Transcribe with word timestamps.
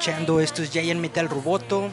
Escuchando? 0.00 0.40
Esto 0.40 0.62
es 0.62 0.70
Giant 0.70 0.98
Metal 0.98 1.28
Roboto. 1.28 1.90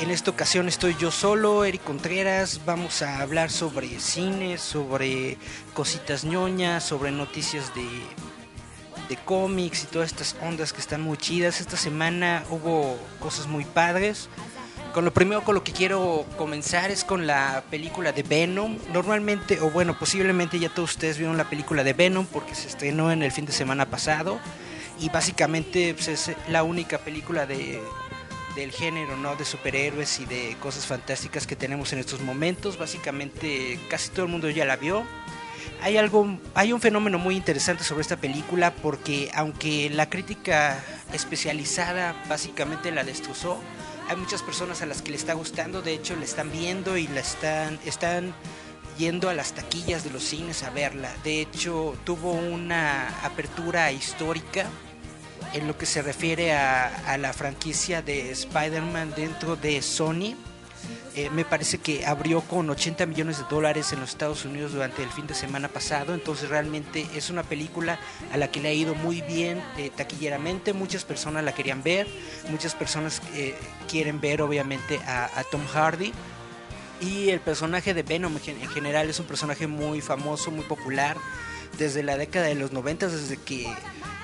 En 0.00 0.10
esta 0.10 0.30
ocasión 0.30 0.66
estoy 0.66 0.96
yo 0.98 1.10
solo, 1.10 1.66
Eric 1.66 1.84
Contreras. 1.84 2.62
Vamos 2.64 3.02
a 3.02 3.20
hablar 3.20 3.50
sobre 3.50 4.00
cine, 4.00 4.56
sobre 4.56 5.36
cositas 5.74 6.24
ñoñas, 6.24 6.82
sobre 6.84 7.10
noticias 7.10 7.74
de, 7.74 7.86
de 9.10 9.16
cómics 9.26 9.84
y 9.84 9.88
todas 9.88 10.10
estas 10.10 10.36
ondas 10.40 10.72
que 10.72 10.80
están 10.80 11.02
muy 11.02 11.18
chidas. 11.18 11.60
Esta 11.60 11.76
semana 11.76 12.44
hubo 12.48 12.96
cosas 13.18 13.46
muy 13.46 13.66
padres. 13.66 14.30
Con 14.94 15.04
lo 15.04 15.12
primero 15.12 15.44
con 15.44 15.54
lo 15.54 15.62
que 15.62 15.72
quiero 15.72 16.24
comenzar 16.38 16.90
es 16.90 17.04
con 17.04 17.26
la 17.26 17.62
película 17.70 18.12
de 18.12 18.22
Venom. 18.22 18.78
Normalmente, 18.90 19.60
o 19.60 19.68
bueno, 19.70 19.98
posiblemente 19.98 20.58
ya 20.58 20.70
todos 20.70 20.92
ustedes 20.92 21.18
vieron 21.18 21.36
la 21.36 21.50
película 21.50 21.84
de 21.84 21.92
Venom 21.92 22.24
porque 22.24 22.54
se 22.54 22.68
estrenó 22.68 23.12
en 23.12 23.22
el 23.22 23.32
fin 23.32 23.44
de 23.44 23.52
semana 23.52 23.84
pasado. 23.84 24.40
Y 25.00 25.08
básicamente 25.08 25.94
pues, 25.94 26.08
es 26.08 26.36
la 26.48 26.62
única 26.62 26.98
película 26.98 27.46
de, 27.46 27.80
del 28.54 28.70
género, 28.70 29.16
¿no? 29.16 29.36
De 29.36 29.44
superhéroes 29.44 30.20
y 30.20 30.26
de 30.26 30.56
cosas 30.60 30.86
fantásticas 30.86 31.46
que 31.46 31.56
tenemos 31.56 31.92
en 31.92 31.98
estos 31.98 32.20
momentos. 32.20 32.78
Básicamente 32.78 33.80
casi 33.88 34.10
todo 34.10 34.26
el 34.26 34.30
mundo 34.30 34.50
ya 34.50 34.64
la 34.64 34.76
vio. 34.76 35.04
Hay 35.82 35.96
algo, 35.96 36.38
hay 36.54 36.72
un 36.72 36.80
fenómeno 36.80 37.18
muy 37.18 37.36
interesante 37.36 37.84
sobre 37.84 38.02
esta 38.02 38.18
película 38.18 38.74
porque 38.74 39.30
aunque 39.34 39.88
la 39.88 40.10
crítica 40.10 40.78
especializada 41.12 42.14
básicamente 42.28 42.90
la 42.90 43.02
destrozó, 43.02 43.58
hay 44.08 44.16
muchas 44.16 44.42
personas 44.42 44.82
a 44.82 44.86
las 44.86 45.00
que 45.00 45.10
le 45.10 45.16
está 45.16 45.32
gustando, 45.34 45.80
de 45.80 45.94
hecho 45.94 46.16
la 46.16 46.24
están 46.24 46.50
viendo 46.50 46.96
y 46.96 47.06
la 47.08 47.20
están, 47.20 47.78
están 47.86 48.34
yendo 48.98 49.30
a 49.30 49.34
las 49.34 49.52
taquillas 49.52 50.04
de 50.04 50.10
los 50.10 50.22
cines 50.22 50.62
a 50.62 50.70
verla. 50.70 51.10
De 51.24 51.40
hecho, 51.40 51.94
tuvo 52.04 52.32
una 52.32 53.08
apertura 53.24 53.90
histórica 53.92 54.66
en 55.52 55.66
lo 55.66 55.76
que 55.76 55.86
se 55.86 56.02
refiere 56.02 56.52
a, 56.52 57.16
la 57.18 57.32
franquicia 57.32 58.02
de 58.02 58.30
Spider-Man 58.30 59.14
dentro 59.16 59.56
de 59.56 59.82
Sony. 59.82 60.36
Eh, 61.16 61.28
me 61.30 61.44
parece 61.44 61.78
que 61.78 62.06
abrió 62.06 62.40
con 62.40 62.70
80 62.70 63.04
millones 63.06 63.38
de 63.38 63.44
dólares 63.50 63.92
en 63.92 64.00
los 64.00 64.10
Estados 64.10 64.44
Unidos 64.44 64.72
durante 64.72 65.02
el 65.02 65.10
fin 65.10 65.26
de 65.26 65.34
semana 65.34 65.68
pasado, 65.68 66.14
entonces 66.14 66.48
realmente 66.48 67.04
es 67.14 67.30
una 67.30 67.42
película 67.42 67.98
a 68.32 68.36
la 68.36 68.50
que 68.50 68.60
le 68.60 68.68
ha 68.68 68.72
ido 68.72 68.94
muy 68.94 69.20
bien 69.22 69.60
eh, 69.76 69.90
taquilleramente, 69.94 70.72
muchas 70.72 71.04
personas 71.04 71.42
la 71.42 71.52
querían 71.52 71.82
ver, 71.82 72.06
muchas 72.48 72.76
personas 72.76 73.20
eh, 73.34 73.56
quieren 73.88 74.20
ver 74.20 74.40
obviamente 74.40 74.98
a, 75.04 75.24
a 75.38 75.44
Tom 75.44 75.66
Hardy. 75.66 76.12
Y 77.00 77.30
el 77.30 77.40
personaje 77.40 77.94
de 77.94 78.02
Venom 78.02 78.36
en 78.46 78.68
general 78.68 79.08
es 79.08 79.18
un 79.18 79.26
personaje 79.26 79.66
muy 79.66 80.02
famoso, 80.02 80.50
muy 80.50 80.64
popular, 80.64 81.16
desde 81.78 82.02
la 82.02 82.18
década 82.18 82.46
de 82.46 82.54
los 82.54 82.72
90, 82.72 83.08
desde 83.08 83.38
que 83.38 83.66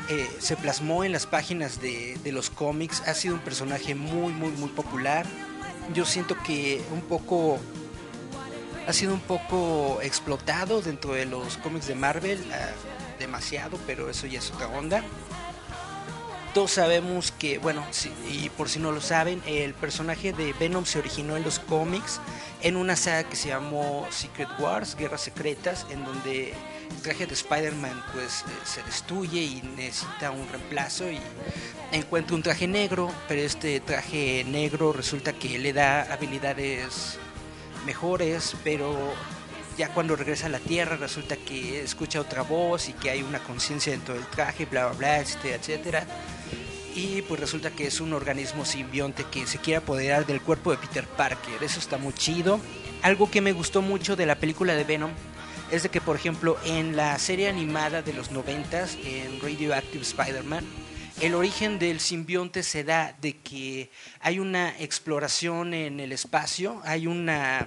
eh, 0.09 0.29
se 0.39 0.57
plasmó 0.57 1.05
en 1.05 1.13
las 1.13 1.27
páginas 1.27 1.81
de, 1.81 2.19
los 2.33 2.51
cómics, 2.51 3.03
ha 3.07 3.15
sido 3.15 3.35
un 3.35 3.41
personaje 3.41 3.95
muy, 3.95 4.33
muy, 4.33 4.51
muy 4.53 4.69
popular. 4.69 5.27
Yo 5.95 6.05
siento 6.05 6.37
que 6.43 6.83
un 6.93 7.01
poco 7.03 7.59
ha 8.87 8.93
sido 8.93 9.15
un 9.15 9.21
poco 9.21 10.01
explotado 10.03 10.81
dentro 10.81 11.15
de 11.15 11.27
los 11.27 11.57
cómics 11.57 11.89
de 11.89 11.97
Marvel, 11.97 12.39
uh, 12.39 13.19
demasiado, 13.19 13.79
pero 13.87 14.09
eso 14.09 14.27
ya 14.27 14.39
es 14.39 14.51
otra 14.53 14.69
onda. 14.69 15.03
Todos 16.57 16.71
sabemos 16.71 17.33
que, 17.33 17.59
bueno, 17.59 17.85
y 18.33 18.49
por 18.49 18.71
si 18.71 18.79
no 18.79 18.91
lo 18.91 19.03
saben, 19.03 19.43
el 19.45 19.75
personaje 19.75 20.33
de 20.33 20.55
Venom 20.55 20.87
se 20.87 20.99
originó 20.99 21.37
en 21.37 21.43
los 21.43 21.59
cómics 21.59 22.19
en 22.63 22.79
una 22.79 22.97
saga 22.97 23.29
que 23.29 23.37
se 23.37 23.49
llamó 23.49 24.07
Secret 24.09 24.49
Wars, 24.59 24.97
Guerras 24.97 25.21
Secretas, 25.21 25.85
en 25.91 26.03
donde 26.07 26.53
el 26.53 27.03
traje 27.03 27.27
de 27.27 27.35
Spider-Man 27.35 28.03
pues 28.15 28.41
eh, 28.41 28.53
se 28.65 28.83
destruye 28.85 29.43
y 29.43 29.63
necesita 29.77 30.31
un 30.31 30.49
reemplazo 30.49 31.11
y 31.11 31.21
encuentra 31.93 32.35
un 32.35 32.43
traje 32.43 32.67
negro, 32.67 33.13
pero 33.29 33.43
este 33.43 33.79
traje 33.81 34.43
negro 34.45 34.95
resulta 34.95 35.35
que 35.35 35.59
le 35.59 35.75
da 35.75 36.11
habilidades 36.11 37.19
mejores, 37.85 38.57
pero 38.65 38.97
ya 39.77 39.91
cuando 39.91 40.17
regresa 40.17 40.47
a 40.47 40.49
la 40.49 40.61
Tierra 40.61 40.97
resulta 40.97 41.37
que 41.37 41.83
escucha 41.83 42.19
otra 42.19 42.41
voz 42.41 42.89
y 42.89 42.95
que 42.95 43.11
hay 43.11 43.23
una 43.23 43.41
conciencia 43.41 43.93
dentro 43.93 44.15
del 44.15 44.25
traje, 44.29 44.65
bla 44.65 44.87
bla 44.87 44.97
bla, 44.97 45.21
este, 45.21 45.53
etcétera. 45.55 46.07
Y 46.97 47.21
pues 47.21 47.39
resulta 47.39 47.71
que 47.71 47.87
es 47.87 48.01
un 48.01 48.15
organismo 48.15 48.65
simbionte 48.65 49.25
que 49.31 49.47
se 49.47 49.59
quiere 49.59 49.77
apoderar 49.77 50.25
del 50.25 50.41
cuerpo 50.41 50.71
de 50.71 50.79
Peter 50.79 51.05
Parker. 51.05 51.63
Eso 51.63 51.79
está 51.79 51.99
muy 51.99 52.15
chido. 52.15 52.59
Algo 53.03 53.31
que 53.31 53.43
me 53.43 53.53
gustó 53.53 53.83
mucho 53.83 54.17
de 54.17 54.25
la 54.25 54.37
película 54.37 54.75
de 54.75 54.85
Venom 54.85 55.11
es 55.71 55.83
de 55.83 55.91
que, 55.91 56.01
por 56.01 56.17
ejemplo, 56.17 56.57
en 56.65 56.97
la 56.97 57.19
serie 57.19 57.51
animada 57.51 58.01
de 58.01 58.15
los 58.15 58.31
90 58.31 58.87
en 59.05 59.41
Radioactive 59.43 60.03
Spider-Man, 60.03 60.65
el 61.21 61.35
origen 61.35 61.79
del 61.79 62.01
simbionte 62.01 62.63
se 62.63 62.83
da 62.83 63.15
de 63.21 63.37
que 63.37 63.91
hay 64.21 64.39
una 64.39 64.71
exploración 64.79 65.75
en 65.75 66.01
el 66.01 66.13
espacio, 66.13 66.81
hay 66.83 67.07
una 67.07 67.67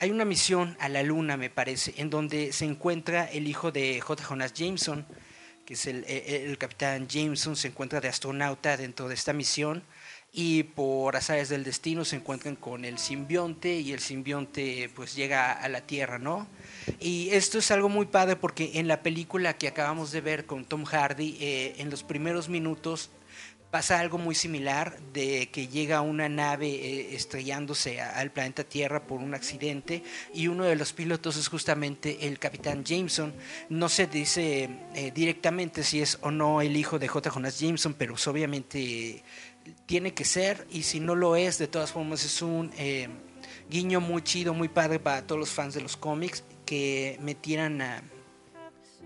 hay 0.00 0.10
una 0.10 0.24
misión 0.24 0.76
a 0.80 0.88
la 0.88 1.04
luna, 1.04 1.36
me 1.36 1.50
parece, 1.50 1.94
en 1.98 2.10
donde 2.10 2.52
se 2.52 2.64
encuentra 2.64 3.24
el 3.26 3.46
hijo 3.46 3.70
de 3.70 4.00
J. 4.00 4.24
Jonas 4.24 4.52
Jameson, 4.52 5.06
que 5.64 5.74
es 5.74 5.86
el, 5.86 6.04
el, 6.04 6.50
el, 6.50 6.58
capitán 6.58 7.08
Jameson, 7.08 7.56
se 7.56 7.68
encuentra 7.68 8.00
de 8.00 8.08
astronauta 8.08 8.76
dentro 8.76 9.08
de 9.08 9.14
esta 9.14 9.32
misión 9.32 9.82
y 10.36 10.64
por 10.64 11.14
azares 11.14 11.48
del 11.48 11.62
destino 11.62 12.04
se 12.04 12.16
encuentran 12.16 12.56
con 12.56 12.84
el 12.84 12.98
simbionte 12.98 13.74
y 13.74 13.92
el 13.92 14.00
simbionte 14.00 14.90
pues 14.96 15.14
llega 15.14 15.52
a 15.52 15.68
la 15.68 15.82
Tierra, 15.82 16.18
¿no? 16.18 16.48
Y 16.98 17.30
esto 17.30 17.58
es 17.58 17.70
algo 17.70 17.88
muy 17.88 18.06
padre 18.06 18.34
porque 18.34 18.72
en 18.74 18.88
la 18.88 19.00
película 19.02 19.56
que 19.56 19.68
acabamos 19.68 20.10
de 20.10 20.20
ver 20.20 20.44
con 20.44 20.64
Tom 20.64 20.84
Hardy, 20.84 21.36
eh, 21.40 21.74
en 21.78 21.88
los 21.88 22.02
primeros 22.02 22.48
minutos 22.48 23.10
pasa 23.74 23.98
algo 23.98 24.18
muy 24.18 24.36
similar 24.36 25.00
de 25.12 25.48
que 25.50 25.66
llega 25.66 26.00
una 26.00 26.28
nave 26.28 26.68
eh, 26.68 27.16
estrellándose 27.16 28.00
al 28.00 28.30
planeta 28.30 28.62
Tierra 28.62 29.04
por 29.04 29.18
un 29.18 29.34
accidente 29.34 30.04
y 30.32 30.46
uno 30.46 30.62
de 30.62 30.76
los 30.76 30.92
pilotos 30.92 31.36
es 31.36 31.48
justamente 31.48 32.28
el 32.28 32.38
capitán 32.38 32.84
Jameson. 32.84 33.34
No 33.70 33.88
se 33.88 34.06
dice 34.06 34.70
eh, 34.94 35.10
directamente 35.12 35.82
si 35.82 36.00
es 36.00 36.18
o 36.20 36.30
no 36.30 36.60
el 36.60 36.76
hijo 36.76 37.00
de 37.00 37.08
J. 37.08 37.30
Jonas 37.30 37.58
Jameson, 37.58 37.94
pero 37.94 38.12
pues, 38.12 38.28
obviamente 38.28 39.24
tiene 39.86 40.14
que 40.14 40.24
ser 40.24 40.68
y 40.70 40.84
si 40.84 41.00
no 41.00 41.16
lo 41.16 41.34
es, 41.34 41.58
de 41.58 41.66
todas 41.66 41.90
formas 41.90 42.24
es 42.24 42.42
un 42.42 42.70
eh, 42.78 43.08
guiño 43.68 44.00
muy 44.00 44.22
chido, 44.22 44.54
muy 44.54 44.68
padre 44.68 45.00
para 45.00 45.26
todos 45.26 45.40
los 45.40 45.50
fans 45.50 45.74
de 45.74 45.80
los 45.80 45.96
cómics 45.96 46.44
que 46.64 47.18
metieran 47.20 47.82
a, 47.82 48.04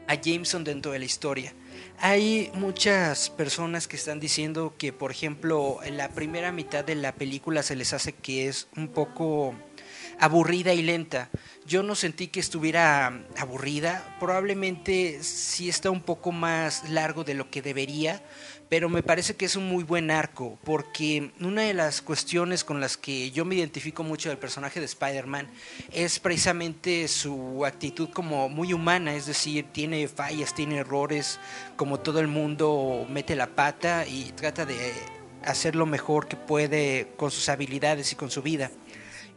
a 0.08 0.14
Jameson 0.14 0.62
dentro 0.62 0.92
de 0.92 0.98
la 0.98 1.06
historia. 1.06 1.54
Hay 2.00 2.52
muchas 2.54 3.28
personas 3.28 3.88
que 3.88 3.96
están 3.96 4.20
diciendo 4.20 4.74
que, 4.78 4.92
por 4.92 5.10
ejemplo, 5.10 5.80
en 5.82 5.96
la 5.96 6.10
primera 6.10 6.52
mitad 6.52 6.84
de 6.84 6.94
la 6.94 7.12
película 7.12 7.64
se 7.64 7.74
les 7.74 7.92
hace 7.92 8.12
que 8.12 8.46
es 8.46 8.68
un 8.76 8.86
poco 8.86 9.52
aburrida 10.20 10.72
y 10.74 10.82
lenta. 10.82 11.28
Yo 11.66 11.82
no 11.82 11.96
sentí 11.96 12.28
que 12.28 12.38
estuviera 12.38 13.24
aburrida, 13.36 14.16
probablemente 14.20 15.24
sí 15.24 15.68
está 15.68 15.90
un 15.90 16.02
poco 16.02 16.30
más 16.30 16.88
largo 16.88 17.24
de 17.24 17.34
lo 17.34 17.50
que 17.50 17.62
debería, 17.62 18.22
pero 18.68 18.88
me 18.88 19.02
parece 19.02 19.34
que 19.34 19.46
es 19.46 19.56
un 19.56 19.66
muy 19.66 19.82
buen 19.82 20.10
arco, 20.10 20.58
porque 20.64 21.30
una 21.40 21.62
de 21.62 21.74
las 21.74 22.02
cuestiones 22.02 22.64
con 22.64 22.80
las 22.80 22.96
que 22.96 23.30
yo 23.30 23.44
me 23.44 23.54
identifico 23.54 24.02
mucho 24.02 24.28
del 24.28 24.38
personaje 24.38 24.78
de 24.78 24.86
Spider-Man 24.86 25.48
es 25.92 26.18
precisamente 26.18 27.08
su 27.08 27.64
actitud 27.64 28.10
como 28.10 28.48
muy 28.48 28.72
humana, 28.72 29.14
es 29.14 29.26
decir, 29.26 29.66
tiene 29.72 30.06
fallas, 30.08 30.54
tiene 30.54 30.78
errores, 30.78 31.40
como 31.76 32.00
todo 32.00 32.20
el 32.20 32.28
mundo 32.28 33.06
mete 33.08 33.36
la 33.36 33.48
pata 33.48 34.06
y 34.06 34.32
trata 34.32 34.66
de 34.66 34.92
hacer 35.44 35.74
lo 35.74 35.86
mejor 35.86 36.28
que 36.28 36.36
puede 36.36 37.08
con 37.16 37.30
sus 37.30 37.48
habilidades 37.48 38.12
y 38.12 38.16
con 38.16 38.30
su 38.30 38.42
vida. 38.42 38.70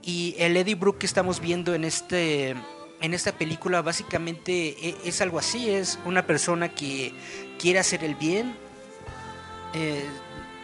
Y 0.01 0.35
el 0.39 0.57
Eddie 0.57 0.75
Brooke 0.75 0.99
que 0.99 1.05
estamos 1.05 1.39
viendo 1.39 1.73
en 1.73 1.85
este 1.85 2.55
en 3.01 3.15
esta 3.15 3.31
película 3.31 3.81
básicamente 3.81 4.75
e, 4.89 4.95
es 5.05 5.21
algo 5.21 5.39
así, 5.39 5.69
es 5.69 5.97
una 6.05 6.27
persona 6.27 6.69
que 6.69 7.13
quiere 7.59 7.79
hacer 7.79 8.03
el 8.03 8.15
bien, 8.15 8.55
eh, 9.73 10.05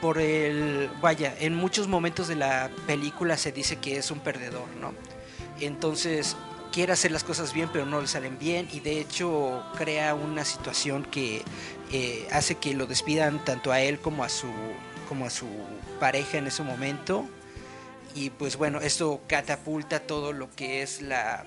por 0.02 0.20
el, 0.20 0.90
vaya, 1.02 1.36
en 1.40 1.56
muchos 1.56 1.88
momentos 1.88 2.28
de 2.28 2.36
la 2.36 2.70
película 2.86 3.38
se 3.38 3.52
dice 3.52 3.78
que 3.78 3.98
es 3.98 4.12
un 4.12 4.20
perdedor, 4.20 4.68
¿no? 4.80 4.94
Entonces 5.60 6.36
quiere 6.72 6.94
hacer 6.94 7.12
las 7.12 7.24
cosas 7.24 7.54
bien 7.54 7.70
pero 7.72 7.86
no 7.86 8.02
le 8.02 8.08
salen 8.08 8.38
bien 8.38 8.68
y 8.72 8.82
de 8.82 9.00
hecho 9.00 9.64
crea 9.78 10.14
una 10.14 10.46
situación 10.46 11.04
que 11.04 11.42
eh, 11.92 12.28
hace 12.32 12.56
que 12.56 12.74
lo 12.74 12.86
despidan 12.86 13.44
tanto 13.44 13.72
a 13.72 13.82
él 13.82 14.00
como 14.00 14.24
a 14.24 14.30
su 14.30 14.48
como 15.08 15.26
a 15.26 15.30
su 15.30 15.48
pareja 16.00 16.38
en 16.38 16.48
ese 16.48 16.64
momento 16.64 17.26
y 18.14 18.30
pues 18.32 18.58
bueno 18.58 18.80
esto 18.80 19.22
catapulta 19.28 20.02
todo 20.02 20.34
lo 20.34 20.52
que 20.52 20.82
es 20.82 21.02
la 21.02 21.46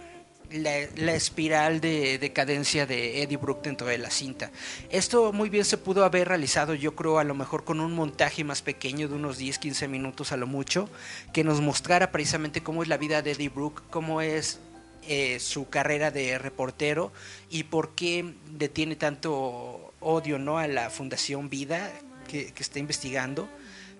la, 0.52 1.12
espiral 1.12 1.80
de 1.80 2.18
decadencia 2.18 2.86
de 2.86 3.22
Eddie 3.22 3.36
Brooke 3.36 3.62
dentro 3.64 3.86
de 3.86 3.98
la 3.98 4.10
cinta. 4.10 4.50
Esto 4.90 5.32
muy 5.32 5.48
bien 5.48 5.64
se 5.64 5.78
pudo 5.78 6.04
haber 6.04 6.28
realizado, 6.28 6.74
yo 6.74 6.94
creo, 6.94 7.18
a 7.18 7.24
lo 7.24 7.34
mejor 7.34 7.64
con 7.64 7.80
un 7.80 7.94
montaje 7.94 8.44
más 8.44 8.62
pequeño 8.62 9.08
de 9.08 9.14
unos 9.14 9.40
10-15 9.40 9.88
minutos 9.88 10.32
a 10.32 10.36
lo 10.36 10.46
mucho, 10.46 10.88
que 11.32 11.44
nos 11.44 11.60
mostrara 11.60 12.10
precisamente 12.10 12.62
cómo 12.62 12.82
es 12.82 12.88
la 12.88 12.96
vida 12.96 13.22
de 13.22 13.32
Eddie 13.32 13.48
Brooke, 13.48 13.82
cómo 13.90 14.20
es 14.20 14.58
eh, 15.06 15.38
su 15.40 15.68
carrera 15.68 16.10
de 16.10 16.38
reportero 16.38 17.12
y 17.48 17.64
por 17.64 17.94
qué 17.94 18.34
detiene 18.50 18.96
tanto 18.96 19.92
odio 20.00 20.38
¿no? 20.38 20.58
a 20.58 20.66
la 20.66 20.90
Fundación 20.90 21.48
Vida 21.48 21.92
que, 22.28 22.52
que 22.52 22.62
está 22.62 22.78
investigando. 22.78 23.48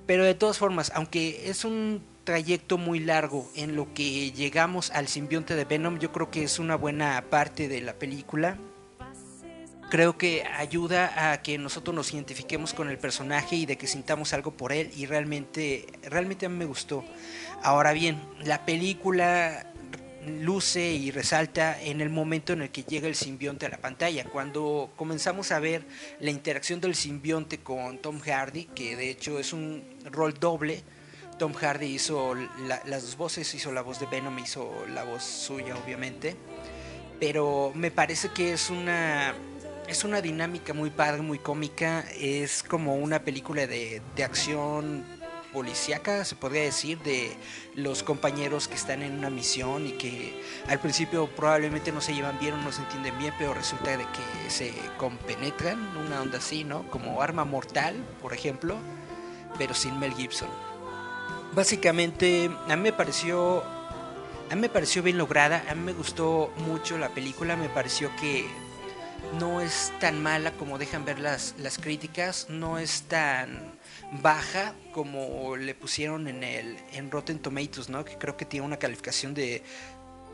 Pero 0.07 0.25
de 0.25 0.35
todas 0.35 0.59
formas, 0.59 0.91
aunque 0.95 1.49
es 1.49 1.65
un 1.65 2.03
trayecto 2.25 2.79
muy 2.79 3.01
largo 3.01 3.51
en 3.55 3.77
lo 3.77 3.93
que 3.95 4.33
llegamos 4.33 4.91
al 4.91 5.09
simbionte 5.09 5.55
de 5.55 5.65
Venom. 5.65 5.99
Yo 5.99 6.13
creo 6.13 6.31
que 6.31 6.43
es 6.43 6.59
una 6.59 6.77
buena 6.77 7.25
parte 7.31 7.69
de 7.69 7.81
la 7.81 7.95
película. 7.95 8.57
Creo 9.91 10.17
que 10.17 10.45
ayuda 10.45 11.33
a 11.33 11.43
que 11.43 11.59
nosotros 11.59 11.97
nos 11.97 12.15
identifiquemos 12.15 12.75
con 12.75 12.89
el 12.89 12.99
personaje 12.99 13.57
y 13.57 13.67
de 13.67 13.77
que 13.77 13.89
sintamos 13.89 14.33
algo 14.33 14.53
por 14.53 14.73
él 14.73 14.93
y 14.97 15.07
realmente, 15.07 15.87
realmente 16.05 16.47
a 16.47 16.49
mí 16.49 16.57
me 16.57 16.65
gustó. 16.65 17.05
Ahora 17.63 17.93
bien, 17.93 18.21
la 18.45 18.65
película 18.65 19.67
luce 20.27 20.93
y 20.93 21.11
resalta 21.11 21.81
en 21.81 22.01
el 22.01 22.11
momento 22.11 22.53
en 22.53 22.63
el 22.63 22.71
que 22.71 22.85
llega 22.85 23.09
el 23.09 23.15
simbionte 23.15 23.67
a 23.67 23.71
la 23.71 23.79
pantalla. 23.79 24.25
Cuando 24.25 24.93
comenzamos 24.97 25.51
a 25.51 25.61
ver 25.61 25.85
la 26.21 26.31
interacción 26.31 26.81
del 26.81 26.95
simbionte 26.95 27.59
con 27.59 27.99
Tom 27.99 28.21
Hardy, 28.21 28.67
que 28.67 28.97
de 28.97 29.11
hecho 29.11 29.39
es 29.39 29.53
un 29.53 29.83
rol 30.05 30.35
doble, 30.39 30.83
Tom 31.41 31.55
Hardy 31.55 31.87
hizo 31.87 32.35
las 32.67 33.03
dos 33.03 33.17
voces, 33.17 33.55
hizo 33.55 33.73
la 33.73 33.81
voz 33.81 33.99
de 33.99 34.05
Venom, 34.05 34.39
hizo 34.39 34.85
la 34.93 35.05
voz 35.05 35.23
suya, 35.23 35.75
obviamente. 35.75 36.37
Pero 37.19 37.73
me 37.75 37.91
parece 37.91 38.29
que 38.29 38.53
es 38.53 38.69
una 38.69 39.35
es 39.89 40.05
una 40.05 40.21
dinámica 40.21 40.75
muy 40.75 40.91
padre, 40.91 41.23
muy 41.23 41.39
cómica. 41.39 42.05
Es 42.15 42.63
como 42.63 42.97
una 42.97 43.25
película 43.25 43.67
de, 43.67 44.03
de 44.15 44.23
acción 44.23 45.03
policíaca, 45.51 46.27
se 46.27 46.37
podría 46.37 46.65
decir, 46.65 46.99
de 46.99 47.35
los 47.75 48.03
compañeros 48.03 48.69
que 48.69 48.75
están 48.75 49.03
en 49.03 49.15
una 49.15 49.31
misión 49.31 49.87
y 49.87 49.93
que 49.93 50.43
al 50.69 50.79
principio 50.79 51.27
probablemente 51.27 51.91
no 51.91 52.03
se 52.03 52.13
llevan 52.13 52.39
bien 52.39 52.53
o 52.53 52.59
no 52.59 52.71
se 52.71 52.83
entienden 52.83 53.19
bien, 53.19 53.33
pero 53.39 53.55
resulta 53.55 53.97
de 53.97 54.05
que 54.05 54.51
se 54.51 54.75
compenetran, 54.99 55.97
una 55.97 56.21
onda 56.21 56.37
así, 56.37 56.65
¿no? 56.65 56.87
Como 56.91 57.23
arma 57.23 57.47
mortal, 57.47 57.97
por 58.21 58.35
ejemplo, 58.35 58.77
pero 59.57 59.73
sin 59.73 59.99
Mel 59.99 60.13
Gibson 60.13 60.70
básicamente 61.55 62.51
a 62.69 62.77
mí 62.77 62.83
me 62.83 62.93
pareció 62.93 63.63
a 64.51 64.55
mí 64.57 64.63
me 64.63 64.69
pareció 64.69 65.03
bien 65.03 65.17
lograda, 65.17 65.65
a 65.69 65.75
mí 65.77 65.83
me 65.83 65.93
gustó 65.93 66.53
mucho 66.57 66.99
la 66.99 67.11
película, 67.11 67.55
me 67.55 67.69
pareció 67.69 68.11
que 68.17 68.47
no 69.39 69.61
es 69.61 69.93
tan 70.01 70.21
mala 70.21 70.53
como 70.53 70.77
dejan 70.77 71.05
ver 71.05 71.21
las, 71.21 71.55
las 71.59 71.79
críticas, 71.79 72.49
no 72.49 72.79
es 72.79 73.03
tan 73.03 73.79
baja 74.23 74.75
como 74.93 75.57
le 75.57 75.75
pusieron 75.77 76.27
en 76.27 76.43
el 76.43 76.79
en 76.93 77.13
Rotten 77.13 77.39
Tomatoes, 77.39 77.89
¿no? 77.89 78.05
Que 78.05 78.19
creo 78.19 78.37
que 78.37 78.45
tiene 78.45 78.67
una 78.67 78.79
calificación 78.79 79.35
de 79.35 79.63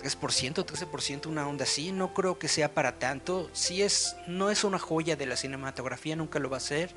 3%, 0.03 0.65
13%, 0.65 1.27
una 1.27 1.47
onda 1.47 1.65
así, 1.65 1.93
no 1.93 2.15
creo 2.15 2.39
que 2.39 2.49
sea 2.49 2.73
para 2.73 2.99
tanto. 2.99 3.51
Si 3.53 3.83
es 3.83 4.17
no 4.27 4.51
es 4.51 4.65
una 4.65 4.79
joya 4.79 5.17
de 5.17 5.27
la 5.27 5.37
cinematografía, 5.37 6.17
nunca 6.17 6.39
lo 6.39 6.49
va 6.49 6.57
a 6.57 6.61
ser 6.61 6.95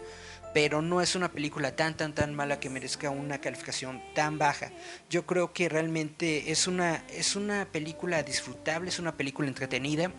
pero 0.53 0.81
no 0.81 1.01
es 1.01 1.15
una 1.15 1.31
película 1.31 1.75
tan 1.75 1.95
tan 1.95 2.13
tan 2.13 2.33
mala 2.33 2.59
que 2.59 2.69
merezca 2.69 3.09
una 3.09 3.39
calificación 3.39 4.01
tan 4.13 4.37
baja. 4.37 4.71
Yo 5.09 5.25
creo 5.25 5.53
que 5.53 5.69
realmente 5.69 6.51
es 6.51 6.67
una 6.67 7.03
es 7.09 7.35
una 7.35 7.65
película 7.65 8.23
disfrutable, 8.23 8.89
es 8.89 8.99
una 8.99 9.15
película 9.15 9.47
entretenida 9.47 10.11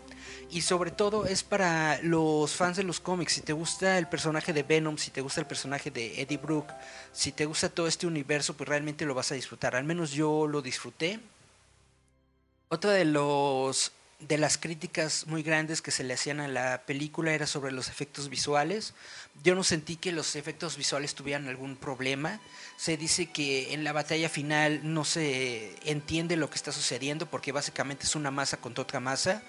y 0.50 0.62
sobre 0.62 0.90
todo 0.90 1.26
es 1.26 1.42
para 1.42 2.00
los 2.02 2.54
fans 2.54 2.76
de 2.76 2.82
los 2.82 3.00
cómics. 3.00 3.34
Si 3.34 3.40
te 3.42 3.52
gusta 3.52 3.98
el 3.98 4.08
personaje 4.08 4.52
de 4.52 4.62
Venom, 4.62 4.96
si 4.98 5.10
te 5.10 5.20
gusta 5.20 5.40
el 5.40 5.46
personaje 5.46 5.90
de 5.90 6.20
Eddie 6.20 6.38
Brooke, 6.38 6.72
si 7.12 7.32
te 7.32 7.46
gusta 7.46 7.68
todo 7.68 7.86
este 7.86 8.06
universo, 8.06 8.56
pues 8.56 8.68
realmente 8.68 9.04
lo 9.04 9.14
vas 9.14 9.32
a 9.32 9.34
disfrutar. 9.34 9.76
Al 9.76 9.84
menos 9.84 10.12
yo 10.12 10.46
lo 10.46 10.62
disfruté. 10.62 11.20
Otra 12.68 12.92
de 12.92 13.04
los 13.04 13.92
de 14.20 14.36
las 14.36 14.58
críticas 14.58 15.26
muy 15.26 15.42
grandes 15.42 15.80
que 15.80 15.90
se 15.90 16.04
le 16.04 16.14
hacían 16.14 16.40
a 16.40 16.48
la 16.48 16.82
película 16.84 17.32
era 17.32 17.46
sobre 17.46 17.72
los 17.72 17.88
efectos 17.88 18.28
visuales. 18.28 18.94
Yo 19.42 19.54
no 19.54 19.64
sentí 19.64 19.96
que 19.96 20.12
los 20.12 20.36
efectos 20.36 20.76
visuales 20.76 21.14
tuvieran 21.14 21.48
algún 21.48 21.76
problema. 21.76 22.40
Se 22.76 22.96
dice 22.96 23.26
que 23.26 23.72
en 23.72 23.84
la 23.84 23.92
batalla 23.92 24.28
final 24.28 24.80
no 24.82 25.04
se 25.04 25.74
entiende 25.84 26.36
lo 26.36 26.50
que 26.50 26.56
está 26.56 26.72
sucediendo 26.72 27.26
porque 27.26 27.52
básicamente 27.52 28.04
es 28.04 28.14
una 28.14 28.30
masa 28.30 28.58
contra 28.58 28.82
otra 28.82 29.00
masa. 29.00 29.42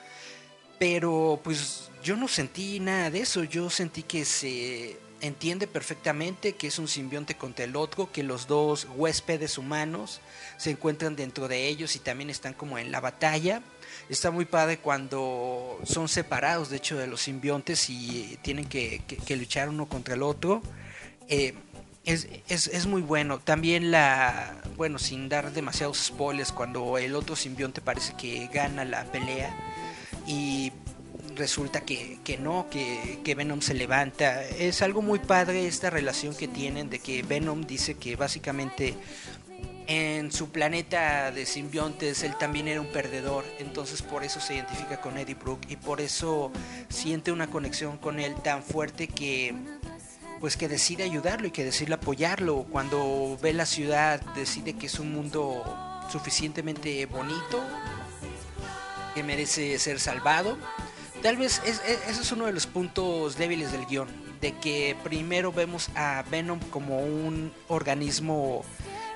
Pero 0.79 1.41
pues 1.43 1.89
yo 2.03 2.15
no 2.15 2.27
sentí 2.27 2.79
nada 2.79 3.11
de 3.11 3.19
eso. 3.19 3.43
Yo 3.43 3.69
sentí 3.69 4.03
que 4.03 4.23
se 4.23 4.97
entiende 5.21 5.67
perfectamente 5.67 6.53
que 6.53 6.67
es 6.67 6.79
un 6.79 6.87
simbionte 6.87 7.35
contra 7.35 7.65
el 7.65 7.75
otro, 7.75 8.11
que 8.11 8.23
los 8.23 8.47
dos 8.47 8.87
huéspedes 8.95 9.57
humanos 9.57 10.19
se 10.57 10.71
encuentran 10.71 11.15
dentro 11.15 11.47
de 11.47 11.67
ellos 11.67 11.95
y 11.95 11.99
también 11.99 12.29
están 12.29 12.53
como 12.53 12.77
en 12.77 12.91
la 12.91 12.99
batalla. 12.99 13.61
Está 14.11 14.29
muy 14.29 14.43
padre 14.43 14.77
cuando 14.77 15.79
son 15.85 16.09
separados, 16.09 16.69
de 16.69 16.75
hecho, 16.75 16.97
de 16.97 17.07
los 17.07 17.21
simbiontes 17.21 17.89
y 17.89 18.37
tienen 18.41 18.65
que, 18.65 19.01
luchar 19.29 19.69
uno 19.69 19.87
contra 19.87 20.15
el 20.15 20.21
otro. 20.21 20.61
Eh, 21.29 21.53
es, 22.03 22.27
es, 22.49 22.87
muy 22.87 23.01
bueno. 23.01 23.39
También 23.39 23.89
la, 23.89 24.61
bueno, 24.75 24.99
sin 24.99 25.29
dar 25.29 25.53
demasiados 25.53 25.97
spoilers, 25.97 26.51
cuando 26.51 26.97
el 26.97 27.15
otro 27.15 27.37
simbionte 27.37 27.79
parece 27.79 28.13
que 28.17 28.49
gana 28.53 28.83
la 28.83 29.05
pelea 29.05 29.55
y 30.27 30.73
resulta 31.37 31.79
que, 31.79 32.19
no, 32.37 32.67
que, 32.69 33.33
Venom 33.33 33.61
se 33.61 33.75
levanta. 33.75 34.43
Es 34.43 34.81
algo 34.81 35.01
muy 35.01 35.19
padre 35.19 35.67
esta 35.67 35.89
relación 35.89 36.35
que 36.35 36.49
tienen 36.49 36.89
de 36.89 36.99
que 36.99 37.23
Venom 37.23 37.61
dice 37.61 37.93
que 37.93 38.17
básicamente 38.17 38.93
en 39.91 40.31
su 40.31 40.49
planeta 40.51 41.31
de 41.31 41.45
simbiontes 41.45 42.23
él 42.23 42.35
también 42.37 42.67
era 42.67 42.79
un 42.79 42.87
perdedor, 42.87 43.45
entonces 43.59 44.01
por 44.01 44.23
eso 44.23 44.39
se 44.39 44.55
identifica 44.55 45.01
con 45.01 45.17
Eddie 45.17 45.35
Brooke 45.35 45.67
y 45.69 45.75
por 45.75 45.99
eso 45.99 46.51
siente 46.89 47.31
una 47.31 47.47
conexión 47.47 47.97
con 47.97 48.19
él 48.19 48.35
tan 48.43 48.63
fuerte 48.63 49.07
que 49.07 49.53
pues 50.39 50.57
que 50.57 50.67
decide 50.67 51.03
ayudarlo 51.03 51.47
y 51.47 51.51
que 51.51 51.63
decide 51.63 51.93
apoyarlo. 51.93 52.65
Cuando 52.71 53.37
ve 53.43 53.53
la 53.53 53.67
ciudad 53.67 54.21
decide 54.33 54.73
que 54.73 54.87
es 54.87 54.97
un 54.97 55.13
mundo 55.13 55.63
suficientemente 56.11 57.05
bonito 57.05 57.61
que 59.13 59.21
merece 59.23 59.77
ser 59.77 59.99
salvado 59.99 60.57
Tal 61.21 61.37
vez 61.37 61.61
es, 61.65 61.81
ese 61.85 62.21
es 62.21 62.31
uno 62.31 62.47
de 62.47 62.51
los 62.51 62.65
puntos 62.65 63.37
débiles 63.37 63.71
del 63.71 63.85
guion, 63.85 64.07
de 64.41 64.53
que 64.53 64.95
primero 65.03 65.51
vemos 65.51 65.89
a 65.93 66.23
Venom 66.31 66.59
como 66.71 66.99
un 66.99 67.53
organismo 67.67 68.65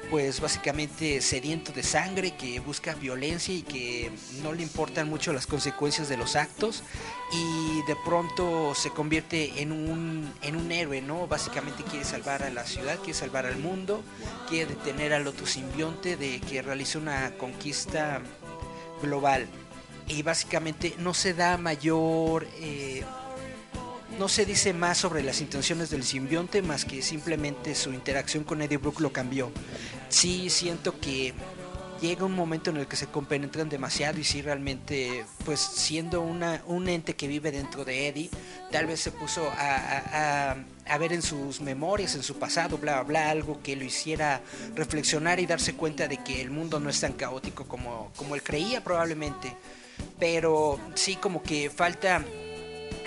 pues 0.10 0.40
básicamente 0.40 1.22
sediento 1.22 1.72
de 1.72 1.84
sangre, 1.84 2.36
que 2.36 2.60
busca 2.60 2.94
violencia 2.96 3.54
y 3.54 3.62
que 3.62 4.12
no 4.44 4.54
le 4.54 4.64
importan 4.64 5.10
mucho 5.10 5.34
las 5.34 5.48
consecuencias 5.48 6.10
de 6.10 6.18
los 6.18 6.36
actos 6.36 6.84
y 7.32 7.82
de 7.88 7.96
pronto 8.06 8.74
se 8.76 8.90
convierte 8.92 9.62
en 9.62 9.72
un, 9.72 10.34
en 10.42 10.56
un 10.56 10.72
héroe, 10.72 11.02
¿no? 11.02 11.28
Básicamente 11.28 11.84
quiere 11.84 12.06
salvar 12.06 12.44
a 12.44 12.50
la 12.50 12.66
ciudad, 12.66 12.98
quiere 12.98 13.14
salvar 13.14 13.46
al 13.46 13.58
mundo, 13.58 14.04
quiere 14.48 14.76
detener 14.76 15.14
al 15.14 15.28
otro 15.28 15.46
simbionte 15.46 16.18
de 16.18 16.40
que 16.40 16.62
realice 16.62 16.98
una 16.98 17.32
conquista 17.38 18.22
global 19.02 19.48
y 20.08 20.22
básicamente 20.24 20.96
no 21.00 21.14
se 21.14 21.34
da 21.34 21.58
mayor 21.58 22.48
eh, 22.60 23.04
no 24.20 24.30
se 24.30 24.46
dice 24.46 24.74
más 24.74 24.98
sobre 24.98 25.24
las 25.24 25.42
intenciones 25.42 25.90
del 25.90 26.04
simbionte 26.04 26.62
más 26.62 26.86
que 26.86 27.02
simplemente 27.02 27.76
su 27.76 27.92
interacción 27.92 28.44
con 28.44 28.62
Eddie 28.62 28.78
Brooke 28.78 29.02
lo 29.02 29.12
cambió. 29.12 29.52
Sí 30.10 30.50
siento 30.50 31.00
que 31.00 31.34
llega 32.02 32.26
un 32.26 32.34
momento 32.34 32.70
en 32.70 32.78
el 32.78 32.88
que 32.88 32.96
se 32.96 33.08
compenetran 33.08 33.70
demasiado 33.70 34.20
y 34.20 34.24
si 34.24 34.42
realmente, 34.42 35.26
pues 35.46 35.60
siendo 35.60 36.22
un 36.22 36.90
ente 36.90 37.16
que 37.16 37.28
vive 37.28 37.52
dentro 37.52 37.86
de 37.86 38.08
Eddie, 38.08 38.30
tal 38.72 38.86
vez 38.86 39.00
se 39.00 39.12
puso 39.12 39.50
a, 39.58 40.56
ver 41.00 41.14
en 41.14 41.22
sus 41.22 41.62
memorias, 41.62 42.16
en 42.16 42.24
su 42.24 42.38
pasado, 42.38 42.78
bla, 42.78 43.02
bla, 43.04 43.30
algo 43.30 43.62
que 43.62 43.76
lo 43.76 43.84
hiciera 43.84 44.42
reflexionar 44.76 45.40
y 45.40 45.46
darse 45.46 45.76
cuenta 45.76 46.08
de 46.08 46.18
que 46.18 46.42
el 46.42 46.52
mundo 46.52 46.80
no 46.80 46.90
es 46.90 47.00
tan 47.00 47.14
caótico 47.14 47.66
como, 47.66 48.12
como 48.16 48.36
él 48.36 48.44
creía 48.44 48.84
probablemente. 48.84 49.56
Pero 50.20 50.80
sí 50.96 51.16
como 51.16 51.42
que 51.42 51.70
falta 51.70 52.24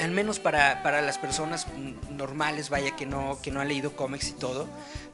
al 0.00 0.10
menos 0.10 0.38
para, 0.38 0.82
para, 0.82 1.02
las 1.02 1.18
personas 1.18 1.66
normales, 2.10 2.70
vaya 2.70 2.94
que 2.94 3.04
no, 3.04 3.38
que 3.42 3.50
no 3.50 3.60
han 3.60 3.68
leído 3.68 3.96
cómics 3.96 4.28
y 4.28 4.32
todo, 4.32 4.68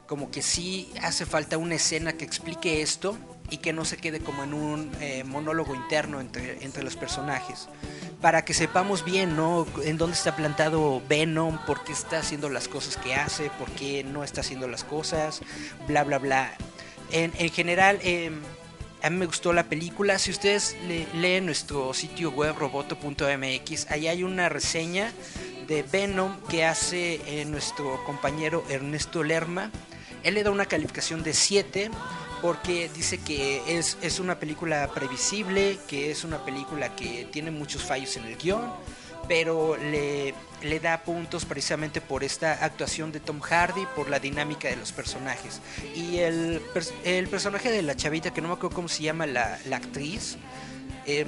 como 0.07 0.31
que 0.31 0.41
sí 0.41 0.91
hace 1.01 1.25
falta 1.25 1.57
una 1.57 1.75
escena 1.75 2.13
que 2.13 2.25
explique 2.25 2.81
esto 2.81 3.17
y 3.49 3.57
que 3.57 3.73
no 3.73 3.85
se 3.85 3.97
quede 3.97 4.19
como 4.19 4.43
en 4.43 4.53
un 4.53 4.91
eh, 5.01 5.23
monólogo 5.23 5.75
interno 5.75 6.19
entre, 6.19 6.63
entre 6.63 6.83
los 6.83 6.95
personajes. 6.95 7.67
Para 8.21 8.43
que 8.43 8.53
sepamos 8.53 9.05
bien, 9.05 9.35
¿no? 9.35 9.67
En 9.83 9.97
dónde 9.97 10.15
está 10.15 10.35
plantado 10.35 11.01
Venom, 11.07 11.59
por 11.65 11.83
qué 11.83 11.91
está 11.91 12.19
haciendo 12.19 12.49
las 12.49 12.67
cosas 12.67 12.97
que 12.97 13.13
hace, 13.13 13.49
por 13.59 13.69
qué 13.71 14.03
no 14.03 14.23
está 14.23 14.41
haciendo 14.41 14.67
las 14.67 14.83
cosas, 14.83 15.41
bla, 15.87 16.03
bla, 16.03 16.17
bla. 16.17 16.53
En, 17.11 17.31
en 17.37 17.49
general, 17.51 17.99
em, 18.01 18.41
a 19.03 19.09
mí 19.11 19.17
me 19.17 19.27
gustó 19.27 19.53
la 19.53 19.65
película. 19.65 20.17
Si 20.17 20.31
ustedes 20.31 20.75
leen 21.13 21.45
nuestro 21.45 21.93
sitio 21.93 22.31
web 22.31 22.55
roboto.mx, 22.57 23.91
ahí 23.91 24.07
hay 24.07 24.23
una 24.23 24.49
reseña 24.49 25.11
de 25.67 25.83
Venom 25.83 26.39
que 26.49 26.65
hace 26.65 27.21
eh, 27.27 27.45
nuestro 27.45 28.03
compañero 28.05 28.63
Ernesto 28.69 29.23
Lerma. 29.23 29.71
Él 30.25 30.33
le 30.33 30.43
da 30.43 30.49
una 30.49 30.65
calificación 30.65 31.21
de 31.23 31.33
7 31.33 31.91
porque 32.41 32.89
dice 32.93 33.19
que 33.19 33.77
es, 33.77 33.97
es 34.01 34.19
una 34.19 34.39
película 34.39 34.89
previsible, 34.93 35.77
que 35.87 36.11
es 36.11 36.23
una 36.23 36.43
película 36.43 36.95
que 36.95 37.27
tiene 37.31 37.51
muchos 37.51 37.83
fallos 37.83 38.17
en 38.17 38.25
el 38.25 38.35
guion, 38.35 38.73
pero 39.27 39.77
le, 39.77 40.33
le 40.63 40.79
da 40.79 41.03
puntos 41.03 41.45
precisamente 41.45 42.01
por 42.01 42.23
esta 42.23 42.65
actuación 42.65 43.11
de 43.11 43.19
Tom 43.19 43.39
Hardy, 43.39 43.85
por 43.95 44.09
la 44.09 44.19
dinámica 44.19 44.67
de 44.67 44.75
los 44.75 44.91
personajes. 44.91 45.61
Y 45.95 46.17
el, 46.17 46.61
el 47.03 47.27
personaje 47.27 47.71
de 47.71 47.83
la 47.83 47.95
chavita, 47.95 48.33
que 48.33 48.41
no 48.41 48.47
me 48.47 48.55
acuerdo 48.55 48.75
cómo 48.75 48.87
se 48.87 49.03
llama 49.03 49.27
la, 49.27 49.59
la 49.65 49.77
actriz, 49.77 50.37
eh, 51.05 51.25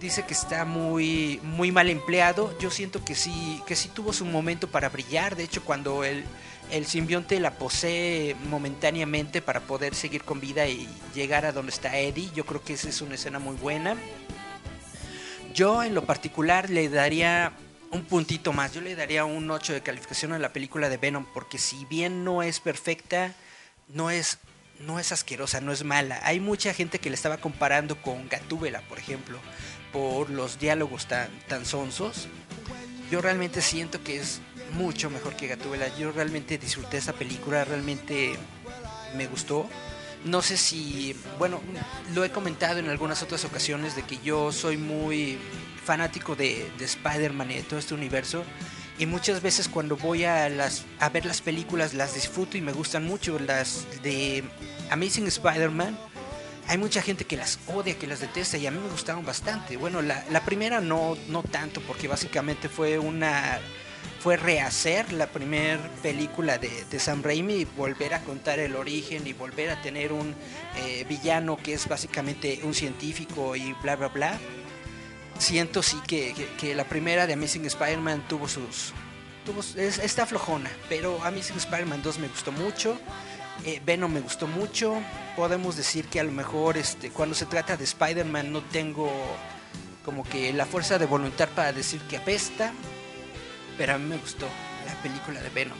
dice 0.00 0.24
que 0.24 0.34
está 0.34 0.64
muy, 0.64 1.38
muy 1.42 1.70
mal 1.70 1.88
empleado. 1.90 2.56
Yo 2.58 2.70
siento 2.70 3.04
que 3.04 3.14
sí, 3.14 3.62
que 3.66 3.76
sí 3.76 3.88
tuvo 3.88 4.12
su 4.12 4.24
momento 4.24 4.68
para 4.68 4.88
brillar. 4.88 5.36
De 5.36 5.44
hecho, 5.44 5.62
cuando 5.64 6.04
el, 6.04 6.24
el 6.72 6.86
simbionte 6.86 7.38
la 7.38 7.52
posee 7.58 8.34
momentáneamente 8.48 9.42
para 9.42 9.60
poder 9.60 9.94
seguir 9.94 10.24
con 10.24 10.40
vida 10.40 10.66
y 10.66 10.88
llegar 11.14 11.44
a 11.44 11.52
donde 11.52 11.70
está 11.70 11.98
Eddie. 11.98 12.30
Yo 12.34 12.46
creo 12.46 12.64
que 12.64 12.72
esa 12.72 12.88
es 12.88 13.02
una 13.02 13.14
escena 13.14 13.38
muy 13.38 13.56
buena. 13.56 13.94
Yo 15.52 15.82
en 15.82 15.94
lo 15.94 16.06
particular 16.06 16.70
le 16.70 16.88
daría 16.88 17.52
un 17.90 18.04
puntito 18.04 18.54
más. 18.54 18.72
Yo 18.72 18.80
le 18.80 18.96
daría 18.96 19.26
un 19.26 19.50
8 19.50 19.74
de 19.74 19.82
calificación 19.82 20.32
a 20.32 20.38
la 20.38 20.54
película 20.54 20.88
de 20.88 20.96
Venom 20.96 21.26
porque 21.34 21.58
si 21.58 21.84
bien 21.84 22.24
no 22.24 22.42
es 22.42 22.58
perfecta, 22.58 23.34
no 23.88 24.10
es 24.10 24.38
no 24.80 24.98
es 24.98 25.12
asquerosa, 25.12 25.60
no 25.60 25.72
es 25.72 25.84
mala. 25.84 26.20
Hay 26.24 26.40
mucha 26.40 26.72
gente 26.72 26.98
que 26.98 27.10
le 27.10 27.14
estaba 27.14 27.36
comparando 27.36 28.00
con 28.00 28.28
Gatúbela, 28.30 28.80
por 28.88 28.98
ejemplo, 28.98 29.38
por 29.92 30.30
los 30.30 30.58
diálogos 30.58 31.06
tan, 31.06 31.28
tan 31.48 31.66
sonsos. 31.66 32.28
Yo 33.10 33.20
realmente 33.20 33.60
siento 33.60 34.02
que 34.02 34.16
es 34.16 34.40
mucho 34.74 35.10
mejor 35.10 35.36
que 35.36 35.48
Gatúbela. 35.48 35.88
Yo 35.96 36.12
realmente 36.12 36.58
disfruté 36.58 36.98
esa 36.98 37.12
película, 37.12 37.64
realmente 37.64 38.36
me 39.16 39.26
gustó. 39.26 39.68
No 40.24 40.40
sé 40.40 40.56
si, 40.56 41.16
bueno, 41.38 41.60
lo 42.14 42.24
he 42.24 42.30
comentado 42.30 42.78
en 42.78 42.88
algunas 42.88 43.22
otras 43.22 43.44
ocasiones 43.44 43.96
de 43.96 44.02
que 44.02 44.18
yo 44.24 44.52
soy 44.52 44.76
muy 44.76 45.38
fanático 45.84 46.36
de, 46.36 46.70
de 46.78 46.84
Spider-Man 46.84 47.50
y 47.50 47.54
de 47.54 47.62
todo 47.62 47.78
este 47.78 47.94
universo. 47.94 48.44
Y 48.98 49.06
muchas 49.06 49.42
veces 49.42 49.68
cuando 49.68 49.96
voy 49.96 50.24
a 50.24 50.48
ver 51.12 51.26
las 51.26 51.40
películas 51.40 51.94
las 51.94 52.14
disfruto 52.14 52.56
y 52.56 52.60
me 52.60 52.72
gustan 52.72 53.04
mucho. 53.04 53.38
Las 53.38 53.86
de 54.02 54.44
Amazing 54.90 55.26
Spider-Man, 55.26 55.98
hay 56.68 56.78
mucha 56.78 57.02
gente 57.02 57.24
que 57.24 57.36
las 57.36 57.58
odia, 57.66 57.98
que 57.98 58.06
las 58.06 58.20
detesta 58.20 58.58
y 58.58 58.66
a 58.66 58.70
mí 58.70 58.78
me 58.78 58.90
gustaron 58.90 59.24
bastante. 59.24 59.76
Bueno, 59.76 60.02
la, 60.02 60.24
la 60.30 60.44
primera 60.44 60.80
no, 60.80 61.16
no 61.28 61.42
tanto 61.42 61.80
porque 61.80 62.06
básicamente 62.06 62.68
fue 62.68 62.98
una 62.98 63.58
fue 64.22 64.36
rehacer 64.36 65.12
la 65.12 65.26
primera 65.26 65.80
película 66.00 66.56
de, 66.56 67.00
Sam 67.00 67.24
Raimi 67.24 67.54
y 67.54 67.64
volver 67.64 68.14
a 68.14 68.20
contar 68.20 68.60
el 68.60 68.76
origen 68.76 69.26
y 69.26 69.32
volver 69.32 69.70
a 69.70 69.82
tener 69.82 70.12
un 70.12 70.32
eh, 70.76 71.04
villano 71.08 71.56
que 71.56 71.72
es 71.74 71.88
básicamente 71.88 72.60
un 72.62 72.72
científico 72.72 73.56
y 73.56 73.72
bla 73.82 73.96
bla 73.96 74.08
bla. 74.08 74.38
Siento 75.38 75.82
sí 75.82 75.98
que, 76.06 76.74
la 76.76 76.84
primera 76.84 77.26
de 77.26 77.32
Amazing 77.32 77.66
Spider-Man 77.66 78.28
tuvo 78.28 78.46
sus... 78.46 78.92
Tuvo, 79.44 79.60
es, 79.60 79.98
está 79.98 80.24
flojona, 80.24 80.70
pero 80.88 81.20
Amazing 81.24 81.56
Spider-Man 81.56 82.02
2 82.04 82.18
me 82.20 82.28
gustó 82.28 82.52
mucho. 82.52 82.96
Eh, 83.64 83.82
Venom 83.84 84.12
me 84.12 84.20
gustó 84.20 84.46
mucho. 84.46 85.02
Podemos 85.34 85.76
decir 85.76 86.04
que 86.04 86.20
a 86.20 86.24
lo 86.24 86.30
mejor 86.30 86.76
este, 86.76 87.10
cuando 87.10 87.34
se 87.34 87.46
trata 87.46 87.76
de 87.76 87.82
Spider-Man 87.82 88.52
no 88.52 88.62
tengo 88.62 89.10
como 90.04 90.22
que 90.22 90.52
la 90.52 90.64
fuerza 90.64 90.96
de 90.98 91.06
voluntad 91.06 91.48
para 91.48 91.72
decir 91.72 92.00
que 92.02 92.18
apesta 92.18 92.72
pero 93.76 93.94
a 93.94 93.98
mí 93.98 94.08
me 94.08 94.16
gustó 94.16 94.48
la 94.86 94.94
película 95.02 95.40
de 95.40 95.48
Venom. 95.50 95.78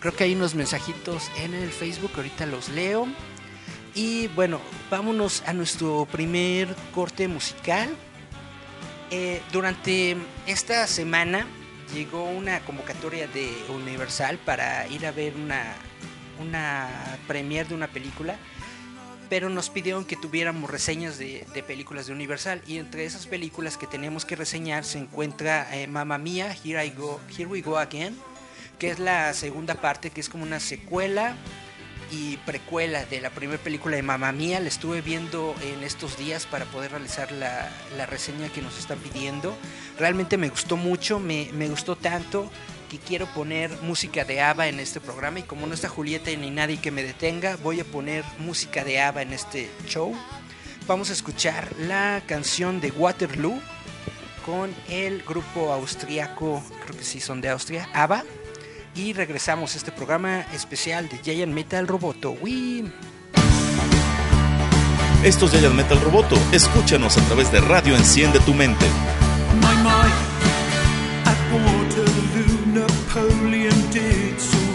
Creo 0.00 0.14
que 0.14 0.24
hay 0.24 0.34
unos 0.34 0.54
mensajitos 0.54 1.30
en 1.38 1.54
el 1.54 1.70
Facebook, 1.70 2.12
ahorita 2.16 2.46
los 2.46 2.68
leo. 2.68 3.08
Y 3.94 4.28
bueno, 4.28 4.60
vámonos 4.90 5.42
a 5.46 5.52
nuestro 5.52 6.06
primer 6.10 6.74
corte 6.94 7.26
musical. 7.26 7.88
Eh, 9.10 9.40
durante 9.52 10.16
esta 10.46 10.86
semana 10.86 11.46
llegó 11.94 12.24
una 12.24 12.60
convocatoria 12.60 13.26
de 13.26 13.50
Universal 13.70 14.38
para 14.38 14.86
ir 14.88 15.06
a 15.06 15.10
ver 15.10 15.34
una, 15.34 15.74
una 16.38 16.88
premiere 17.26 17.70
de 17.70 17.74
una 17.74 17.88
película 17.88 18.36
pero 19.28 19.50
nos 19.50 19.70
pidieron 19.70 20.04
que 20.04 20.16
tuviéramos 20.16 20.70
reseñas 20.70 21.18
de, 21.18 21.44
películas 21.66 22.06
de 22.06 22.12
Universal 22.12 22.62
y 22.66 22.78
entre 22.78 23.04
esas 23.04 23.26
películas 23.26 23.76
que 23.76 23.86
tenemos 23.86 24.24
que 24.24 24.36
reseñar 24.36 24.84
se 24.84 24.98
encuentra 24.98 25.76
eh, 25.76 25.86
Mamma 25.86 26.18
Mía, 26.18 26.54
Here, 26.64 26.84
I 26.84 26.90
Go, 26.90 27.20
Here 27.36 27.46
We 27.46 27.60
Go 27.60 27.78
Again, 27.78 28.16
que 28.78 28.90
es 28.90 28.98
la 28.98 29.32
segunda 29.34 29.74
parte, 29.74 30.10
que 30.10 30.20
es 30.20 30.28
como 30.28 30.44
una 30.44 30.60
secuela 30.60 31.36
y 32.10 32.38
precuela 32.38 33.04
de 33.04 33.20
la 33.20 33.30
primera 33.30 33.62
película 33.62 33.96
de 33.96 34.02
Mamma 34.02 34.32
Mía. 34.32 34.60
La 34.60 34.68
estuve 34.68 35.02
viendo 35.02 35.54
en 35.62 35.82
estos 35.82 36.16
días 36.16 36.46
para 36.46 36.64
poder 36.66 36.92
realizar 36.92 37.30
la, 37.32 37.70
reseña 38.06 38.48
que 38.48 38.62
nos 38.62 38.78
están 38.78 38.98
pidiendo. 38.98 39.54
Realmente 39.98 40.38
me 40.38 40.48
gustó 40.48 40.76
mucho, 40.76 41.18
me, 41.18 41.50
me 41.52 41.68
gustó 41.68 41.96
tanto 41.96 42.50
que 42.88 42.98
quiero 42.98 43.26
poner 43.26 43.70
música 43.82 44.24
de 44.24 44.40
ABBA 44.40 44.68
en 44.68 44.80
este 44.80 45.00
programa 45.00 45.40
y 45.40 45.42
como 45.42 45.66
no 45.66 45.74
está 45.74 45.88
Julieta 45.88 46.30
ni 46.32 46.50
nadie 46.50 46.78
que 46.78 46.90
me 46.90 47.02
detenga, 47.02 47.56
voy 47.62 47.80
a 47.80 47.84
poner 47.84 48.24
música 48.38 48.84
de 48.84 49.00
ABBA 49.00 49.22
en 49.22 49.32
este 49.32 49.70
show. 49.86 50.14
Vamos 50.86 51.10
a 51.10 51.12
escuchar 51.12 51.68
la 51.78 52.22
canción 52.26 52.80
de 52.80 52.90
Waterloo 52.90 53.60
con 54.46 54.74
el 54.88 55.22
grupo 55.22 55.72
austriaco, 55.72 56.62
creo 56.84 56.98
que 56.98 57.04
sí 57.04 57.20
son 57.20 57.40
de 57.40 57.50
Austria, 57.50 57.88
ABBA. 57.92 58.24
Y 58.94 59.12
regresamos 59.12 59.74
a 59.74 59.78
este 59.78 59.92
programa 59.92 60.40
especial 60.52 61.08
de 61.08 61.18
Giant 61.18 61.52
Metal 61.52 61.86
Roboto. 61.86 62.32
¡Wii! 62.32 62.90
Esto 65.22 65.46
es 65.46 65.52
Giant 65.52 65.74
Metal 65.74 66.00
Roboto. 66.00 66.36
Escúchanos 66.52 67.18
a 67.18 67.20
través 67.26 67.52
de 67.52 67.60
Radio 67.60 67.94
Enciende 67.94 68.40
tu 68.40 68.54
Mente. 68.54 68.86
Napoleon 69.60 70.08
did 70.08 70.37
Espírito 73.98 74.67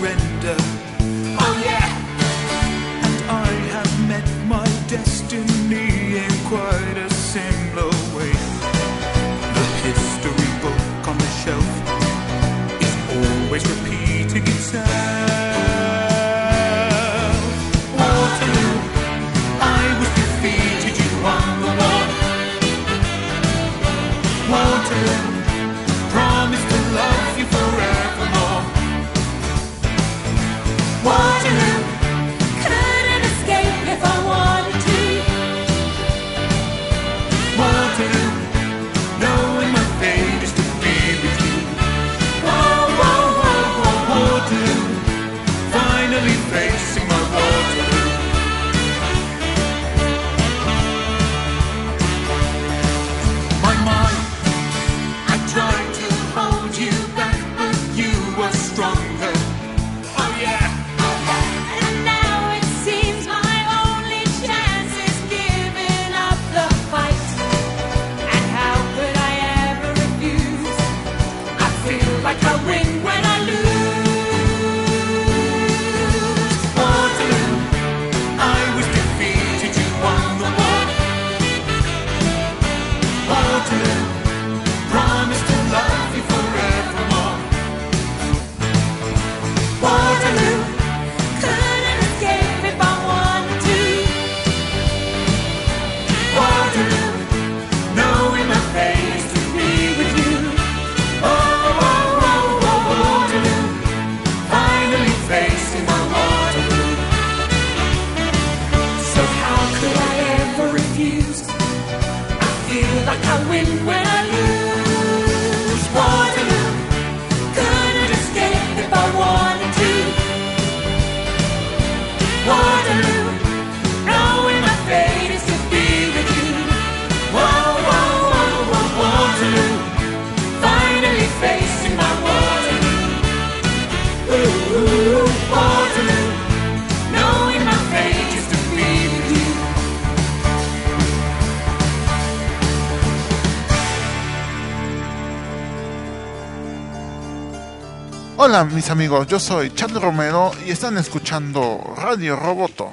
Hola 148.54 148.66
mis 148.66 148.92
amigos, 148.92 149.26
yo 149.26 149.40
soy 149.40 149.74
Charlie 149.74 150.00
Romero 150.00 150.52
y 150.68 150.70
están 150.70 150.96
escuchando 151.00 151.96
Radio 151.98 152.36
Roboto. 152.36 152.92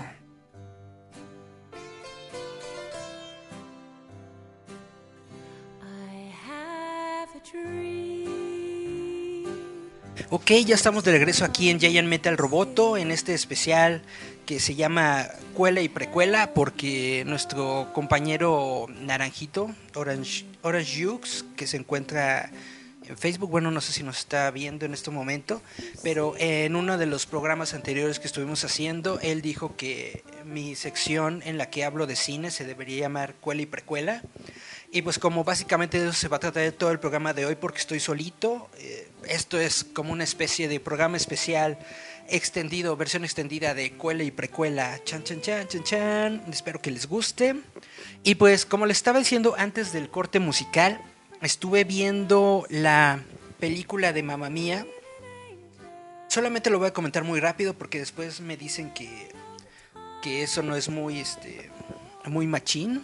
Ok, 10.30 10.50
ya 10.64 10.74
estamos 10.74 11.04
de 11.04 11.12
regreso 11.12 11.44
aquí 11.44 11.68
en 11.68 11.78
Giant 11.78 12.08
Metal 12.08 12.38
Roboto, 12.38 12.96
en 12.96 13.10
este 13.10 13.34
especial 13.34 14.00
que 14.46 14.60
se 14.60 14.76
llama 14.76 15.26
Cuela 15.52 15.82
y 15.82 15.90
Precuela, 15.90 16.54
porque 16.54 17.22
nuestro 17.26 17.90
compañero 17.92 18.86
Naranjito, 18.88 19.70
Orange, 19.94 20.46
Orange 20.62 21.04
Jukes, 21.04 21.44
que 21.54 21.66
se 21.66 21.76
encuentra 21.76 22.46
en 22.46 22.79
Facebook, 23.16 23.50
bueno, 23.50 23.70
no 23.70 23.80
sé 23.80 23.92
si 23.92 24.02
nos 24.02 24.18
está 24.18 24.50
viendo 24.50 24.86
en 24.86 24.94
este 24.94 25.10
momento, 25.10 25.62
pero 26.02 26.34
en 26.38 26.76
uno 26.76 26.98
de 26.98 27.06
los 27.06 27.26
programas 27.26 27.74
anteriores 27.74 28.18
que 28.18 28.26
estuvimos 28.26 28.64
haciendo, 28.64 29.18
él 29.20 29.42
dijo 29.42 29.76
que 29.76 30.24
mi 30.44 30.74
sección 30.74 31.42
en 31.44 31.58
la 31.58 31.70
que 31.70 31.84
hablo 31.84 32.06
de 32.06 32.16
cine 32.16 32.50
se 32.50 32.64
debería 32.64 33.00
llamar 33.00 33.34
Cuela 33.34 33.62
y 33.62 33.66
Precuela. 33.66 34.22
Y 34.92 35.02
pues 35.02 35.18
como 35.18 35.44
básicamente 35.44 35.98
eso 35.98 36.12
se 36.12 36.28
va 36.28 36.38
a 36.38 36.40
tratar 36.40 36.64
de 36.64 36.72
todo 36.72 36.90
el 36.90 36.98
programa 36.98 37.32
de 37.32 37.46
hoy 37.46 37.54
porque 37.54 37.78
estoy 37.78 38.00
solito, 38.00 38.68
eh, 38.78 39.08
esto 39.28 39.60
es 39.60 39.84
como 39.84 40.12
una 40.12 40.24
especie 40.24 40.66
de 40.66 40.80
programa 40.80 41.16
especial 41.16 41.78
extendido, 42.30 42.96
versión 42.96 43.24
extendida 43.24 43.74
de 43.74 43.92
cuela 43.92 44.22
y 44.22 44.30
precuela. 44.30 45.00
Chan, 45.04 45.22
chan, 45.24 45.40
chan, 45.40 45.68
chan, 45.68 45.84
chan. 45.84 46.42
Espero 46.50 46.80
que 46.80 46.90
les 46.90 47.06
guste. 47.06 47.56
Y 48.22 48.36
pues 48.36 48.66
como 48.66 48.86
les 48.86 48.98
estaba 48.98 49.18
diciendo 49.18 49.54
antes 49.58 49.92
del 49.92 50.10
corte 50.10 50.40
musical, 50.40 51.00
estuve 51.42 51.84
viendo 51.84 52.66
la 52.68 53.22
película 53.58 54.12
de 54.12 54.22
Mamma 54.22 54.50
Mía. 54.50 54.86
Solamente 56.28 56.70
lo 56.70 56.78
voy 56.78 56.88
a 56.88 56.92
comentar 56.92 57.24
muy 57.24 57.40
rápido 57.40 57.74
porque 57.74 57.98
después 57.98 58.40
me 58.40 58.56
dicen 58.56 58.92
que, 58.94 59.28
que 60.22 60.42
eso 60.42 60.62
no 60.62 60.76
es 60.76 60.88
muy, 60.88 61.18
este, 61.18 61.70
muy 62.26 62.46
machín. 62.46 63.02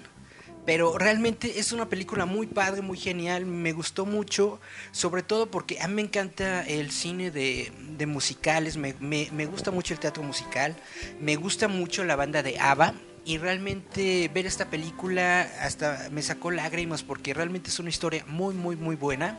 Pero 0.64 0.98
realmente 0.98 1.60
es 1.60 1.70
una 1.70 1.88
película 1.88 2.26
muy 2.26 2.48
padre, 2.48 2.82
muy 2.82 2.98
genial, 2.98 3.46
me 3.46 3.72
gustó 3.72 4.04
mucho, 4.04 4.60
sobre 4.90 5.22
todo 5.22 5.48
porque 5.48 5.80
a 5.80 5.86
mí 5.86 5.94
me 5.94 6.02
encanta 6.02 6.66
el 6.66 6.90
cine 6.90 7.30
de, 7.30 7.70
de 7.96 8.06
musicales, 8.06 8.76
me, 8.76 8.92
me- 8.98 9.28
me 9.32 9.46
gusta 9.46 9.70
mucho 9.70 9.94
el 9.94 10.00
teatro 10.00 10.24
musical, 10.24 10.74
me 11.20 11.36
gusta 11.36 11.68
mucho 11.68 12.02
la 12.02 12.16
banda 12.16 12.42
de 12.42 12.58
ABBA 12.58 12.94
y 13.26 13.38
realmente 13.38 14.30
ver 14.32 14.46
esta 14.46 14.70
película 14.70 15.42
hasta 15.60 16.08
me 16.12 16.22
sacó 16.22 16.52
lágrimas 16.52 17.02
porque 17.02 17.34
realmente 17.34 17.70
es 17.70 17.78
una 17.80 17.88
historia 17.90 18.24
muy, 18.28 18.54
muy, 18.54 18.76
muy 18.76 18.94
buena. 18.94 19.38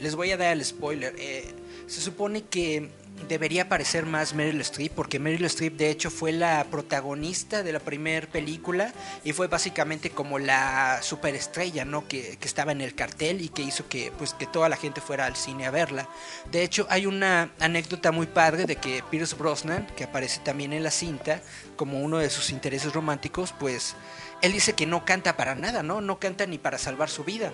Les 0.00 0.16
voy 0.16 0.32
a 0.32 0.36
dar 0.36 0.52
el 0.52 0.64
spoiler. 0.64 1.14
eh, 1.16 1.44
se 1.86 2.00
supone 2.00 2.42
que 2.42 2.90
debería 3.28 3.62
aparecer 3.62 4.06
más 4.06 4.34
Meryl 4.34 4.60
Streep 4.60 4.92
porque 4.92 5.18
Meryl 5.18 5.44
Streep 5.46 5.76
de 5.76 5.90
hecho 5.90 6.10
fue 6.10 6.32
la 6.32 6.64
protagonista 6.70 7.62
de 7.62 7.72
la 7.72 7.80
primera 7.80 8.26
película 8.26 8.92
y 9.24 9.32
fue 9.32 9.46
básicamente 9.46 10.10
como 10.10 10.38
la 10.38 11.00
superestrella 11.02 11.84
no 11.84 12.06
que, 12.08 12.36
que 12.36 12.46
estaba 12.46 12.72
en 12.72 12.80
el 12.80 12.94
cartel 12.94 13.40
y 13.40 13.48
que 13.48 13.62
hizo 13.62 13.88
que 13.88 14.12
pues 14.18 14.34
que 14.34 14.46
toda 14.46 14.68
la 14.68 14.76
gente 14.76 15.00
fuera 15.00 15.26
al 15.26 15.36
cine 15.36 15.66
a 15.66 15.70
verla. 15.70 16.08
De 16.50 16.62
hecho 16.62 16.86
hay 16.90 17.06
una 17.06 17.50
anécdota 17.60 18.12
muy 18.12 18.26
padre 18.26 18.66
de 18.66 18.76
que 18.76 19.02
Pierce 19.10 19.36
Brosnan 19.36 19.86
que 19.96 20.04
aparece 20.04 20.40
también 20.40 20.72
en 20.72 20.82
la 20.82 20.90
cinta 20.90 21.42
como 21.76 22.00
uno 22.00 22.18
de 22.18 22.30
sus 22.30 22.50
intereses 22.50 22.92
románticos 22.92 23.54
pues 23.58 23.94
él 24.42 24.52
dice 24.52 24.74
que 24.74 24.86
no 24.86 25.04
canta 25.04 25.36
para 25.36 25.54
nada 25.54 25.82
no 25.82 26.00
no 26.00 26.18
canta 26.18 26.46
ni 26.46 26.58
para 26.58 26.78
salvar 26.78 27.08
su 27.08 27.24
vida 27.24 27.52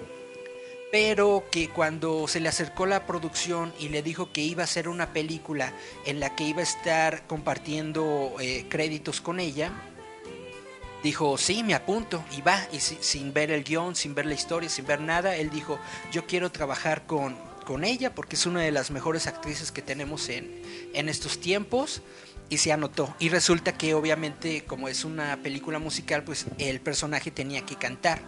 pero 0.93 1.45
que 1.51 1.69
cuando 1.69 2.29
se 2.29 2.41
le 2.41 2.49
acercó 2.49 2.87
la 2.87 3.07
producción 3.07 3.73
y 3.79 3.89
le 3.89 4.03
dijo 4.03 4.33
que 4.33 4.43
iba 4.43 4.63
a 4.63 4.65
hacer 4.65 4.89
una 4.89 5.13
película 5.13 5.73
en 6.05 6.21
la 6.21 6.37
que 6.37 6.45
iba 6.45 6.61
a 6.61 6.65
estar 6.65 7.27
compartiendo 7.27 8.35
eh, 8.41 8.67
créditos 8.69 9.21
con 9.21 9.41
ella, 9.41 9.73
dijo, 11.03 11.37
sí, 11.39 11.63
me 11.63 11.75
apunto, 11.75 12.25
y 12.37 12.41
va, 12.41 12.67
y 12.73 12.81
si- 12.81 12.99
sin 13.01 13.33
ver 13.33 13.51
el 13.51 13.65
guion, 13.65 13.95
sin 13.95 14.15
ver 14.15 14.27
la 14.27 14.35
historia, 14.35 14.69
sin 14.69 14.87
ver 14.87 15.01
nada, 15.01 15.37
él 15.37 15.51
dijo, 15.51 15.79
yo 16.13 16.27
quiero 16.27 16.51
trabajar 16.51 17.07
con, 17.07 17.37
con 17.65 17.85
ella 17.85 18.15
porque 18.15 18.37
es 18.37 18.47
una 18.47 18.61
de 18.61 18.73
las 18.73 18.91
mejores 18.91 19.27
actrices 19.27 19.73
que 19.73 19.83
tenemos 19.83 20.29
en, 20.29 20.63
en 20.95 21.09
estos 21.09 21.39
tiempos. 21.41 22.03
Y 22.49 22.59
se 22.59 22.71
anotó. 22.71 23.13
Y 23.19 23.29
resulta 23.29 23.77
que 23.77 23.93
obviamente 23.95 24.63
como 24.67 24.87
es 24.87 25.05
una 25.05 25.37
película 25.43 25.81
musical, 25.81 26.23
pues 26.23 26.47
el 26.59 26.81
personaje 26.81 27.33
tenía 27.33 27.67
que 27.67 27.75
cantar 27.75 28.23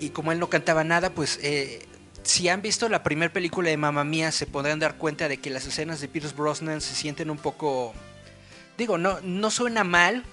y 0.00 0.10
como 0.10 0.32
él 0.32 0.38
no 0.38 0.48
cantaba 0.48 0.84
nada, 0.84 1.10
pues 1.10 1.38
eh, 1.42 1.86
si 2.22 2.48
han 2.48 2.62
visto 2.62 2.88
la 2.88 3.02
primera 3.02 3.32
película 3.32 3.70
de 3.70 3.76
Mamma 3.76 4.04
Mía 4.04 4.32
se 4.32 4.46
podrán 4.46 4.78
dar 4.78 4.96
cuenta 4.96 5.28
de 5.28 5.38
que 5.38 5.50
las 5.50 5.66
escenas 5.66 6.00
de 6.00 6.08
Pierce 6.08 6.34
Brosnan 6.34 6.80
se 6.80 6.94
sienten 6.94 7.30
un 7.30 7.38
poco, 7.38 7.92
digo, 8.78 8.98
no, 8.98 9.20
no 9.20 9.50
suena 9.50 9.84
mal, 9.84 10.24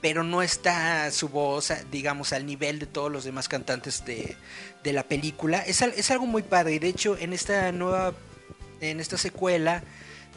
pero 0.00 0.22
no 0.22 0.42
está 0.42 1.10
su 1.10 1.28
voz, 1.28 1.72
digamos, 1.90 2.32
al 2.32 2.46
nivel 2.46 2.78
de 2.78 2.86
todos 2.86 3.10
los 3.10 3.24
demás 3.24 3.48
cantantes 3.48 4.04
de, 4.04 4.36
de 4.82 4.92
la 4.92 5.02
película. 5.02 5.58
Es, 5.60 5.82
es 5.82 6.10
algo 6.10 6.26
muy 6.26 6.42
padre 6.42 6.74
y 6.74 6.78
de 6.78 6.88
hecho 6.88 7.16
en 7.18 7.32
esta 7.32 7.72
nueva, 7.72 8.14
en 8.80 9.00
esta 9.00 9.16
secuela, 9.18 9.82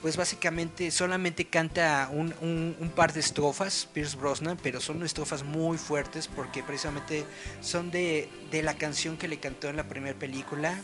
pues 0.02 0.16
básicamente 0.18 0.92
solamente 0.92 1.46
canta 1.46 2.10
un, 2.12 2.34
un- 2.42 2.90
par 2.96 3.14
de 3.14 3.20
estrofas, 3.20 3.88
Pierce 3.94 4.18
Brosnan, 4.18 4.58
pero 4.62 4.80
son 4.82 5.04
estrofas 5.04 5.44
muy 5.44 5.78
fuertes 5.78 6.28
porque 6.28 6.64
precisamente 6.64 7.26
son 7.62 7.92
de, 7.92 8.30
de 8.52 8.64
la 8.64 8.76
canción 8.76 9.18
que 9.18 9.28
le 9.28 9.40
cantó 9.40 9.68
en 9.70 9.76
la 9.78 9.88
primera 9.88 10.18
película, 10.18 10.80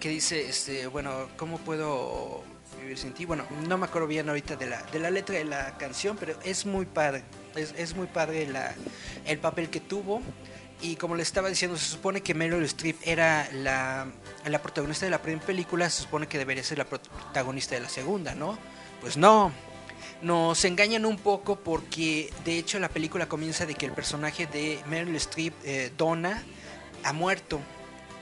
que 0.00 0.08
dice, 0.08 0.48
este, 0.48 0.86
bueno, 0.86 1.28
¿cómo 1.36 1.58
puedo 1.58 2.42
vivir 2.80 2.98
sin 2.98 3.12
ti? 3.12 3.24
Bueno, 3.24 3.44
no 3.68 3.78
me 3.78 3.86
acuerdo 3.86 4.06
bien 4.08 4.28
ahorita 4.28 4.56
de 4.56 4.66
la, 4.66 4.82
de 4.84 4.98
la 4.98 5.10
letra 5.10 5.36
de 5.36 5.44
la 5.44 5.76
canción, 5.78 6.16
pero 6.18 6.38
es 6.44 6.66
muy 6.66 6.86
padre, 6.86 7.22
es, 7.56 7.74
es 7.76 7.94
muy 7.96 8.06
padre 8.06 8.48
el 9.26 9.38
papel 9.38 9.70
que 9.70 9.80
tuvo. 9.80 10.22
Y 10.80 10.96
como 10.96 11.14
le 11.16 11.22
estaba 11.22 11.48
diciendo, 11.48 11.76
se 11.76 11.86
supone 11.86 12.22
que 12.22 12.34
Meryl 12.34 12.62
Streep 12.64 12.96
era 13.04 13.48
la, 13.52 14.06
la 14.44 14.62
protagonista 14.62 15.06
de 15.06 15.10
la 15.10 15.22
primera 15.22 15.44
película, 15.44 15.88
se 15.88 16.02
supone 16.02 16.26
que 16.26 16.36
debería 16.36 16.62
ser 16.62 16.78
la 16.78 16.84
protagonista 16.84 17.74
de 17.74 17.80
la 17.80 17.88
segunda, 17.88 18.34
¿no? 18.34 18.58
Pues 19.00 19.16
no, 19.16 19.52
nos 20.22 20.64
engañan 20.64 21.06
un 21.06 21.16
poco 21.16 21.56
porque 21.56 22.32
de 22.44 22.58
hecho 22.58 22.78
la 22.78 22.88
película 22.88 23.28
comienza 23.28 23.66
de 23.66 23.74
que 23.74 23.86
el 23.86 23.92
personaje 23.92 24.46
de 24.46 24.80
Meryl 24.86 25.16
Streep, 25.16 25.54
eh, 25.64 25.92
Donna, 25.96 26.42
ha 27.02 27.12
muerto 27.12 27.60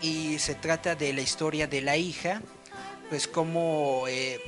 y 0.01 0.39
se 0.39 0.55
trata 0.55 0.95
de 0.95 1.13
la 1.13 1.21
historia 1.21 1.67
de 1.67 1.81
la 1.81 1.97
hija, 1.97 2.43
pues 3.09 3.29
como 3.29 4.05
eh, 4.09 4.41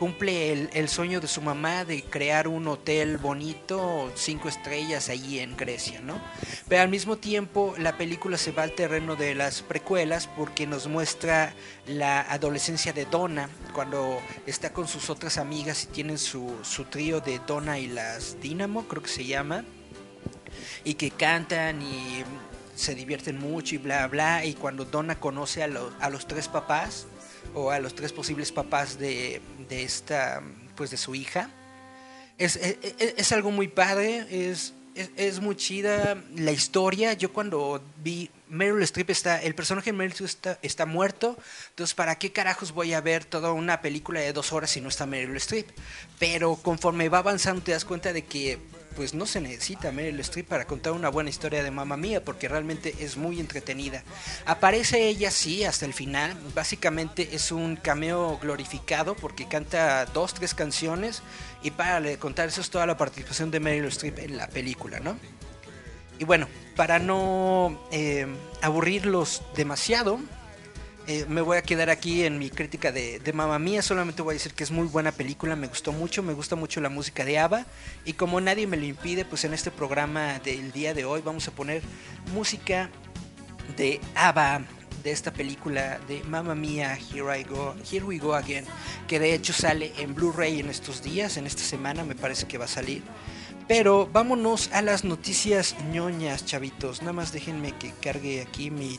cumple 0.00 0.70
el, 0.72 0.88
sueño 0.88 1.20
de 1.20 1.28
su 1.28 1.42
mamá 1.42 1.84
de 1.84 2.02
crear 2.02 2.48
un 2.48 2.66
hotel 2.68 3.18
bonito, 3.18 4.10
cinco 4.14 4.48
estrellas 4.48 5.10
allí 5.10 5.40
en 5.40 5.58
Grecia, 5.58 6.00
¿no? 6.00 6.18
Pero 6.70 6.80
al 6.80 6.88
mismo 6.88 7.18
tiempo 7.18 7.74
la 7.76 7.98
película 7.98 8.38
se 8.38 8.50
va 8.50 8.62
al 8.62 8.72
terreno 8.72 9.14
de 9.14 9.34
las 9.34 9.60
precuelas 9.60 10.26
porque 10.26 10.66
nos 10.66 10.86
muestra 10.86 11.52
la 11.86 12.22
adolescencia 12.22 12.94
de 12.94 13.04
Donna 13.04 13.50
cuando 13.74 14.22
está 14.46 14.72
con 14.72 14.88
sus 14.88 15.10
otras 15.10 15.36
amigas 15.36 15.84
y 15.84 15.88
tienen 15.88 16.16
su, 16.16 16.50
su 16.62 16.86
trío 16.86 17.20
de 17.20 17.38
Donna 17.46 17.78
y 17.78 17.86
las 17.86 18.40
Dynamo, 18.40 18.88
creo 18.88 19.02
que 19.02 19.10
se 19.10 19.26
llama, 19.26 19.66
y 20.82 20.94
que 20.94 21.10
cantan 21.10 21.82
y 21.82 22.24
se 22.74 22.94
divierten 22.94 23.38
mucho 23.38 23.74
y 23.74 23.78
bla 23.78 24.08
bla 24.08 24.46
y 24.46 24.54
cuando 24.54 24.86
Donna 24.86 25.20
conoce 25.20 25.62
a, 25.62 25.66
los 25.66 25.92
a 26.00 26.08
los 26.08 26.26
tres 26.26 26.48
papás 26.48 27.06
o 27.54 27.70
a 27.70 27.78
los 27.78 27.94
tres 27.94 28.12
posibles 28.12 28.52
papás 28.52 28.98
de, 28.98 29.40
de 29.68 29.82
esta 29.82 30.42
pues 30.76 30.90
de 30.90 30.96
su 30.96 31.14
hija. 31.14 31.50
Es, 32.38 32.56
es, 32.56 32.76
es- 32.98 33.14
es 33.16 33.32
algo 33.32 33.50
muy 33.50 33.68
padre 33.68 34.26
es, 34.30 34.72
es, 34.94 35.10
es 35.16 35.40
muy 35.40 35.56
chida 35.56 36.16
la 36.36 36.52
historia. 36.52 37.12
Yo 37.12 37.32
cuando 37.32 37.82
vi 38.02 38.30
Meryl 38.48 38.82
Streep 38.82 39.10
está 39.10 39.40
el 39.42 39.54
personaje 39.54 39.92
de 39.92 39.96
Meryl 39.96 40.12
Streep 40.12 40.28
está, 40.28 40.58
está 40.62 40.86
muerto 40.86 41.36
entonces 41.68 41.94
para 41.94 42.18
qué 42.18 42.32
carajos 42.32 42.72
voy 42.72 42.94
a 42.94 43.00
ver 43.00 43.24
toda 43.24 43.52
una 43.52 43.80
película 43.80 44.18
de 44.20 44.32
dos 44.32 44.52
horas 44.52 44.70
si 44.70 44.80
no 44.80 44.88
está 44.88 45.06
Meryl 45.06 45.36
Streep 45.36 45.68
pero 46.18 46.56
conforme 46.56 47.08
va 47.08 47.18
avanzando 47.18 47.62
te 47.62 47.70
das 47.70 47.84
cuenta 47.84 48.12
de 48.12 48.24
que 48.24 48.58
pues 48.96 49.14
no 49.14 49.26
se 49.26 49.40
necesita 49.40 49.92
Meryl 49.92 50.20
Streep 50.20 50.46
para 50.46 50.66
contar 50.66 50.92
una 50.92 51.08
buena 51.08 51.30
historia 51.30 51.62
de 51.62 51.70
Mamma 51.70 51.96
Mía, 51.96 52.24
porque 52.24 52.48
realmente 52.48 52.94
es 53.00 53.16
muy 53.16 53.40
entretenida. 53.40 54.02
Aparece 54.46 55.08
ella 55.08 55.30
sí 55.30 55.64
hasta 55.64 55.86
el 55.86 55.94
final, 55.94 56.36
básicamente 56.54 57.30
es 57.32 57.52
un 57.52 57.76
cameo 57.76 58.38
glorificado 58.38 59.14
porque 59.14 59.46
canta 59.48 60.06
dos, 60.06 60.34
tres 60.34 60.54
canciones 60.54 61.22
y 61.62 61.70
para 61.70 62.16
contar 62.18 62.48
eso 62.48 62.60
es 62.60 62.70
toda 62.70 62.86
la 62.86 62.96
participación 62.96 63.50
de 63.50 63.60
Meryl 63.60 63.86
Streep 63.86 64.18
en 64.18 64.36
la 64.36 64.48
película, 64.48 65.00
¿no? 65.00 65.16
Y 66.18 66.24
bueno, 66.24 66.48
para 66.76 66.98
no 66.98 67.80
eh, 67.90 68.26
aburrirlos 68.60 69.42
demasiado, 69.56 70.20
eh, 71.12 71.26
me 71.28 71.40
voy 71.40 71.56
a 71.56 71.62
quedar 71.62 71.90
aquí 71.90 72.22
en 72.22 72.38
mi 72.38 72.50
crítica 72.50 72.92
de, 72.92 73.20
Mamma 73.34 73.58
Mía. 73.58 73.82
Solamente 73.82 74.22
voy 74.22 74.34
a 74.34 74.34
decir 74.34 74.54
que 74.54 74.62
es 74.62 74.70
muy 74.70 74.86
buena 74.86 75.10
película, 75.10 75.56
me 75.56 75.66
gustó 75.66 75.90
mucho, 75.90 76.22
me 76.22 76.34
gusta 76.34 76.54
mucho 76.54 76.80
la 76.80 76.88
música 76.88 77.24
de 77.24 77.36
ABBA. 77.36 77.66
Y 78.04 78.12
como 78.12 78.40
nadie 78.40 78.68
me 78.68 78.76
lo 78.76 78.84
impide, 78.84 79.24
pues 79.24 79.44
en 79.44 79.52
este 79.52 79.72
programa 79.72 80.38
del 80.38 80.70
día 80.70 80.94
de 80.94 81.04
hoy 81.04 81.20
vamos 81.20 81.48
a 81.48 81.50
poner 81.50 81.82
música 82.32 82.90
de 83.76 84.00
ABBA, 84.14 84.62
de 85.02 85.10
esta 85.10 85.32
película 85.32 85.98
de 86.06 86.22
Mamma 86.22 86.54
Mía, 86.54 86.96
Here, 86.96 87.40
I 87.40 87.42
Go, 87.42 87.74
Here 87.90 88.04
We 88.04 88.18
Go 88.18 88.34
Again, 88.34 88.66
que 89.08 89.18
de 89.18 89.34
hecho 89.34 89.52
sale 89.52 89.92
en 89.98 90.14
Blu-ray 90.14 90.60
en 90.60 90.70
estos 90.70 91.02
días, 91.02 91.36
en 91.36 91.44
esta 91.44 91.62
semana 91.62 92.04
me 92.04 92.14
parece 92.14 92.46
que 92.46 92.56
va 92.56 92.66
a 92.66 92.68
salir. 92.68 93.02
Pero 93.66 94.08
vámonos 94.12 94.70
a 94.72 94.80
las 94.80 95.02
noticias 95.02 95.74
ñoñas, 95.90 96.46
chavitos. 96.46 97.00
Nada 97.00 97.14
más 97.14 97.32
déjenme 97.32 97.72
que 97.72 97.92
cargue 98.00 98.42
aquí 98.42 98.70
mi 98.70 98.96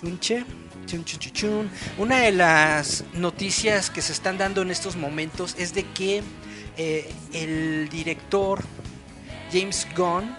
chunche. 0.00 0.46
Chun, 0.88 1.04
chun, 1.04 1.20
chun. 1.32 1.70
Una 1.98 2.20
de 2.20 2.32
las 2.32 3.04
noticias 3.12 3.90
que 3.90 4.00
se 4.00 4.12
están 4.12 4.38
dando 4.38 4.62
en 4.62 4.70
estos 4.70 4.96
momentos 4.96 5.54
es 5.58 5.74
de 5.74 5.84
que 5.84 6.22
eh, 6.78 7.12
el 7.34 7.90
director 7.90 8.64
James 9.52 9.86
Gunn 9.94 10.34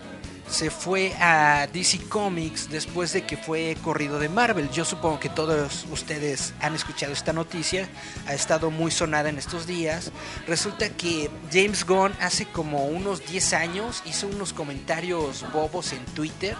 se 0.49 0.71
fue 0.71 1.13
a 1.19 1.67
DC 1.71 1.99
Comics 2.09 2.67
después 2.67 3.13
de 3.13 3.27
que 3.27 3.37
fue 3.37 3.77
corrido 3.83 4.17
de 4.17 4.27
Marvel. 4.27 4.71
Yo 4.71 4.85
supongo 4.85 5.19
que 5.19 5.29
todos 5.29 5.85
ustedes 5.91 6.55
han 6.61 6.73
escuchado 6.73 7.13
esta 7.13 7.31
noticia, 7.31 7.87
ha 8.25 8.33
estado 8.33 8.71
muy 8.71 8.89
sonada 8.89 9.29
en 9.29 9.37
estos 9.37 9.67
días. 9.67 10.11
Resulta 10.47 10.89
que 10.89 11.29
James 11.53 11.85
Gunn 11.85 12.13
hace 12.19 12.47
como 12.47 12.85
unos 12.85 13.23
10 13.27 13.53
años 13.53 14.01
hizo 14.07 14.25
unos 14.25 14.53
comentarios 14.53 15.45
bobos 15.53 15.93
en 15.93 16.03
Twitter 16.05 16.57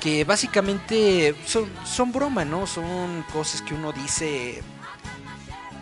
que 0.00 0.24
básicamente 0.24 1.34
son, 1.46 1.70
son 1.84 2.12
broma, 2.12 2.44
¿no? 2.44 2.66
Son 2.66 3.24
cosas 3.32 3.62
que 3.62 3.74
uno 3.74 3.92
dice 3.92 4.62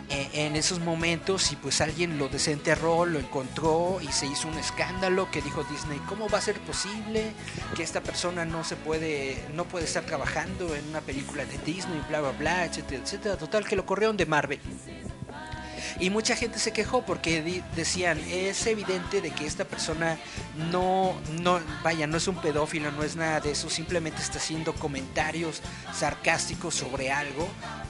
en, 0.09 0.55
esos 0.55 0.79
momentos 0.79 1.51
y 1.51 1.55
pues 1.55 1.81
alguien 1.81 2.17
lo 2.17 2.27
desenterró, 2.27 3.05
lo 3.05 3.19
encontró 3.19 3.99
y 4.01 4.11
se 4.11 4.25
hizo 4.25 4.47
un 4.47 4.57
escándalo 4.57 5.29
que 5.31 5.41
dijo 5.41 5.63
Disney, 5.63 5.99
¿cómo 6.07 6.27
va 6.29 6.39
a 6.39 6.41
ser 6.41 6.59
posible 6.61 7.31
que 7.75 7.83
esta 7.83 8.01
persona 8.01 8.45
no 8.45 8.63
se 8.63 8.75
puede 8.75 9.43
no 9.53 9.65
puede 9.65 9.85
estar 9.85 10.03
trabajando 10.03 10.75
en 10.75 10.87
una 10.89 11.01
película 11.01 11.45
de 11.45 11.57
Disney, 11.59 12.01
bla 12.09 12.21
bla 12.21 12.31
bla, 12.31 12.65
etcétera, 12.65 13.03
etcétera, 13.03 13.37
total 13.37 13.65
que 13.65 13.75
lo 13.75 13.85
corrieron 13.85 14.17
de 14.17 14.25
Marvel. 14.25 14.59
Y 15.99 16.09
mucha 16.09 16.35
gente 16.35 16.59
se 16.59 16.71
quejó 16.71 17.03
porque 17.03 17.63
decían, 17.75 18.19
es 18.29 18.65
evidente 18.67 19.21
de 19.21 19.31
que 19.31 19.45
esta 19.45 19.65
persona 19.65 20.17
no, 20.71 21.15
no, 21.41 21.59
vaya, 21.83 22.07
no 22.07 22.17
es 22.17 22.27
un 22.27 22.35
pedófilo, 22.35 22.91
no 22.91 23.03
es 23.03 23.15
nada 23.15 23.39
de 23.39 23.51
eso, 23.51 23.69
simplemente 23.69 24.21
está 24.21 24.37
haciendo 24.37 24.73
comentarios 24.73 25.61
sarcásticos 25.93 26.75
sobre 26.75 27.11
algo 27.11 27.47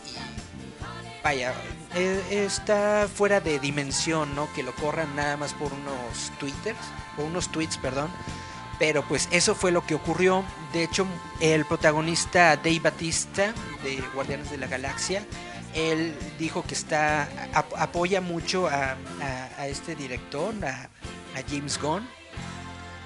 y 0.08 1.24
vaya, 1.24 1.54
eh, 1.96 2.46
está 2.46 3.08
fuera 3.14 3.42
de 3.42 3.60
dimensión, 3.60 4.36
¿no? 4.36 4.52
Que 4.54 4.64
lo 4.64 4.74
corran 4.76 5.16
nada 5.16 5.38
más 5.38 5.54
por 5.54 5.72
unos 5.74 6.32
twitters, 6.40 6.78
o 7.18 7.24
unos 7.24 7.52
tweets, 7.52 7.78
perdón. 7.78 8.10
Pero 8.78 9.04
pues 9.04 9.28
eso 9.32 9.56
fue 9.56 9.72
lo 9.72 9.86
que 9.86 9.96
ocurrió. 9.96 10.46
De 10.72 10.84
hecho, 10.84 11.06
el 11.42 11.66
protagonista 11.66 12.56
Dave 12.56 12.80
Batista 12.80 13.54
de 13.84 14.02
Guardianes 14.14 14.50
de 14.50 14.58
la 14.58 14.68
Galaxia, 14.68 15.26
él 15.74 16.14
dijo 16.38 16.64
que 16.64 16.74
está 16.74 17.24
ap- 17.54 17.76
apoya 17.78 18.22
mucho 18.22 18.68
a, 18.68 18.98
este 19.68 19.96
director, 19.96 20.54
a, 20.66 20.90
a 21.36 21.44
James 21.50 21.80
Gunn. 21.80 22.08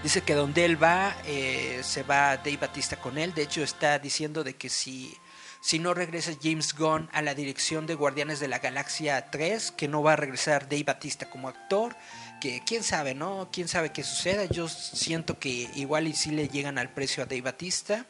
Dice 0.03 0.21
que 0.21 0.33
donde 0.33 0.65
él 0.65 0.81
va, 0.81 1.15
eh, 1.25 1.79
se 1.83 2.03
va 2.03 2.37
Dave 2.37 2.57
Batista 2.57 2.97
con 2.97 3.17
él. 3.17 3.33
De 3.33 3.43
hecho, 3.43 3.63
está 3.63 3.99
diciendo 3.99 4.43
de 4.43 4.55
que 4.55 4.67
si, 4.69 5.15
si 5.61 5.79
no 5.79 5.93
regresa 5.93 6.33
James 6.41 6.73
Gunn 6.75 7.09
a 7.13 7.21
la 7.21 7.33
dirección 7.33 7.85
de 7.87 7.95
Guardianes 7.95 8.41
de 8.41 8.49
la 8.49 8.59
Galaxia 8.59 9.29
3, 9.31 9.71
que 9.71 9.87
no 9.87 10.03
va 10.03 10.13
a 10.13 10.17
regresar 10.17 10.67
Dave 10.67 10.83
Batista 10.83 11.29
como 11.29 11.47
actor, 11.47 11.95
que 12.41 12.61
quién 12.65 12.83
sabe, 12.83 13.15
¿no? 13.15 13.47
Quién 13.53 13.69
sabe 13.69 13.93
qué 13.93 14.03
suceda. 14.03 14.43
Yo 14.43 14.67
siento 14.67 15.39
que 15.39 15.69
igual 15.75 16.07
y 16.09 16.13
si 16.13 16.31
le 16.31 16.49
llegan 16.49 16.77
al 16.77 16.89
precio 16.89 17.23
a 17.23 17.25
Dave 17.25 17.41
Batista. 17.41 18.05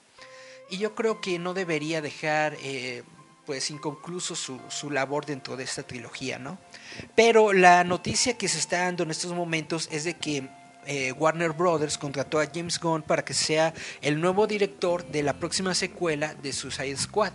Y 0.72 0.78
yo 0.80 0.96
creo 0.96 1.22
que 1.22 1.38
no 1.38 1.54
debería 1.54 2.02
dejar 2.02 2.56
eh, 2.64 3.04
pues 3.46 3.70
inconcluso 3.70 4.36
su, 4.36 4.60
su 4.70 4.90
labor 4.90 5.26
dentro 5.26 5.58
de 5.58 5.64
esta 5.64 5.84
trilogía, 5.84 6.40
¿no? 6.40 6.58
Pero 7.16 7.54
la 7.54 7.84
noticia 7.84 8.38
que 8.38 8.48
se 8.48 8.60
está 8.60 8.80
dando 8.80 9.04
en 9.04 9.12
estos 9.12 9.34
momentos 9.34 9.90
es 9.92 10.04
de 10.04 10.16
que 10.16 10.50
eh, 10.86 11.12
Warner 11.14 11.52
Brothers 11.52 11.98
contrató 11.98 12.40
a 12.40 12.48
James 12.54 12.80
Gunn 12.80 13.04
para 13.04 13.24
que 13.24 13.34
sea 13.34 13.74
el 14.02 14.20
nuevo 14.20 14.48
director 14.48 15.06
de 15.08 15.24
la 15.24 15.34
próxima 15.34 15.74
secuela 15.74 16.34
de 16.36 16.52
Suicide 16.52 16.98
Squad. 16.98 17.32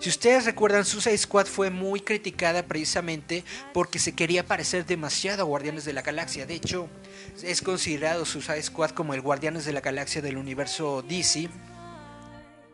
Si 0.00 0.08
ustedes 0.08 0.44
recuerdan, 0.44 0.84
Suicide 0.84 1.18
Squad 1.18 1.46
fue 1.46 1.70
muy 1.70 2.00
criticada 2.00 2.62
precisamente 2.62 3.44
porque 3.72 3.98
se 3.98 4.12
quería 4.12 4.46
parecer 4.46 4.86
demasiado 4.86 5.42
a 5.42 5.46
Guardianes 5.46 5.84
de 5.84 5.92
la 5.92 6.02
Galaxia. 6.02 6.46
De 6.46 6.54
hecho, 6.54 6.88
es 7.42 7.62
considerado 7.62 8.24
Suicide 8.24 8.62
Squad 8.62 8.90
como 8.90 9.14
el 9.14 9.22
Guardianes 9.22 9.64
de 9.64 9.72
la 9.72 9.80
Galaxia 9.80 10.22
del 10.22 10.36
universo 10.36 11.02
DC. 11.02 11.48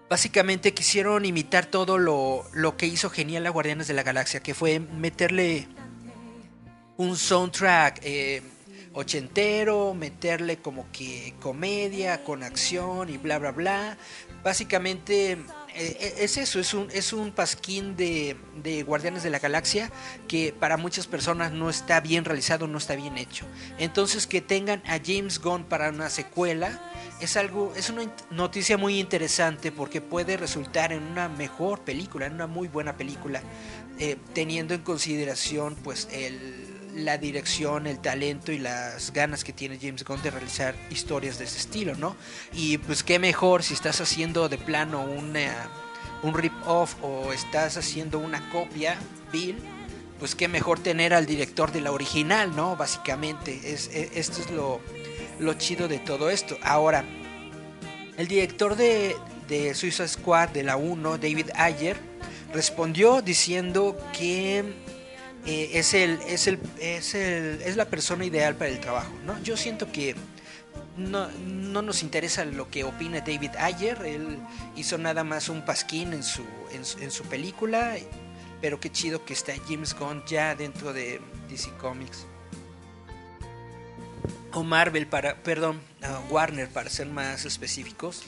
Básicamente 0.08 0.74
quisieron 0.74 1.24
imitar 1.24 1.66
todo 1.66 1.98
lo, 1.98 2.44
lo 2.52 2.76
que 2.76 2.86
hizo 2.86 3.10
genial 3.10 3.46
a 3.46 3.50
Guardianes 3.50 3.88
de 3.88 3.94
la 3.94 4.02
Galaxia, 4.02 4.40
que 4.40 4.54
fue 4.54 4.78
meterle 4.78 5.66
un 6.96 7.16
soundtrack 7.16 8.00
eh, 8.02 8.42
ochentero, 8.92 9.94
meterle 9.94 10.58
como 10.58 10.86
que 10.92 11.34
comedia 11.40 12.22
con 12.22 12.42
acción 12.42 13.08
y 13.08 13.16
bla 13.16 13.38
bla 13.38 13.50
bla. 13.50 13.98
Básicamente 14.44 15.38
eh, 15.74 16.14
es 16.18 16.36
eso, 16.36 16.60
es 16.60 16.74
un, 16.74 16.88
es 16.92 17.12
un 17.12 17.32
pasquín 17.32 17.96
de, 17.96 18.36
de 18.62 18.82
Guardianes 18.84 19.22
de 19.22 19.30
la 19.30 19.40
Galaxia 19.40 19.90
que 20.28 20.52
para 20.52 20.76
muchas 20.76 21.06
personas 21.06 21.50
no 21.50 21.70
está 21.70 22.00
bien 22.00 22.24
realizado, 22.24 22.68
no 22.68 22.78
está 22.78 22.94
bien 22.94 23.18
hecho. 23.18 23.46
Entonces 23.78 24.26
que 24.26 24.40
tengan 24.40 24.82
a 24.86 25.00
James 25.04 25.40
Gunn 25.40 25.64
para 25.64 25.88
una 25.88 26.10
secuela 26.10 26.92
es 27.24 27.36
algo, 27.36 27.72
es 27.76 27.90
una 27.90 28.04
noticia 28.30 28.76
muy 28.78 28.98
interesante 29.00 29.72
porque 29.72 30.00
puede 30.00 30.36
resultar 30.36 30.92
en 30.92 31.02
una 31.02 31.28
mejor 31.28 31.80
película, 31.80 32.26
en 32.26 32.34
una 32.34 32.46
muy 32.46 32.68
buena 32.68 32.96
película, 32.96 33.42
eh, 33.98 34.16
teniendo 34.32 34.74
en 34.74 34.82
consideración 34.82 35.74
pues 35.76 36.08
el 36.12 36.72
la 36.94 37.18
dirección, 37.18 37.88
el 37.88 37.98
talento 37.98 38.52
y 38.52 38.58
las 38.58 39.12
ganas 39.12 39.42
que 39.42 39.52
tiene 39.52 39.80
James 39.82 40.04
Gunn 40.04 40.22
de 40.22 40.30
realizar 40.30 40.76
historias 40.90 41.38
de 41.38 41.44
ese 41.46 41.58
estilo, 41.58 41.96
¿no? 41.96 42.14
Y 42.52 42.78
pues 42.78 43.02
qué 43.02 43.18
mejor 43.18 43.64
si 43.64 43.74
estás 43.74 44.00
haciendo 44.00 44.48
de 44.48 44.58
plano 44.58 45.02
una, 45.02 45.68
un 46.22 46.34
rip-off 46.34 46.94
o 47.02 47.32
estás 47.32 47.76
haciendo 47.76 48.20
una 48.20 48.48
copia, 48.50 48.96
Bill, 49.32 49.56
pues 50.20 50.36
qué 50.36 50.46
mejor 50.46 50.78
tener 50.78 51.14
al 51.14 51.26
director 51.26 51.72
de 51.72 51.80
la 51.80 51.90
original, 51.90 52.54
¿no? 52.54 52.76
Básicamente, 52.76 53.72
es, 53.72 53.88
es- 53.92 54.10
esto 54.14 54.40
es 54.42 54.50
lo, 54.52 54.80
lo 55.38 55.54
chido 55.54 55.88
de 55.88 55.98
todo 55.98 56.30
esto. 56.30 56.58
Ahora, 56.62 57.04
el 58.16 58.28
director 58.28 58.76
de, 58.76 59.16
de 59.48 59.74
Suicide 59.74 60.08
Squad 60.08 60.50
de 60.50 60.62
la 60.62 60.76
1, 60.76 61.18
David 61.18 61.50
Ayer, 61.54 61.96
respondió 62.52 63.20
diciendo 63.20 63.96
que 64.16 64.58
eh, 65.46 65.70
es, 65.74 65.92
el, 65.94 66.18
es, 66.26 66.46
el, 66.46 66.58
es, 66.80 67.14
el, 67.14 67.60
es 67.62 67.76
la 67.76 67.84
persona 67.86 68.24
ideal 68.24 68.54
para 68.54 68.70
el 68.70 68.80
trabajo. 68.80 69.12
¿no? 69.26 69.40
Yo 69.42 69.56
siento 69.56 69.90
que 69.90 70.14
no, 70.96 71.28
no 71.46 71.82
nos 71.82 72.02
interesa 72.02 72.44
lo 72.44 72.70
que 72.70 72.84
opina 72.84 73.20
David 73.20 73.50
Ayer, 73.58 74.00
él 74.06 74.38
hizo 74.76 74.96
nada 74.96 75.24
más 75.24 75.48
un 75.48 75.64
pasquín 75.64 76.12
en 76.12 76.22
su, 76.22 76.42
en, 76.72 76.82
en 77.02 77.10
su 77.10 77.24
película, 77.24 77.96
pero 78.60 78.78
qué 78.78 78.90
chido 78.90 79.24
que 79.24 79.32
está 79.32 79.52
James 79.68 79.94
Gunn 79.98 80.22
ya 80.26 80.54
dentro 80.54 80.92
de 80.92 81.20
DC 81.48 81.70
Comics. 81.78 82.26
O 84.54 84.62
Marvel 84.62 85.06
para, 85.06 85.42
perdón, 85.42 85.80
Warner 86.30 86.68
para 86.68 86.88
ser 86.90 87.06
más 87.08 87.44
específicos. 87.44 88.22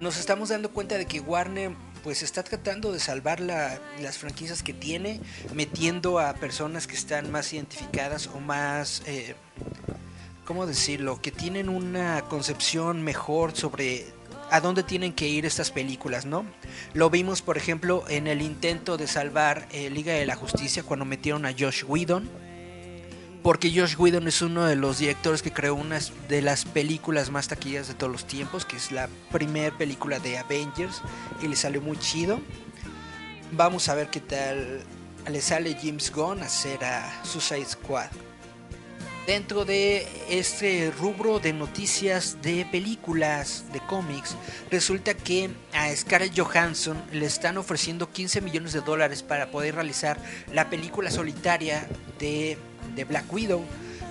Nos 0.00 0.18
estamos 0.18 0.48
dando 0.48 0.70
cuenta 0.70 0.98
de 0.98 1.06
que 1.06 1.20
Warner 1.20 1.70
pues 2.02 2.22
está 2.22 2.42
tratando 2.42 2.92
de 2.92 2.98
salvar 2.98 3.40
la- 3.40 3.78
las 4.02 4.18
franquicias 4.18 4.62
que 4.62 4.74
tiene, 4.74 5.20
metiendo 5.54 6.18
a 6.18 6.34
personas 6.34 6.86
que 6.86 6.94
están 6.96 7.30
más 7.32 7.52
identificadas 7.54 8.26
o 8.26 8.40
más, 8.40 9.02
eh, 9.06 9.34
¿cómo 10.44 10.66
decirlo? 10.66 11.22
Que 11.22 11.30
tienen 11.30 11.70
una 11.70 12.22
concepción 12.28 13.02
mejor 13.02 13.56
sobre 13.56 14.04
a 14.50 14.60
dónde 14.60 14.82
tienen 14.82 15.14
que 15.14 15.26
ir 15.28 15.46
estas 15.46 15.70
películas, 15.70 16.26
¿no? 16.26 16.44
Lo 16.92 17.08
vimos, 17.08 17.40
por 17.40 17.56
ejemplo, 17.56 18.04
en 18.08 18.26
el 18.26 18.42
intento 18.42 18.98
de 18.98 19.06
salvar 19.06 19.66
eh, 19.72 19.88
Liga 19.88 20.12
de 20.12 20.26
la 20.26 20.36
Justicia 20.36 20.82
cuando 20.82 21.06
metieron 21.06 21.46
a 21.46 21.54
Josh 21.58 21.84
Whedon 21.86 22.28
porque 23.44 23.70
Josh 23.70 23.96
Whedon 23.98 24.26
es 24.26 24.40
uno 24.40 24.64
de 24.64 24.74
los 24.74 25.00
directores 25.00 25.42
que 25.42 25.52
creó 25.52 25.74
una 25.74 25.98
de 26.30 26.40
las 26.40 26.64
películas 26.64 27.30
más 27.30 27.46
taquilleras 27.46 27.88
de 27.88 27.92
todos 27.92 28.10
los 28.10 28.26
tiempos, 28.26 28.64
que 28.64 28.76
es 28.76 28.90
la 28.90 29.10
primera 29.30 29.76
película 29.76 30.18
de 30.18 30.38
Avengers 30.38 31.02
y 31.42 31.48
le 31.48 31.54
salió 31.54 31.82
muy 31.82 31.98
chido. 31.98 32.40
Vamos 33.52 33.90
a 33.90 33.94
ver 33.94 34.08
qué 34.08 34.20
tal 34.20 34.82
le 35.30 35.40
sale 35.42 35.76
James 35.78 36.10
Gunn 36.10 36.42
a 36.42 36.46
hacer 36.46 36.82
a 36.86 37.22
Suicide 37.22 37.66
Squad. 37.66 38.08
Dentro 39.26 39.66
de 39.66 40.06
este 40.30 40.90
rubro 40.98 41.38
de 41.38 41.52
noticias 41.52 42.38
de 42.40 42.66
películas, 42.72 43.64
de 43.74 43.80
cómics, 43.80 44.36
resulta 44.70 45.12
que 45.12 45.50
a 45.74 45.94
Scarlett 45.94 46.38
Johansson 46.38 47.02
le 47.12 47.26
están 47.26 47.58
ofreciendo 47.58 48.10
15 48.10 48.40
millones 48.40 48.72
de 48.72 48.80
dólares 48.80 49.22
para 49.22 49.50
poder 49.50 49.74
realizar 49.74 50.18
la 50.50 50.70
película 50.70 51.10
solitaria 51.10 51.86
de, 52.18 52.56
de 52.94 53.04
Black 53.04 53.32
Widow. 53.32 53.62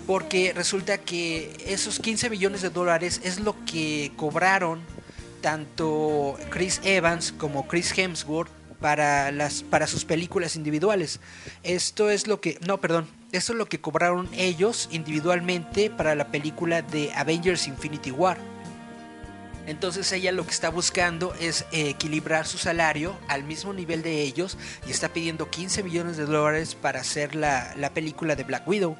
Porque 0.05 0.51
resulta 0.53 0.97
que 0.97 1.55
esos 1.65 1.99
15 1.99 2.29
millones 2.29 2.61
de 2.61 2.69
dólares 2.69 3.21
es 3.23 3.39
lo 3.39 3.55
que 3.65 4.11
cobraron 4.17 4.81
tanto 5.41 6.37
Chris 6.49 6.81
Evans 6.83 7.33
como 7.37 7.67
Chris 7.67 7.97
Hemsworth 7.97 8.49
para 8.79 9.31
las 9.31 9.63
para 9.63 9.87
sus 9.87 10.03
películas 10.03 10.57
individuales. 10.57 11.21
Esto 11.63 12.09
es 12.09 12.27
lo 12.27 12.41
que 12.41 12.57
no, 12.67 12.81
perdón, 12.81 13.07
esto 13.31 13.53
es 13.53 13.57
lo 13.57 13.67
que 13.67 13.79
cobraron 13.79 14.29
ellos 14.33 14.89
individualmente 14.91 15.89
para 15.89 16.15
la 16.15 16.27
película 16.27 16.81
de 16.81 17.13
Avengers 17.13 17.67
Infinity 17.67 18.11
War. 18.11 18.37
Entonces 19.65 20.11
ella 20.11 20.31
lo 20.31 20.45
que 20.45 20.51
está 20.51 20.69
buscando 20.69 21.33
es 21.39 21.65
equilibrar 21.71 22.45
su 22.45 22.57
salario 22.57 23.17
al 23.27 23.43
mismo 23.43 23.73
nivel 23.73 24.03
de 24.03 24.21
ellos 24.21 24.57
y 24.85 24.91
está 24.91 25.09
pidiendo 25.09 25.49
15 25.49 25.83
millones 25.83 26.17
de 26.17 26.25
dólares 26.25 26.75
para 26.75 26.99
hacer 26.99 27.35
la, 27.35 27.73
la, 27.77 27.93
película 27.93 28.35
de 28.35 28.43
Black 28.43 28.67
Widow, 28.67 28.97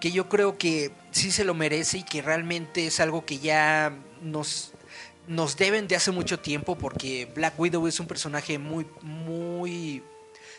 que 0.00 0.12
yo 0.12 0.28
creo 0.28 0.56
que 0.56 0.92
sí 1.10 1.32
se 1.32 1.44
lo 1.44 1.54
merece 1.54 1.98
y 1.98 2.02
que 2.04 2.22
realmente 2.22 2.86
es 2.86 3.00
algo 3.00 3.24
que 3.24 3.38
ya 3.38 3.92
nos, 4.22 4.72
nos 5.26 5.56
deben 5.56 5.88
de 5.88 5.96
hace 5.96 6.12
mucho 6.12 6.38
tiempo 6.38 6.76
porque 6.76 7.28
Black 7.34 7.58
Widow 7.58 7.86
es 7.88 7.98
un 7.98 8.06
personaje 8.06 8.58
muy, 8.58 8.86
muy 9.02 10.02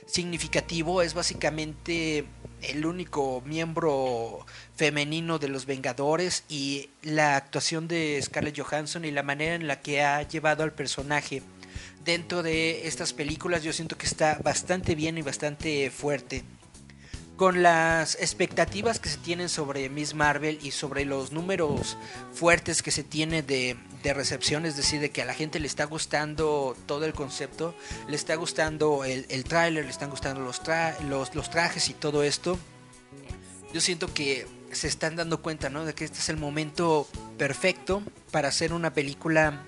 significativo, 0.05 1.01
es 1.01 1.13
básicamente 1.13 2.25
el 2.61 2.85
único 2.85 3.41
miembro 3.45 4.45
femenino 4.75 5.39
de 5.39 5.49
los 5.49 5.65
Vengadores 5.65 6.43
y 6.49 6.89
la 7.03 7.35
actuación 7.35 7.87
de 7.87 8.19
Scarlett 8.21 8.59
Johansson 8.59 9.05
y 9.05 9.11
la 9.11 9.23
manera 9.23 9.55
en 9.55 9.67
la 9.67 9.81
que 9.81 10.03
ha 10.03 10.21
llevado 10.23 10.63
al 10.63 10.73
personaje 10.73 11.41
dentro 12.03 12.43
de 12.43 12.87
estas 12.87 13.13
películas 13.13 13.63
yo 13.63 13.73
siento 13.73 13.97
que 13.97 14.05
está 14.05 14.39
bastante 14.43 14.95
bien 14.95 15.17
y 15.17 15.21
bastante 15.23 15.89
fuerte 15.89 16.43
con 17.35 17.63
las 17.63 18.15
expectativas 18.15 18.99
que 18.99 19.09
se 19.09 19.17
tienen 19.17 19.49
sobre 19.49 19.89
Miss 19.89 20.13
Marvel 20.13 20.59
y 20.61 20.71
sobre 20.71 21.05
los 21.05 21.31
números 21.31 21.97
fuertes 22.33 22.81
que 22.81 22.91
se 22.91 23.03
tiene 23.03 23.41
de, 23.41 23.77
de 24.03 24.13
recepción, 24.13 24.65
es 24.65 24.77
decir, 24.77 25.01
de 25.01 25.09
que 25.09 25.21
a 25.21 25.25
la 25.25 25.33
gente 25.33 25.59
le 25.59 25.67
está 25.67 25.85
gustando 25.85 26.77
todo 26.85 27.05
el 27.05 27.13
concepto, 27.13 27.75
le 28.07 28.15
está 28.15 28.35
gustando 28.35 29.03
el, 29.03 29.25
el 29.29 29.43
tráiler, 29.43 29.83
le 29.83 29.91
están 29.91 30.09
gustando 30.09 30.41
los, 30.41 30.61
tra 30.63 30.97
los, 31.01 31.35
los 31.35 31.49
trajes 31.49 31.89
y 31.89 31.93
todo 31.93 32.23
esto, 32.23 32.57
yo 33.73 33.81
siento 33.81 34.13
que 34.13 34.47
se 34.71 34.87
están 34.87 35.15
dando 35.15 35.41
cuenta, 35.41 35.69
¿no? 35.69 35.85
De 35.85 35.93
que 35.93 36.05
este 36.05 36.19
es 36.19 36.29
el 36.29 36.37
momento 36.37 37.07
perfecto 37.37 38.01
para 38.31 38.47
hacer 38.47 38.71
una 38.71 38.93
película 38.93 39.63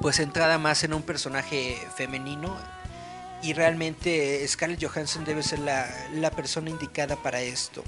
pues 0.00 0.16
centrada 0.16 0.58
más 0.58 0.84
en 0.84 0.92
un 0.92 1.02
personaje 1.02 1.78
femenino 1.96 2.56
y 3.42 3.52
realmente 3.52 4.46
Scarlett 4.46 4.84
Johansson 4.84 5.24
debe 5.24 5.42
ser 5.42 5.58
la, 5.60 5.88
la 6.14 6.30
persona 6.30 6.70
indicada 6.70 7.16
para 7.16 7.40
esto. 7.40 7.82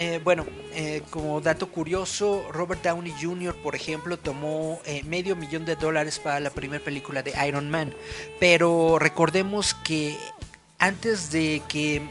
Eh, 0.00 0.20
bueno, 0.24 0.44
eh, 0.74 1.02
como 1.10 1.40
dato 1.40 1.70
curioso, 1.70 2.50
Robert 2.50 2.82
Downey 2.82 3.14
Jr., 3.20 3.54
por 3.62 3.76
ejemplo, 3.76 4.18
tomó 4.18 4.80
eh, 4.86 5.04
medio 5.04 5.36
millón 5.36 5.64
de 5.64 5.76
dólares 5.76 6.18
para 6.18 6.40
la 6.40 6.50
primera 6.50 6.82
película 6.82 7.22
de 7.22 7.32
Iron 7.46 7.70
Man. 7.70 7.94
Pero 8.40 8.98
recordemos 8.98 9.74
que 9.74 10.16
antes 10.78 11.30
de 11.30 11.62
que 11.68 12.02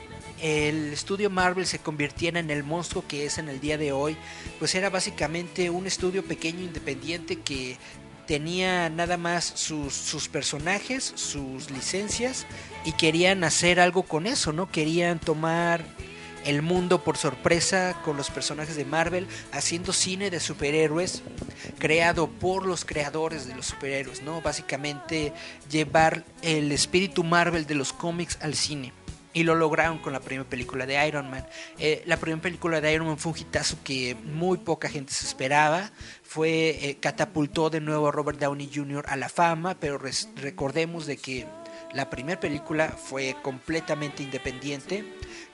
el 0.41 0.93
estudio 0.93 1.29
Marvel 1.29 1.65
se 1.65 1.79
convirtiera 1.79 2.39
en 2.39 2.49
el 2.49 2.63
monstruo 2.63 3.03
que 3.07 3.25
es 3.25 3.37
en 3.37 3.49
el 3.49 3.59
día 3.59 3.77
de 3.77 3.91
hoy, 3.91 4.15
pues 4.59 4.75
era 4.75 4.89
básicamente 4.89 5.69
un 5.69 5.85
estudio 5.85 6.23
pequeño 6.23 6.61
independiente 6.61 7.41
que 7.41 7.77
tenía 8.25 8.89
nada 8.89 9.17
más 9.17 9.45
sus, 9.55 9.93
sus, 9.93 10.27
personajes, 10.27 11.13
sus 11.15 11.71
licencias 11.71 12.45
y 12.85 12.93
querían 12.93 13.43
hacer 13.43 13.79
algo 13.79 14.03
con 14.03 14.27
eso, 14.27 14.53
¿no? 14.53 14.69
Querían 14.69 15.19
tomar 15.19 15.83
el 16.45 16.61
mundo 16.61 17.03
por 17.03 17.17
sorpresa 17.17 17.95
con 18.03 18.17
los 18.17 18.29
personajes 18.29 18.75
de 18.75 18.85
Marvel, 18.85 19.27
haciendo 19.51 19.93
cine 19.93 20.29
de 20.29 20.39
superhéroes 20.39 21.23
creado 21.79 22.27
por 22.29 22.65
los 22.65 22.85
creadores 22.85 23.47
de 23.47 23.55
los 23.55 23.67
superhéroes, 23.67 24.21
¿no? 24.21 24.41
Básicamente 24.41 25.33
llevar 25.69 26.23
el 26.41 26.71
espíritu 26.71 27.23
Marvel 27.23 27.65
de 27.65 27.75
los 27.75 27.93
cómics 27.93 28.37
al 28.41 28.55
cine. 28.55 28.93
Y 29.33 29.43
lo 29.43 29.55
lograron 29.55 29.97
con 29.97 30.13
la 30.13 30.19
primera 30.19 30.47
película 30.47 30.85
de 30.85 31.07
Iron 31.07 31.29
Man. 31.29 31.45
Eh, 31.79 32.03
la 32.05 32.17
primera 32.17 32.41
película 32.41 32.79
de 32.79 32.93
Iron 32.93 33.07
Man 33.07 33.17
fue 33.17 33.31
un 33.31 33.37
hitazo 33.37 33.77
que 33.83 34.15
muy 34.15 34.59
poca 34.59 34.89
gente 34.89 35.11
se 35.11 35.25
esperaba. 35.25 35.91
Fue 36.21 36.89
eh, 36.89 36.97
catapultó 36.99 37.69
de 37.71 37.81
nuevo 37.81 38.07
a 38.07 38.11
Robert 38.11 38.39
Downey 38.39 38.69
Jr. 38.73 39.05
a 39.07 39.15
la 39.15 39.29
fama, 39.29 39.75
pero 39.79 39.99
recordemos 40.35 41.07
de 41.07 41.17
que 41.17 41.47
la 41.93 42.09
primera 42.09 42.39
película 42.39 42.89
fue 42.89 43.35
completamente 43.41 44.23
independiente. 44.23 45.03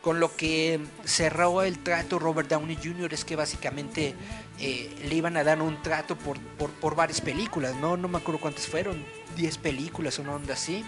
Con 0.02 0.20
lo 0.20 0.36
que 0.36 0.80
cerró 1.04 1.62
el 1.62 1.80
trato 1.80 2.20
Robert 2.20 2.50
Downey 2.50 2.78
Jr. 2.82 3.14
es 3.14 3.26
que 3.26 3.36
básicamente 3.36 4.16
eh, 4.60 4.94
le 5.04 5.16
iban 5.16 5.36
a 5.36 5.44
dar 5.44 5.62
un 5.62 5.82
trato 5.82 6.18
por, 6.18 6.40
por, 6.40 6.70
por, 6.72 6.96
varias 6.96 7.20
películas, 7.20 7.76
¿no? 7.76 7.98
No 7.98 8.08
me 8.08 8.18
acuerdo 8.18 8.40
cuántas 8.40 8.68
fueron, 8.68 9.04
10 9.36 9.58
películas 9.58 10.18
o 10.20 10.22
una 10.22 10.36
onda 10.36 10.54
así 10.54 10.86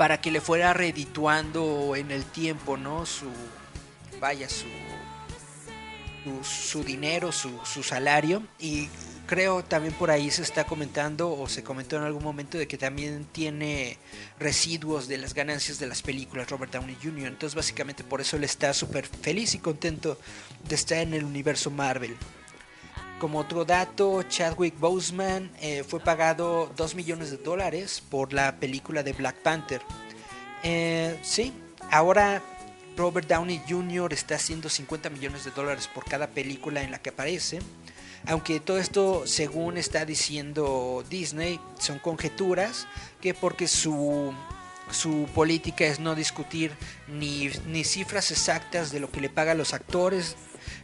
para 0.00 0.18
que 0.18 0.30
le 0.30 0.40
fuera 0.40 0.72
redituando 0.72 1.94
en 1.94 2.10
el 2.10 2.24
tiempo, 2.24 2.78
¿no? 2.78 3.04
Su, 3.04 3.26
vaya, 4.18 4.48
su, 4.48 4.64
su, 6.42 6.82
dinero, 6.82 7.32
su, 7.32 7.60
su, 7.66 7.82
salario. 7.82 8.42
Y 8.58 8.88
creo 9.26 9.62
también 9.62 9.92
por 9.92 10.10
ahí 10.10 10.30
se 10.30 10.40
está 10.40 10.64
comentando 10.64 11.30
o 11.30 11.46
se 11.50 11.62
comentó 11.62 11.98
en 11.98 12.04
algún 12.04 12.24
momento 12.24 12.56
de 12.56 12.66
que 12.66 12.78
también 12.78 13.26
tiene 13.30 13.98
residuos 14.38 15.06
de 15.06 15.18
las 15.18 15.34
ganancias 15.34 15.78
de 15.78 15.88
las 15.88 16.00
películas 16.00 16.48
Robert 16.48 16.72
Downey 16.72 16.96
Jr. 17.02 17.26
Entonces 17.26 17.54
básicamente 17.54 18.02
por 18.02 18.22
eso 18.22 18.38
él 18.38 18.44
está 18.44 18.72
súper 18.72 19.06
feliz 19.06 19.54
y 19.54 19.58
contento 19.58 20.18
de 20.66 20.76
estar 20.76 20.96
en 20.96 21.12
el 21.12 21.24
universo 21.24 21.70
Marvel. 21.70 22.16
Como 23.20 23.38
otro 23.38 23.66
dato, 23.66 24.22
Chadwick 24.22 24.78
Boseman 24.78 25.50
eh, 25.60 25.84
fue 25.86 26.00
pagado 26.00 26.72
2 26.74 26.94
millones 26.94 27.30
de 27.30 27.36
dólares 27.36 28.02
por 28.08 28.32
la 28.32 28.56
película 28.56 29.02
de 29.02 29.12
Black 29.12 29.36
Panther. 29.42 29.82
Eh, 30.62 31.18
sí, 31.20 31.52
ahora 31.90 32.42
Robert 32.96 33.28
Downey 33.28 33.60
Jr. 33.68 34.14
está 34.14 34.36
haciendo 34.36 34.70
50 34.70 35.10
millones 35.10 35.44
de 35.44 35.50
dólares 35.50 35.86
por 35.86 36.06
cada 36.06 36.28
película 36.28 36.82
en 36.82 36.92
la 36.92 37.02
que 37.02 37.10
aparece. 37.10 37.58
Aunque 38.26 38.58
todo 38.58 38.78
esto, 38.78 39.26
según 39.26 39.76
está 39.76 40.06
diciendo 40.06 41.04
Disney, 41.10 41.60
son 41.78 41.98
conjeturas, 41.98 42.86
que 43.20 43.34
porque 43.34 43.68
su, 43.68 44.32
su 44.90 45.28
política 45.34 45.84
es 45.84 46.00
no 46.00 46.14
discutir 46.14 46.72
ni, 47.06 47.50
ni 47.66 47.84
cifras 47.84 48.30
exactas 48.30 48.90
de 48.90 49.00
lo 49.00 49.10
que 49.10 49.20
le 49.20 49.28
paga 49.28 49.52
a 49.52 49.56
los 49.56 49.74
actores, 49.74 50.36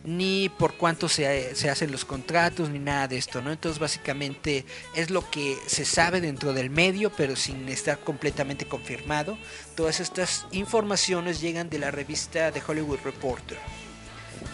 ni 0.04 0.48
por 0.48 0.74
cuánto 0.74 1.08
se, 1.08 1.54
se, 1.54 1.70
hacen 1.70 1.92
los 1.92 2.04
contratos, 2.04 2.70
ni 2.70 2.78
nada 2.78 3.08
de 3.08 3.18
esto, 3.18 3.42
¿no? 3.42 3.52
Entonces 3.52 3.78
básicamente 3.78 4.64
es 4.94 5.10
lo 5.10 5.28
que 5.30 5.56
se 5.66 5.84
sabe 5.84 6.20
dentro 6.20 6.52
del 6.52 6.70
medio, 6.70 7.10
pero 7.10 7.36
sin 7.36 7.68
estar 7.68 7.98
completamente 7.98 8.66
confirmado. 8.66 9.38
Todas 9.74 10.00
estas 10.00 10.46
informaciones 10.52 11.40
llegan 11.40 11.70
de 11.70 11.78
la 11.78 11.90
revista 11.90 12.50
de 12.50 12.62
Hollywood 12.66 13.00
Reporter. 13.04 13.58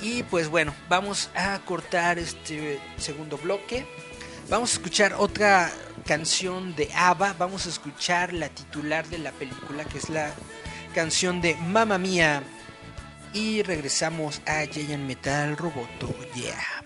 Y 0.00 0.22
pues 0.24 0.48
bueno, 0.48 0.74
vamos 0.88 1.30
a 1.34 1.60
cortar 1.64 2.18
este 2.18 2.80
segundo 2.96 3.38
bloque. 3.38 3.86
Vamos 4.48 4.70
a 4.70 4.74
escuchar 4.74 5.14
otra 5.14 5.70
canción 6.06 6.74
de 6.74 6.90
ABBA. 6.94 7.34
Vamos 7.38 7.66
a 7.66 7.68
escuchar 7.68 8.32
la 8.32 8.48
titular 8.48 9.06
de 9.06 9.18
la 9.18 9.32
película, 9.32 9.84
que 9.84 9.98
es 9.98 10.10
la 10.10 10.32
canción 10.94 11.40
de 11.40 11.54
Mamma 11.54 11.98
Mía 11.98 12.42
y 13.32 13.62
regresamos 13.62 14.42
a 14.46 14.64
Giant 14.64 15.04
Metal 15.04 15.56
Roboto. 15.56 16.14
Yeah. 16.34 16.82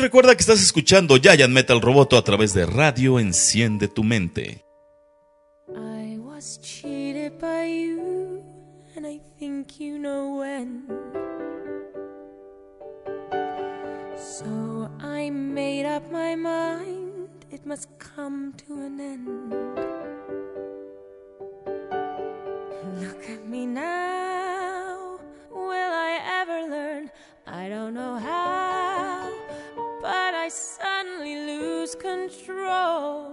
Recuerda 0.00 0.34
que 0.34 0.40
estás 0.40 0.62
escuchando 0.62 1.18
Giant 1.18 1.52
Metal 1.52 1.80
Roboto 1.80 2.16
a 2.16 2.24
través 2.24 2.54
de 2.54 2.64
Radio 2.64 3.20
Enciende 3.20 3.86
tu 3.86 4.02
Mente. 4.02 4.64
I 5.68 6.18
was 6.18 6.58
cheated 6.62 7.38
by 7.38 7.66
you, 7.66 8.42
and 8.96 9.06
I 9.06 9.20
think 9.38 9.78
you 9.78 9.98
know 9.98 10.38
when. 10.40 10.86
So 14.16 14.90
I 15.00 15.30
made 15.30 15.84
up 15.84 16.10
my 16.10 16.34
mind, 16.34 17.44
it 17.50 17.66
must 17.66 17.90
come 17.98 18.54
to 18.66 18.74
an 18.74 19.00
end. 19.00 19.99
Look 22.82 23.28
at 23.28 23.46
me 23.46 23.66
now. 23.66 25.18
Will 25.50 25.92
I 26.08 26.18
ever 26.40 26.70
learn? 26.70 27.10
I 27.46 27.68
don't 27.68 27.92
know 27.92 28.16
how, 28.16 29.30
but 30.00 30.34
I 30.34 30.48
suddenly 30.48 31.34
lose 31.44 31.94
control. 31.94 33.32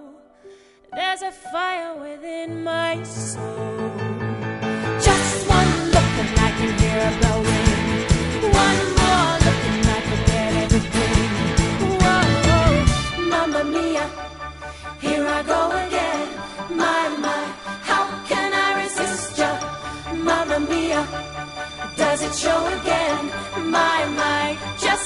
There's 0.94 1.22
a 1.22 1.32
fire 1.32 1.96
within 1.96 2.62
my 2.62 3.02
soul. 3.04 3.94
Just 5.00 5.48
one 5.48 5.72
look 5.96 6.12
and 6.24 6.40
I 6.40 6.52
can 6.58 6.72
hear 6.82 7.00
a 7.08 7.12
blowing. 7.22 7.68
One 8.52 8.80
more 9.00 9.32
look 9.46 9.62
and 9.72 9.88
I 9.96 10.00
forget 10.12 10.52
everything. 10.64 11.30
Whoa. 12.04 13.30
mamma 13.30 13.64
mia, 13.64 14.10
here 15.00 15.26
I 15.26 15.42
go 15.44 15.72
again. 15.88 16.27
Does 21.98 22.22
it 22.22 22.34
show 22.36 22.60
again? 22.80 23.26
My, 23.72 24.06
my, 24.16 24.58
just 24.80 24.97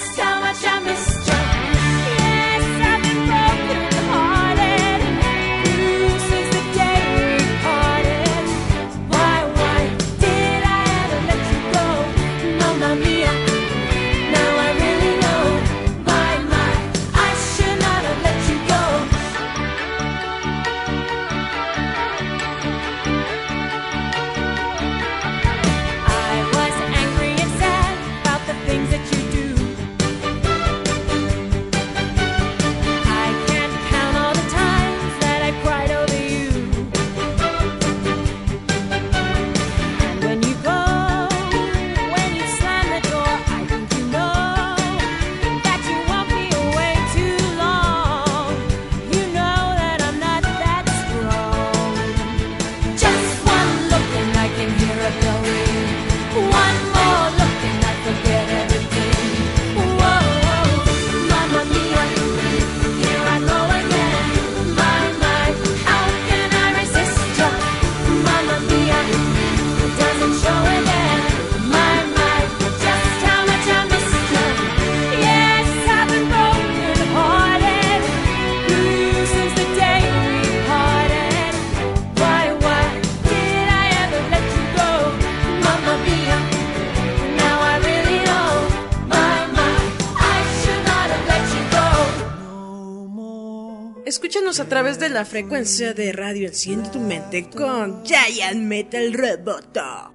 Escúchanos 94.32 94.62
a 94.62 94.70
través 94.70 94.98
de 94.98 95.10
la 95.10 95.26
frecuencia 95.26 95.94
de 95.94 96.14
radio 96.14 96.48
Enciende 96.48 96.90
tu 96.90 97.02
mente 97.02 97.50
con 97.50 98.02
Giant 98.06 98.62
Metal 98.62 99.12
Roboto. 99.12 100.14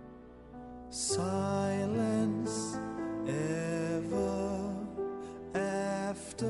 Silence 0.89 2.79
ever 3.27 4.73
after 5.53 6.49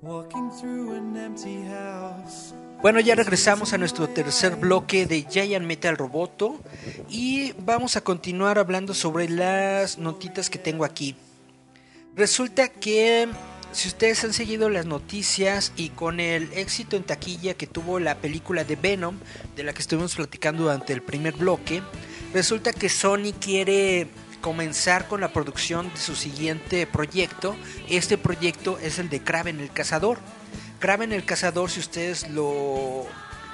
walking 0.00 0.50
through 0.58 0.96
an 0.96 1.14
empty 1.14 1.62
house. 1.68 2.54
Bueno, 2.80 3.00
ya 3.00 3.16
regresamos 3.16 3.74
a 3.74 3.76
nuestro 3.76 4.08
tercer 4.08 4.56
bloque 4.56 5.04
de 5.04 5.26
Giant 5.30 5.66
Metal 5.66 5.94
Roboto 5.94 6.58
y 7.10 7.52
vamos 7.58 7.96
a 7.96 8.00
continuar 8.00 8.58
hablando 8.58 8.94
sobre 8.94 9.28
las 9.28 9.98
notitas 9.98 10.48
que 10.48 10.58
tengo 10.58 10.86
aquí. 10.86 11.16
Resulta 12.14 12.68
que 12.68 13.28
si 13.76 13.88
ustedes 13.88 14.24
han 14.24 14.32
seguido 14.32 14.70
las 14.70 14.86
noticias 14.86 15.70
y 15.76 15.90
con 15.90 16.18
el 16.18 16.50
éxito 16.54 16.96
en 16.96 17.02
taquilla 17.02 17.52
que 17.52 17.66
tuvo 17.66 18.00
la 18.00 18.16
película 18.16 18.64
de 18.64 18.74
Venom, 18.74 19.18
de 19.54 19.64
la 19.64 19.74
que 19.74 19.82
estuvimos 19.82 20.14
platicando 20.14 20.62
durante 20.62 20.94
el 20.94 21.02
primer 21.02 21.34
bloque, 21.34 21.82
resulta 22.32 22.72
que 22.72 22.88
Sony 22.88 23.34
quiere 23.38 24.08
comenzar 24.40 25.08
con 25.08 25.20
la 25.20 25.30
producción 25.30 25.90
de 25.92 26.00
su 26.00 26.16
siguiente 26.16 26.86
proyecto. 26.86 27.54
Este 27.86 28.16
proyecto 28.16 28.78
es 28.78 28.98
el 28.98 29.10
de 29.10 29.20
Kraven 29.20 29.60
el 29.60 29.70
Cazador. 29.70 30.20
Kraven 30.78 31.12
el 31.12 31.26
Cazador, 31.26 31.70
si 31.70 31.80
ustedes 31.80 32.30
lo, 32.30 33.04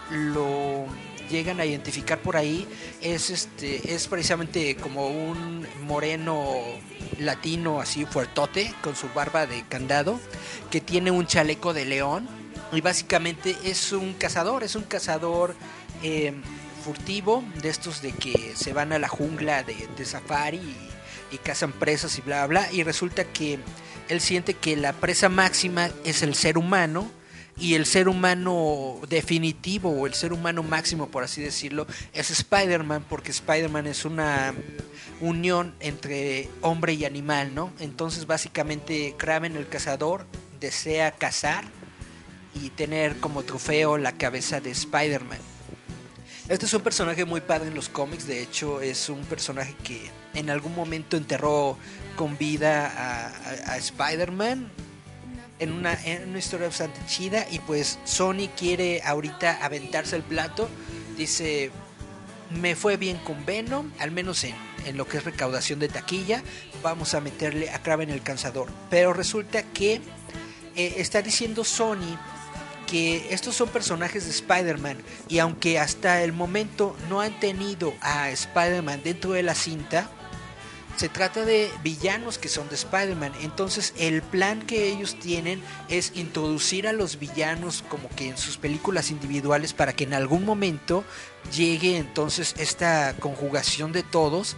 lo 0.08 0.86
llegan 1.30 1.60
a 1.60 1.64
identificar 1.64 2.18
por 2.18 2.36
ahí, 2.36 2.66
es, 3.00 3.30
este, 3.30 3.94
es 3.94 4.08
precisamente 4.08 4.76
como 4.76 5.08
un 5.08 5.66
moreno 5.84 6.62
latino 7.18 7.80
así 7.80 8.04
fuertote, 8.04 8.74
con 8.82 8.96
su 8.96 9.08
barba 9.10 9.46
de 9.46 9.64
candado, 9.68 10.20
que 10.70 10.80
tiene 10.80 11.10
un 11.10 11.26
chaleco 11.26 11.72
de 11.72 11.84
león. 11.84 12.28
Y 12.72 12.80
básicamente 12.80 13.56
es 13.64 13.92
un 13.92 14.14
cazador, 14.14 14.64
es 14.64 14.76
un 14.76 14.84
cazador 14.84 15.54
eh, 16.02 16.32
furtivo, 16.84 17.44
de 17.60 17.68
estos 17.68 18.00
de 18.00 18.12
que 18.12 18.52
se 18.56 18.72
van 18.72 18.92
a 18.92 18.98
la 18.98 19.08
jungla 19.08 19.62
de, 19.62 19.88
de 19.96 20.04
safari 20.04 20.56
y, 20.56 21.34
y 21.34 21.38
cazan 21.38 21.72
presas 21.72 22.16
y 22.18 22.22
bla 22.22 22.46
bla. 22.46 22.72
Y 22.72 22.82
resulta 22.82 23.24
que 23.24 23.58
él 24.08 24.20
siente 24.20 24.54
que 24.54 24.76
la 24.76 24.92
presa 24.92 25.28
máxima 25.28 25.90
es 26.04 26.22
el 26.22 26.34
ser 26.34 26.56
humano 26.56 27.10
y 27.62 27.74
el 27.76 27.86
ser 27.86 28.08
humano 28.08 28.98
definitivo 29.08 29.90
o 29.90 30.06
el 30.08 30.14
ser 30.14 30.32
humano 30.32 30.64
máximo 30.64 31.08
por 31.08 31.22
así 31.22 31.40
decirlo 31.40 31.86
es 32.12 32.30
Spider-Man 32.30 33.04
porque 33.08 33.30
Spider-Man 33.30 33.86
es 33.86 34.04
una 34.04 34.52
unión 35.20 35.72
entre 35.78 36.48
hombre 36.60 36.94
y 36.94 37.04
animal, 37.04 37.54
¿no? 37.54 37.70
Entonces 37.78 38.26
básicamente 38.26 39.14
Kraven 39.16 39.56
el 39.56 39.68
cazador 39.68 40.26
desea 40.58 41.12
cazar 41.12 41.64
y 42.60 42.70
tener 42.70 43.16
como 43.18 43.44
trofeo 43.44 43.96
la 43.96 44.12
cabeza 44.12 44.60
de 44.60 44.72
Spider-Man. 44.72 45.38
Este 46.48 46.66
es 46.66 46.74
un 46.74 46.82
personaje 46.82 47.24
muy 47.24 47.40
padre 47.40 47.68
en 47.68 47.74
los 47.74 47.88
cómics, 47.88 48.26
de 48.26 48.42
hecho 48.42 48.80
es 48.80 49.08
un 49.08 49.20
personaje 49.26 49.74
que 49.84 50.10
en 50.34 50.50
algún 50.50 50.74
momento 50.74 51.16
enterró 51.16 51.78
con 52.16 52.36
vida 52.36 52.88
a, 52.88 53.72
a- 53.72 53.76
Spider-Man 53.78 54.68
en 55.62 55.72
una, 55.72 55.94
en 56.04 56.28
una 56.28 56.38
historia 56.38 56.66
bastante 56.66 57.00
chida 57.06 57.46
y 57.50 57.58
pues 57.60 57.98
Sony 58.04 58.48
quiere 58.56 59.00
ahorita 59.04 59.64
aventarse 59.64 60.16
el 60.16 60.22
plato, 60.22 60.68
dice, 61.16 61.70
me 62.50 62.74
fue 62.74 62.96
bien 62.96 63.18
con 63.18 63.46
Venom, 63.46 63.90
al 63.98 64.10
menos 64.10 64.42
en, 64.44 64.54
en 64.86 64.96
lo 64.96 65.06
que 65.06 65.18
es 65.18 65.24
recaudación 65.24 65.78
de 65.78 65.88
taquilla, 65.88 66.42
vamos 66.82 67.14
a 67.14 67.20
meterle 67.20 67.70
a 67.70 67.82
Kraven 67.82 68.10
el 68.10 68.22
Cazador, 68.22 68.68
pero 68.90 69.12
resulta 69.12 69.62
que 69.62 70.00
eh, 70.74 70.94
está 70.96 71.22
diciendo 71.22 71.64
Sony 71.64 72.18
que 72.86 73.28
estos 73.30 73.54
son 73.54 73.68
personajes 73.68 74.24
de 74.24 74.30
Spider-Man 74.30 74.98
y 75.28 75.38
aunque 75.38 75.78
hasta 75.78 76.22
el 76.22 76.32
momento 76.32 76.96
no 77.08 77.20
han 77.20 77.38
tenido 77.40 77.94
a 78.00 78.30
Spider-Man 78.30 79.00
dentro 79.04 79.32
de 79.32 79.42
la 79.42 79.54
cinta, 79.54 80.10
se 80.96 81.08
trata 81.08 81.44
de 81.44 81.70
villanos 81.82 82.38
que 82.38 82.48
son 82.48 82.68
de 82.68 82.74
Spider-Man. 82.74 83.32
Entonces 83.42 83.94
el 83.98 84.22
plan 84.22 84.62
que 84.62 84.88
ellos 84.88 85.18
tienen 85.18 85.62
es 85.88 86.12
introducir 86.14 86.86
a 86.86 86.92
los 86.92 87.18
villanos 87.18 87.84
como 87.88 88.08
que 88.10 88.28
en 88.28 88.38
sus 88.38 88.56
películas 88.56 89.10
individuales 89.10 89.72
para 89.72 89.92
que 89.92 90.04
en 90.04 90.14
algún 90.14 90.44
momento 90.44 91.04
llegue 91.54 91.96
entonces 91.96 92.54
esta 92.58 93.14
conjugación 93.18 93.92
de 93.92 94.02
todos 94.02 94.56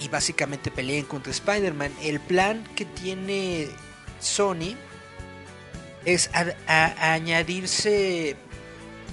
y 0.00 0.08
básicamente 0.08 0.70
peleen 0.70 1.04
contra 1.04 1.30
Spider-Man. 1.30 1.92
El 2.02 2.20
plan 2.20 2.64
que 2.74 2.84
tiene 2.84 3.68
Sony 4.20 4.76
es 6.04 6.30
añadirse 6.66 8.36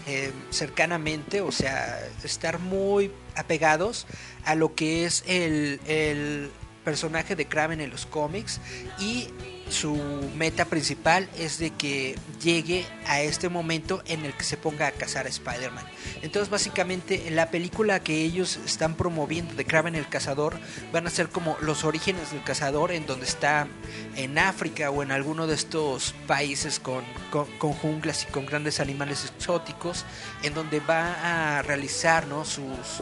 eh, 0.07 0.33
cercanamente, 0.49 1.41
o 1.41 1.51
sea, 1.51 1.99
estar 2.23 2.57
muy 2.59 3.11
apegados 3.39 4.05
a 4.45 4.55
lo 4.55 4.75
que 4.75 5.05
es 5.05 5.23
el, 5.27 5.79
el 5.87 6.51
personaje 6.83 7.35
de 7.35 7.45
Kraven 7.45 7.81
en 7.81 7.89
los 7.89 8.05
cómics 8.05 8.59
y 8.99 9.27
su 9.69 9.95
meta 10.35 10.65
principal 10.65 11.29
es 11.37 11.59
de 11.59 11.71
que 11.71 12.15
llegue 12.41 12.85
a 13.05 13.21
este 13.21 13.49
momento 13.49 14.01
en 14.05 14.25
el 14.25 14.33
que 14.33 14.43
se 14.43 14.57
ponga 14.57 14.87
a 14.87 14.91
cazar 14.91 15.25
a 15.25 15.29
Spider-Man. 15.29 15.85
Entonces 16.21 16.49
básicamente 16.49 17.29
la 17.31 17.49
película 17.49 18.01
que 18.01 18.23
ellos 18.23 18.59
están 18.65 18.95
promoviendo 18.95 19.53
de 19.53 19.65
Kraven 19.65 19.95
el 19.95 20.07
Cazador 20.07 20.59
van 20.91 21.07
a 21.07 21.09
ser 21.09 21.29
como 21.29 21.57
los 21.61 21.83
orígenes 21.83 22.31
del 22.31 22.43
cazador 22.43 22.91
en 22.91 23.05
donde 23.05 23.25
está 23.25 23.67
en 24.15 24.37
África 24.37 24.89
o 24.91 25.03
en 25.03 25.11
alguno 25.11 25.47
de 25.47 25.55
estos 25.55 26.13
países 26.27 26.79
con, 26.79 27.03
con, 27.31 27.45
con 27.57 27.73
junglas 27.73 28.23
y 28.23 28.31
con 28.31 28.45
grandes 28.45 28.79
animales 28.79 29.25
exóticos 29.25 30.05
en 30.43 30.53
donde 30.53 30.79
va 30.79 31.57
a 31.57 31.61
realizar 31.61 32.27
¿no? 32.27 32.45
sus 32.45 33.01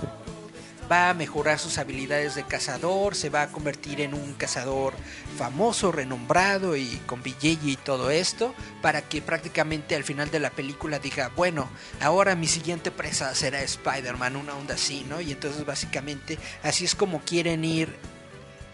va 0.92 1.10
a 1.10 1.14
mejorar 1.14 1.60
sus 1.60 1.78
habilidades 1.78 2.36
de 2.36 2.44
cazador, 2.44 3.16
se 3.16 3.30
va 3.30 3.44
a 3.44 3.52
convertir 3.52 4.02
en 4.02 4.14
un 4.14 4.34
cazador 4.34 4.94
famoso, 5.38 5.92
renombrado 5.92 6.76
y 6.76 6.88
con 7.06 7.24
billete 7.24 7.68
y 7.68 7.76
todo 7.76 8.10
esto, 8.10 8.54
para 8.82 9.02
que 9.02 9.22
prácticamente 9.22 9.96
al 9.96 10.04
final 10.04 10.32
de 10.32 10.40
la 10.40 10.50
película 10.50 11.00
diga, 11.00 11.32
bueno, 11.36 11.70
ahora 12.02 12.36
mi 12.36 12.48
siguiente 12.48 12.92
presa 12.92 13.34
será 13.36 13.62
Spider-Man, 13.62 14.36
una 14.36 14.56
onda 14.56 14.76
así, 14.76 15.06
¿no? 15.10 15.22
Y 15.22 15.32
entonces 15.32 15.66
básicamente 15.66 16.38
así 16.64 16.86
es 16.86 16.96
como 16.96 17.22
quieren 17.22 17.64
ir 17.66 17.96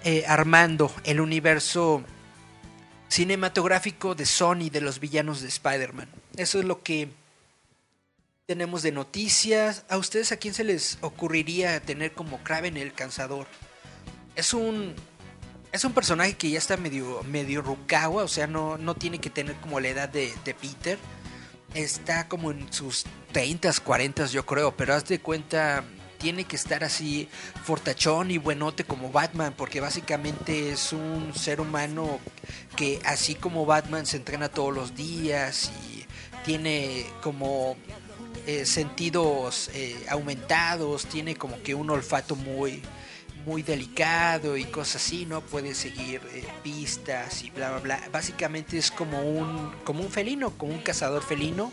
eh, 0.04 0.26
armando 0.28 0.92
el 1.06 1.22
universo 1.22 2.04
cinematográfico 3.08 4.16
de 4.16 4.26
Sony 4.26 4.70
de 4.72 4.82
los 4.82 5.00
villanos 5.00 5.42
de 5.42 5.48
Spider-Man. 5.48 6.10
Eso 6.36 6.60
es 6.60 6.66
lo 6.66 6.82
que 6.82 7.10
tenemos 8.46 8.84
de 8.84 8.92
noticias. 8.92 9.86
¿A 9.90 9.98
ustedes 9.98 10.32
a 10.32 10.38
quién 10.38 10.54
se 10.54 10.64
les 10.64 10.98
ocurriría 11.02 11.80
tener 11.80 12.14
como 12.14 12.44
Kraven 12.44 12.78
el 12.78 12.94
Cansador? 12.94 13.48
Es 14.36 14.54
un 14.54 14.94
es 15.72 15.84
un 15.86 15.94
personaje 15.94 16.36
que 16.36 16.52
ya 16.52 16.60
está 16.60 16.78
medio 16.78 17.24
medio 17.24 17.62
rukawa, 17.62 18.24
o 18.24 18.28
sea, 18.28 18.48
no, 18.48 18.78
no 18.78 18.96
tiene 18.96 19.20
que 19.20 19.30
tener 19.30 19.56
como 19.56 19.80
la 19.80 19.90
edad 19.90 20.10
de, 20.10 20.34
de 20.44 20.54
Peter. 20.54 21.00
Está 21.74 22.28
como 22.28 22.52
en 22.52 22.72
sus 22.72 23.06
30, 23.32 23.72
40 23.84 24.26
yo 24.28 24.46
creo, 24.46 24.76
pero 24.76 24.94
haz 24.94 25.06
de 25.06 25.20
cuenta 25.20 25.84
tiene 26.20 26.46
que 26.46 26.56
estar 26.56 26.84
así 26.84 27.28
fortachón 27.64 28.32
y 28.32 28.38
buenote 28.38 28.86
como 28.86 29.12
Batman, 29.12 29.54
porque 29.58 29.82
básicamente 29.82 30.72
es 30.72 30.94
un 30.94 31.34
ser 31.36 31.60
humano 31.60 32.20
que 32.76 33.00
así 33.06 33.36
como 33.36 33.66
Batman 33.66 34.06
se 34.06 34.18
entrena 34.18 34.50
todos 34.50 34.74
los 34.74 34.96
días 34.96 35.72
y 35.90 36.06
tiene 36.46 37.06
como 37.22 37.76
eh, 38.46 38.66
sentidos 38.66 39.70
eh, 39.74 40.06
aumentados, 40.10 41.06
tiene 41.06 41.36
como 41.36 41.62
que 41.64 41.76
un 41.76 41.90
olfato 41.90 42.36
muy 42.36 42.82
muy 43.46 43.62
delicado 43.62 44.58
y 44.58 44.66
cosas 44.66 44.98
así, 44.98 45.26
¿no? 45.26 45.42
Puede 45.42 45.76
seguir 45.76 46.22
eh, 46.34 46.46
pistas 46.64 47.44
y 47.44 47.50
bla 47.50 47.72
bla 47.72 47.80
bla. 47.80 48.10
Básicamente 48.12 48.78
es 48.78 48.92
como 48.92 49.22
un 49.22 49.72
como 49.84 50.02
un 50.02 50.10
felino, 50.10 50.52
como 50.52 50.74
un 50.74 50.82
cazador 50.82 51.24
felino. 51.24 51.72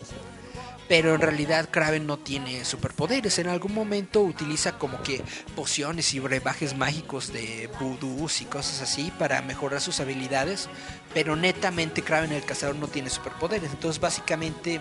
Pero 0.89 1.15
en 1.15 1.21
realidad 1.21 1.69
Kraven 1.71 2.05
no 2.05 2.19
tiene 2.19 2.65
superpoderes. 2.65 3.39
En 3.39 3.47
algún 3.47 3.73
momento 3.73 4.23
utiliza 4.23 4.77
como 4.77 5.01
que 5.05 5.23
pociones 5.55 6.13
y 6.15 6.19
brebajes 6.19 6.77
mágicos 6.77 7.33
de 7.33 7.71
voodoos 7.79 8.41
y 8.41 8.47
cosas 8.47 8.83
así 8.83 9.13
para 9.17 9.41
mejorar 9.41 9.81
sus 9.81 10.01
habilidades. 10.01 10.69
Pero 11.15 11.37
netamente 11.37 12.03
Kraven 12.03 12.33
el 12.33 12.45
cazador 12.45 12.75
no 12.75 12.89
tiene 12.89 13.09
superpoderes. 13.09 13.71
Entonces 13.71 14.01
básicamente 14.01 14.81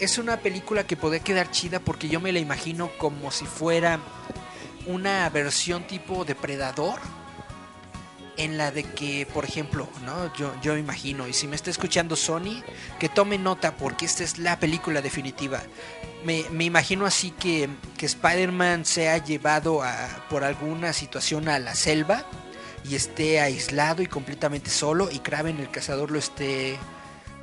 es 0.00 0.18
una 0.18 0.38
película 0.38 0.86
que 0.86 0.96
puede 0.96 1.20
quedar 1.20 1.50
chida 1.50 1.80
porque 1.80 2.08
yo 2.08 2.20
me 2.20 2.32
la 2.32 2.38
imagino 2.38 2.90
como 2.98 3.30
si 3.30 3.46
fuera 3.46 3.98
una 4.86 5.28
versión 5.30 5.86
tipo 5.86 6.24
depredador 6.24 7.00
en 8.36 8.56
la 8.56 8.70
de 8.70 8.84
que, 8.84 9.26
por 9.34 9.44
ejemplo, 9.44 9.88
¿no? 10.04 10.32
Yo, 10.34 10.54
yo 10.62 10.76
imagino, 10.76 11.26
y 11.26 11.32
si 11.32 11.48
me 11.48 11.56
está 11.56 11.70
escuchando 11.70 12.14
Sony, 12.14 12.62
que 13.00 13.08
tome 13.08 13.36
nota 13.36 13.76
porque 13.76 14.06
esta 14.06 14.22
es 14.22 14.38
la 14.38 14.60
película 14.60 15.02
definitiva. 15.02 15.60
Me, 16.24 16.44
me 16.50 16.64
imagino 16.64 17.04
así 17.04 17.32
que, 17.32 17.68
que 17.96 18.06
Spider-Man 18.06 18.84
sea 18.84 19.18
llevado 19.18 19.82
a, 19.82 20.24
por 20.30 20.44
alguna 20.44 20.92
situación 20.92 21.48
a 21.48 21.58
la 21.58 21.74
selva 21.74 22.24
y 22.88 22.94
esté 22.94 23.40
aislado 23.40 24.02
y 24.02 24.06
completamente 24.06 24.70
solo 24.70 25.10
y 25.10 25.18
Kraven 25.18 25.58
el 25.58 25.70
cazador 25.70 26.12
lo 26.12 26.20
esté, 26.20 26.78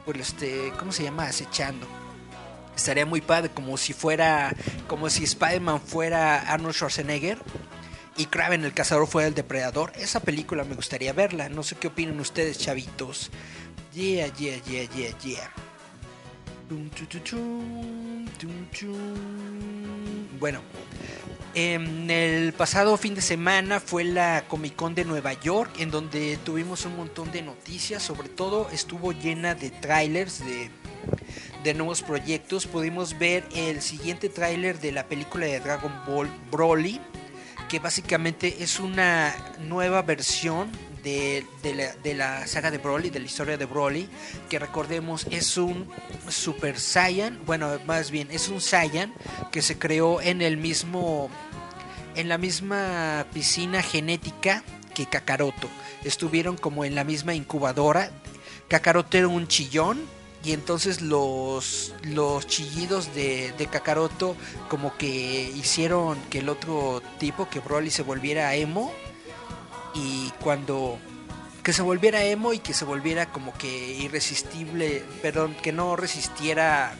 pues 0.05 0.15
lo 0.15 0.23
esté, 0.23 0.71
¿cómo 0.79 0.93
se 0.93 1.03
llama? 1.03 1.25
Acechando 1.25 2.04
estaría 2.75 3.05
muy 3.05 3.21
padre 3.21 3.49
como 3.49 3.77
si 3.77 3.93
fuera 3.93 4.53
como 4.87 5.09
si 5.09 5.23
Spider-Man 5.23 5.81
fuera 5.81 6.39
Arnold 6.51 6.75
Schwarzenegger 6.75 7.37
y 8.17 8.25
Kraven 8.27 8.63
el 8.63 8.73
cazador 8.73 9.07
fuera 9.07 9.27
el 9.27 9.33
depredador. 9.33 9.91
Esa 9.95 10.21
película 10.21 10.63
me 10.63 10.75
gustaría 10.75 11.11
verla. 11.11 11.49
No 11.49 11.63
sé 11.63 11.75
qué 11.75 11.87
opinan 11.87 12.19
ustedes 12.19 12.57
chavitos. 12.57 13.29
Yeah 13.93 14.27
yeah 14.33 14.57
yeah 14.65 14.83
yeah 14.95 15.17
yeah. 15.19 15.51
Bueno 20.39 20.61
en 21.55 22.11
el 22.11 22.51
pasado 22.51 22.97
fin 22.97 23.15
de 23.15 23.21
semana 23.21 23.79
fue 23.79 24.03
la 24.03 24.43
Comic 24.45 24.75
Con 24.75 24.93
de 24.93 25.05
Nueva 25.05 25.31
York, 25.31 25.71
en 25.79 25.89
donde 25.89 26.37
tuvimos 26.43 26.85
un 26.85 26.97
montón 26.97 27.31
de 27.31 27.41
noticias, 27.41 28.03
sobre 28.03 28.27
todo 28.27 28.67
estuvo 28.73 29.13
llena 29.13 29.55
de 29.55 29.69
trailers 29.69 30.39
de, 30.39 30.69
de 31.65 31.73
nuevos 31.73 32.03
proyectos. 32.03 32.67
Pudimos 32.67 33.17
ver 33.17 33.43
el 33.55 33.81
siguiente 33.81 34.29
tráiler 34.29 34.79
de 34.79 34.91
la 34.91 35.07
película 35.07 35.47
de 35.47 35.59
Dragon 35.59 35.91
Ball 36.05 36.29
Broly, 36.51 37.01
que 37.67 37.79
básicamente 37.79 38.57
es 38.63 38.79
una 38.79 39.35
nueva 39.61 40.03
versión 40.03 40.69
de, 41.03 41.43
de, 41.63 42.13
la, 42.13 42.45
saga 42.45 42.69
de 42.69 42.77
Broly, 42.77 43.09
de 43.09 43.19
la 43.19 43.25
historia 43.25 43.57
de 43.57 43.65
Broly, 43.65 44.07
que 44.47 44.59
recordemos 44.59 45.25
es 45.31 45.57
un 45.57 45.89
Super 46.29 46.79
Saiyan, 46.79 47.39
bueno, 47.45 47.79
más 47.87 48.11
bien 48.11 48.27
es 48.31 48.47
un 48.47 48.61
Saiyan 48.61 49.11
que 49.51 49.63
se 49.63 49.79
creó 49.79 50.21
en 50.21 50.43
el 50.43 50.57
mismo, 50.57 51.31
en 52.15 52.29
la 52.29 52.37
misma 52.37 53.25
piscina 53.33 53.81
genética 53.81 54.63
que 54.93 55.07
Kakaroto. 55.07 55.67
Estuvieron 56.03 56.57
como 56.57 56.85
en 56.85 56.93
la 56.93 57.03
misma 57.03 57.33
incubadora. 57.33 58.11
Kakaroto 58.67 59.17
era 59.17 59.27
un 59.27 59.47
chillón 59.47 59.99
y 60.45 60.53
entonces 60.53 61.01
los, 61.01 61.93
los 62.03 62.45
chillidos 62.45 63.15
de, 63.15 63.51
de, 63.57 63.65
Kakaroto 63.65 64.35
como 64.69 64.95
que 64.95 65.51
hicieron 65.55 66.19
que 66.29 66.39
el 66.39 66.49
otro 66.49 67.01
tipo, 67.17 67.49
que 67.49 67.59
Broly 67.59 67.89
se 67.89 68.03
volviera 68.03 68.53
emo 68.53 68.93
y 69.95 70.31
cuando 70.41 70.99
que 71.63 71.73
se 71.73 71.81
volviera 71.81 72.23
emo 72.23 72.53
y 72.53 72.59
que 72.59 72.75
se 72.75 72.85
volviera 72.85 73.31
como 73.31 73.51
que 73.53 73.93
irresistible, 73.93 75.03
perdón, 75.23 75.55
que 75.63 75.71
no 75.71 75.95
resistiera, 75.95 76.93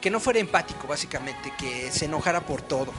que 0.00 0.10
no 0.10 0.18
fuera 0.18 0.40
empático 0.40 0.88
básicamente, 0.88 1.52
que 1.56 1.92
se 1.92 2.06
enojara 2.06 2.40
por 2.40 2.62
todo. 2.62 2.92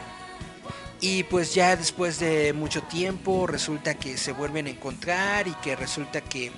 Y 1.02 1.24
pues 1.24 1.54
ya 1.54 1.76
después 1.76 2.20
de 2.20 2.54
mucho 2.54 2.84
tiempo 2.84 3.48
resulta 3.48 3.96
que 3.96 4.18
se 4.18 4.32
vuelven 4.32 4.68
a 4.68 4.70
encontrar 4.70 5.50
y 5.50 5.54
que 5.56 5.76
resulta 5.76 6.22
que 6.22 6.54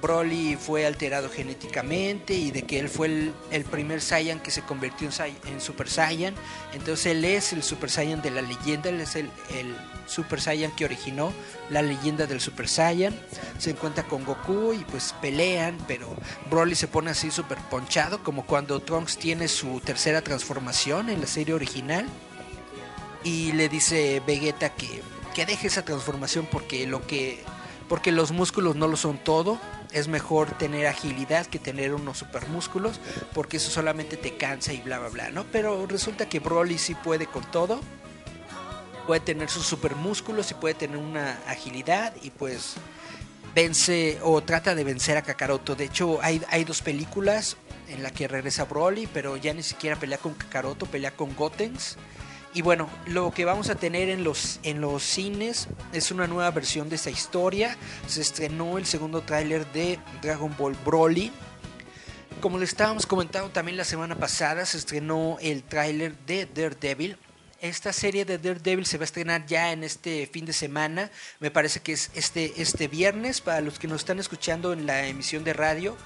Broly 0.00 0.56
fue 0.56 0.86
alterado 0.86 1.28
genéticamente 1.28 2.34
y 2.34 2.50
de 2.50 2.62
que 2.62 2.78
él 2.78 2.88
fue 2.88 3.32
el, 3.50 3.64
primer 3.64 4.00
Saiyan 4.00 4.40
que 4.40 4.50
se 4.50 4.62
convirtió 4.62 5.08
en, 5.46 5.60
Super 5.60 5.88
Saiyan. 5.88 6.34
Entonces 6.72 7.06
él 7.06 7.24
es 7.24 7.52
el 7.52 7.62
Super 7.62 7.90
Saiyan 7.90 8.22
de 8.22 8.30
la 8.30 8.42
leyenda, 8.42 8.90
él 8.90 9.00
es 9.00 9.16
el, 9.16 9.30
el, 9.54 9.76
Super 10.06 10.40
Saiyan 10.40 10.70
que 10.72 10.86
originó 10.86 11.32
la 11.68 11.82
leyenda 11.82 12.26
del 12.26 12.40
Super 12.40 12.68
Saiyan. 12.68 13.14
Se 13.58 13.70
encuentra 13.70 14.04
con 14.04 14.24
Goku 14.24 14.72
y 14.72 14.78
pues 14.84 15.14
pelean, 15.20 15.76
pero 15.86 16.08
Broly 16.50 16.74
se 16.74 16.88
pone 16.88 17.10
así 17.10 17.30
super 17.30 17.58
ponchado, 17.70 18.22
como 18.22 18.46
cuando 18.46 18.80
Trunks 18.80 19.18
tiene 19.18 19.48
su 19.48 19.80
tercera 19.80 20.22
transformación 20.22 21.10
en 21.10 21.20
la 21.20 21.26
serie 21.26 21.54
original. 21.54 22.06
Y 23.24 23.52
le 23.52 23.68
dice 23.68 24.22
Vegeta 24.26 24.70
que, 24.70 25.02
que 25.34 25.44
deje 25.44 25.66
esa 25.66 25.84
transformación 25.84 26.48
porque 26.50 26.86
lo 26.86 27.06
que 27.06 27.44
porque 27.88 28.12
los 28.12 28.32
músculos 28.32 28.76
no 28.76 28.86
lo 28.86 28.96
son 28.96 29.18
todo. 29.18 29.58
Es 29.92 30.08
mejor 30.08 30.50
tener 30.58 30.86
agilidad 30.86 31.46
que 31.46 31.58
tener 31.58 31.94
unos 31.94 32.18
super 32.18 32.46
músculos, 32.48 33.00
porque 33.32 33.56
eso 33.56 33.70
solamente 33.70 34.16
te 34.16 34.36
cansa 34.36 34.72
y 34.72 34.80
bla 34.82 34.98
bla 34.98 35.08
bla, 35.08 35.30
¿no? 35.30 35.44
Pero 35.44 35.86
resulta 35.86 36.28
que 36.28 36.40
Broly 36.40 36.78
sí 36.78 36.94
puede 36.94 37.26
con 37.26 37.42
todo. 37.50 37.80
Puede 39.06 39.20
tener 39.20 39.48
sus 39.48 39.64
super 39.64 39.96
músculos 39.96 40.50
y 40.50 40.54
puede 40.54 40.74
tener 40.74 40.98
una 40.98 41.38
agilidad 41.46 42.14
y 42.22 42.28
pues 42.30 42.74
vence 43.54 44.18
o 44.22 44.42
trata 44.42 44.74
de 44.74 44.84
vencer 44.84 45.16
a 45.16 45.22
Kakaroto. 45.22 45.74
De 45.74 45.84
hecho, 45.84 46.18
hay, 46.22 46.42
hay 46.50 46.64
dos 46.64 46.82
películas 46.82 47.56
en 47.88 48.02
la 48.02 48.10
que 48.10 48.28
regresa 48.28 48.64
Broly, 48.64 49.06
pero 49.06 49.36
ya 49.36 49.54
ni 49.54 49.62
siquiera 49.62 49.96
pelea 49.96 50.18
con 50.18 50.34
Kakaroto, 50.34 50.86
pelea 50.86 51.12
con 51.12 51.34
Gotenks. 51.34 51.96
Y 52.58 52.62
bueno, 52.62 52.90
lo 53.06 53.30
que 53.30 53.44
vamos 53.44 53.70
a 53.70 53.76
tener 53.76 54.08
en 54.08 54.24
los, 54.24 54.58
en 54.64 54.80
los 54.80 55.04
cines 55.04 55.68
es 55.92 56.10
una 56.10 56.26
nueva 56.26 56.50
versión 56.50 56.88
de 56.88 56.96
esta 56.96 57.08
historia. 57.08 57.76
Se 58.08 58.20
estrenó 58.20 58.78
el 58.78 58.84
segundo 58.84 59.20
tráiler 59.20 59.64
de 59.70 60.00
Dragon 60.22 60.52
Ball 60.58 60.76
Broly. 60.84 61.30
Como 62.40 62.58
le 62.58 62.64
estábamos 62.64 63.06
comentando 63.06 63.50
también 63.50 63.76
la 63.76 63.84
semana 63.84 64.16
pasada, 64.16 64.66
se 64.66 64.76
estrenó 64.76 65.38
el 65.40 65.62
tráiler 65.62 66.18
de 66.26 66.46
Daredevil. 66.46 67.16
esta 67.60 67.92
serie 67.92 68.24
de 68.24 68.38
Daredevil 68.38 68.86
se 68.86 68.98
va 68.98 69.02
a 69.02 69.04
estrenar 69.04 69.46
ya 69.46 69.70
en 69.70 69.84
este 69.84 70.26
fin 70.26 70.44
de 70.44 70.52
semana. 70.52 71.12
Me 71.38 71.52
parece 71.52 71.78
que 71.78 71.92
es 71.92 72.10
este, 72.14 72.60
este 72.60 72.88
viernes. 72.88 73.40
Para 73.40 73.60
los 73.60 73.78
que 73.78 73.86
nos 73.86 74.00
están 74.00 74.18
escuchando 74.18 74.72
en 74.72 74.84
la 74.84 75.06
emisión 75.06 75.44
de 75.44 75.52
radio, 75.52 75.96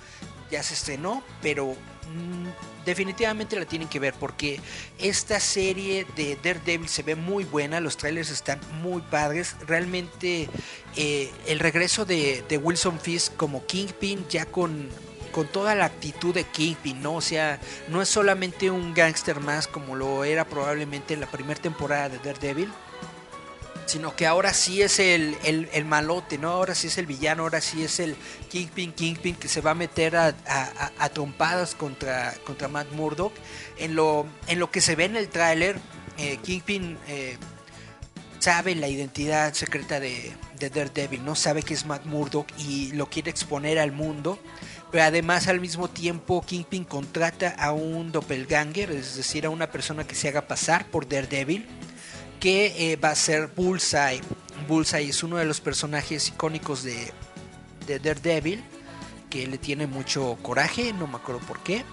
ya 0.50 0.62
se 0.62 0.74
estrenó, 0.74 1.24
pero 1.40 1.68
mm, 2.12 2.71
definitivamente 2.84 3.58
la 3.58 3.64
tienen 3.64 3.88
que 3.88 3.98
ver 3.98 4.14
porque 4.14 4.60
esta 4.98 5.40
serie 5.40 6.06
de 6.16 6.36
Daredevil 6.42 6.88
se 6.88 7.02
ve 7.02 7.14
muy 7.14 7.44
buena. 7.44 7.80
Los 7.80 7.96
trailers 7.96 8.30
están 8.30 8.60
muy 8.82 9.02
padres. 9.02 9.56
Realmente 9.66 10.48
eh, 10.96 11.30
el 11.46 11.58
regreso 11.58 12.04
de, 12.04 12.44
Wilson 12.62 13.00
Fisk 13.00 13.36
como 13.36 13.64
Kingpin, 13.66 14.26
ya 14.28 14.46
con 14.46 14.88
con 15.32 15.46
toda 15.48 15.74
la 15.74 15.86
actitud 15.86 16.34
de 16.34 16.44
Kingpin, 16.44 17.00
¿no? 17.00 17.22
Sea, 17.22 17.58
no 17.88 18.02
es 18.02 18.08
solamente 18.10 18.70
un 18.70 18.92
gángster 18.92 19.40
más 19.40 19.66
como 19.66 19.96
lo 19.96 20.24
era 20.24 20.44
probablemente 20.44 21.14
en 21.14 21.20
la 21.20 21.26
primera 21.26 21.58
temporada 21.58 22.10
de 22.10 22.18
Daredevil, 22.18 22.70
sino 23.86 24.14
que 24.16 24.26
ahora 24.26 24.54
sí 24.54 24.82
es 24.82 24.98
el, 24.98 25.36
el, 25.44 25.84
malote, 25.84 26.38
¿no? 26.38 26.50
Ahora 26.50 26.74
sí 26.74 26.86
es 26.86 26.98
el 26.98 27.06
villano, 27.06 27.42
ahora 27.42 27.60
sí 27.60 27.82
es 27.82 28.00
el 28.00 28.16
Kingpin, 28.48 28.92
Kingpin 28.92 29.34
que 29.34 29.48
se 29.48 29.60
va 29.60 29.72
a 29.72 29.74
meter 29.74 30.16
a, 30.16 30.34
a, 30.98 31.08
trompadas 31.10 31.74
contra, 31.74 32.34
contra 32.44 32.68
Matt 32.68 32.92
Murdock. 32.92 33.32
En 33.78 33.94
lo, 33.94 34.26
en 34.46 34.58
lo 34.58 34.70
que 34.70 34.80
se 34.80 34.96
ve 34.96 35.04
en 35.04 35.16
el 35.16 35.28
tráiler, 35.28 35.78
eh, 36.18 36.38
Kingpin 36.42 36.98
eh, 37.08 37.36
sabe 38.38 38.74
la 38.74 38.88
identidad 38.88 39.54
secreta 39.54 40.00
de, 40.00 40.32
de 40.58 40.70
Daredevil, 40.70 41.24
¿no? 41.24 41.34
Sabe 41.34 41.62
que 41.62 41.74
es 41.74 41.86
Matt 41.86 42.04
Murdock 42.06 42.48
y 42.58 42.92
lo 42.92 43.06
quiere 43.06 43.30
exponer 43.30 43.78
al 43.78 43.92
mundo 43.92 44.38
pero 44.92 45.04
además 45.04 45.48
al 45.48 45.58
mismo 45.58 45.88
tiempo 45.88 46.42
Kingpin 46.42 46.84
contrata 46.84 47.48
a 47.58 47.72
un 47.72 48.12
doppelganger, 48.12 48.90
es 48.92 49.16
decir, 49.16 49.46
a 49.46 49.50
una 49.50 49.70
persona 49.70 50.06
que 50.06 50.14
se 50.14 50.28
haga 50.28 50.42
pasar 50.42 50.84
por 50.84 51.08
Daredevil, 51.08 51.66
que 52.42 52.92
eh, 52.92 52.96
va 52.96 53.10
a 53.10 53.14
ser 53.14 53.46
Bullseye. 53.54 54.20
Bullseye 54.66 55.10
es 55.10 55.22
uno 55.22 55.36
de 55.36 55.44
los 55.44 55.60
personajes 55.60 56.26
icónicos 56.26 56.82
de, 56.82 57.12
de 57.86 58.00
Daredevil, 58.00 58.64
que 59.30 59.46
le 59.46 59.58
tiene 59.58 59.86
mucho 59.86 60.36
coraje, 60.42 60.92
no 60.92 61.06
me 61.06 61.18
acuerdo 61.18 61.40
por 61.46 61.60
qué, 61.60 61.84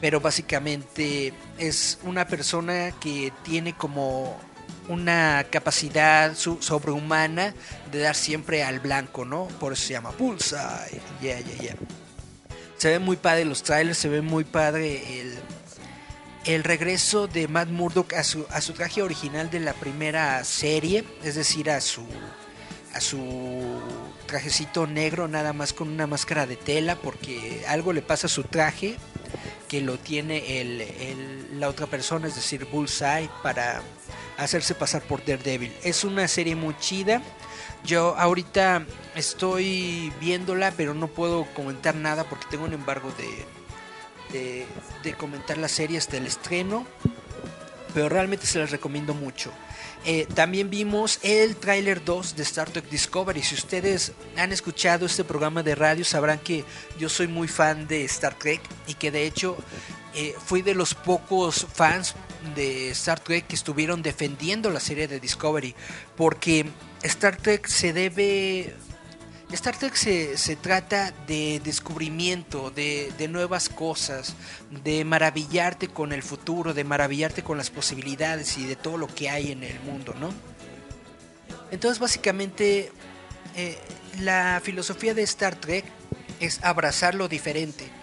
pero 0.00 0.20
básicamente 0.20 1.32
es 1.56 2.00
una 2.02 2.26
persona 2.26 2.90
que 2.98 3.32
tiene 3.44 3.76
como 3.76 4.40
una 4.88 5.46
capacidad 5.50 6.34
sobrehumana 6.34 7.54
de 7.92 8.00
dar 8.00 8.16
siempre 8.16 8.64
al 8.64 8.80
blanco, 8.80 9.24
¿no? 9.24 9.46
Por 9.60 9.74
eso 9.74 9.86
se 9.86 9.92
llama 9.92 10.10
Bullseye. 10.18 11.00
Yeah, 11.22 11.38
yeah, 11.38 11.58
yeah. 11.60 11.76
Se 12.76 12.90
ven 12.90 13.02
muy 13.02 13.16
padre 13.16 13.44
los 13.44 13.62
trailers, 13.62 13.98
se 13.98 14.08
ve 14.08 14.20
muy 14.20 14.42
padre 14.42 15.20
el, 15.20 15.38
el 16.44 16.64
regreso 16.64 17.26
de 17.26 17.48
Matt 17.48 17.68
Murdock 17.68 18.14
a 18.14 18.24
su, 18.24 18.46
a 18.50 18.60
su 18.60 18.72
traje 18.72 19.02
original 19.02 19.50
de 19.50 19.60
la 19.60 19.74
primera 19.74 20.42
serie, 20.44 21.04
es 21.22 21.34
decir, 21.34 21.70
a 21.70 21.80
su, 21.80 22.06
a 22.94 23.00
su 23.00 23.80
trajecito 24.26 24.86
negro, 24.86 25.28
nada 25.28 25.52
más 25.52 25.72
con 25.72 25.88
una 25.88 26.06
máscara 26.06 26.46
de 26.46 26.56
tela, 26.56 26.96
porque 26.96 27.64
algo 27.68 27.92
le 27.92 28.02
pasa 28.02 28.26
a 28.26 28.30
su 28.30 28.44
traje 28.44 28.96
que 29.68 29.80
lo 29.80 29.98
tiene 29.98 30.60
el, 30.60 31.60
la 31.60 31.68
otra 31.68 31.86
persona, 31.86 32.26
es 32.26 32.34
decir, 32.34 32.64
Bullseye, 32.64 33.28
para 33.42 33.82
hacerse 34.38 34.74
pasar 34.74 35.02
por 35.02 35.24
Daredevil. 35.24 35.72
Es 35.84 36.04
una 36.04 36.26
serie 36.26 36.56
muy 36.56 36.76
chida. 36.78 37.22
Yo 37.84 38.16
ahorita 38.16 38.84
estoy 39.14 40.12
viéndola, 40.20 40.72
pero 40.76 40.94
no 40.94 41.08
puedo 41.08 41.46
comentar 41.54 41.94
nada 41.94 42.24
porque 42.24 42.46
tengo 42.50 42.64
un 42.64 42.72
embargo 42.72 43.12
de, 43.16 43.59
de, 44.32 44.66
comentar 45.16 45.58
la 45.58 45.68
serie 45.68 45.98
hasta 45.98 46.16
el 46.16 46.26
estreno. 46.26 46.86
Pero 47.94 48.08
realmente 48.08 48.46
se 48.46 48.58
las 48.58 48.70
recomiendo 48.70 49.14
mucho. 49.14 49.52
Eh, 50.04 50.26
también 50.34 50.70
vimos 50.70 51.18
el 51.22 51.56
tráiler 51.56 52.04
2 52.04 52.36
de 52.36 52.42
Star 52.44 52.70
Trek 52.70 52.88
Discovery. 52.88 53.42
Si 53.42 53.54
ustedes 53.54 54.12
han 54.36 54.52
escuchado 54.52 55.06
este 55.06 55.24
programa 55.24 55.62
de 55.62 55.74
radio, 55.74 56.04
sabrán 56.04 56.38
que 56.38 56.64
yo 56.98 57.08
soy 57.08 57.26
muy 57.26 57.48
fan 57.48 57.88
de 57.88 58.04
Star 58.04 58.34
Trek 58.34 58.60
y 58.86 58.94
que 58.94 59.10
de 59.10 59.26
hecho 59.26 59.56
eh, 60.14 60.34
fui 60.44 60.62
de 60.62 60.74
los 60.74 60.94
pocos 60.94 61.66
fans 61.72 62.14
de 62.54 62.90
Star 62.90 63.20
Trek 63.20 63.46
que 63.46 63.54
estuvieron 63.54 64.02
defendiendo 64.02 64.70
la 64.70 64.80
serie 64.80 65.06
de 65.06 65.20
Discovery. 65.20 65.74
Porque 66.16 66.66
Star 67.02 67.36
Trek 67.36 67.66
se 67.66 67.92
debe... 67.92 68.74
Star 69.52 69.76
Trek 69.76 69.94
se, 69.94 70.56
trata 70.56 71.12
de 71.26 71.60
descubrimiento, 71.64 72.70
de, 72.70 73.12
de, 73.18 73.28
nuevas 73.28 73.68
cosas, 73.68 74.34
de 74.84 75.04
maravillarte 75.04 75.88
con 75.88 76.12
el 76.12 76.22
futuro, 76.22 76.72
de 76.72 76.84
maravillarte 76.84 77.42
con 77.42 77.58
las 77.58 77.70
posibilidades 77.70 78.56
y 78.58 78.64
de 78.64 78.76
todo 78.76 78.96
lo 78.96 79.08
que 79.08 79.28
hay 79.28 79.52
en 79.52 79.64
el 79.64 79.80
mundo, 79.80 80.14
¿no? 80.18 80.32
Entonces 81.70 81.98
básicamente 81.98 82.92
eh, 83.56 83.78
la 84.20 84.60
filosofía 84.62 85.14
de 85.14 85.22
Star 85.22 85.56
Trek 85.56 85.84
es 86.38 86.62
abrazar 86.62 87.14
lo 87.14 87.28
diferente 87.28 87.99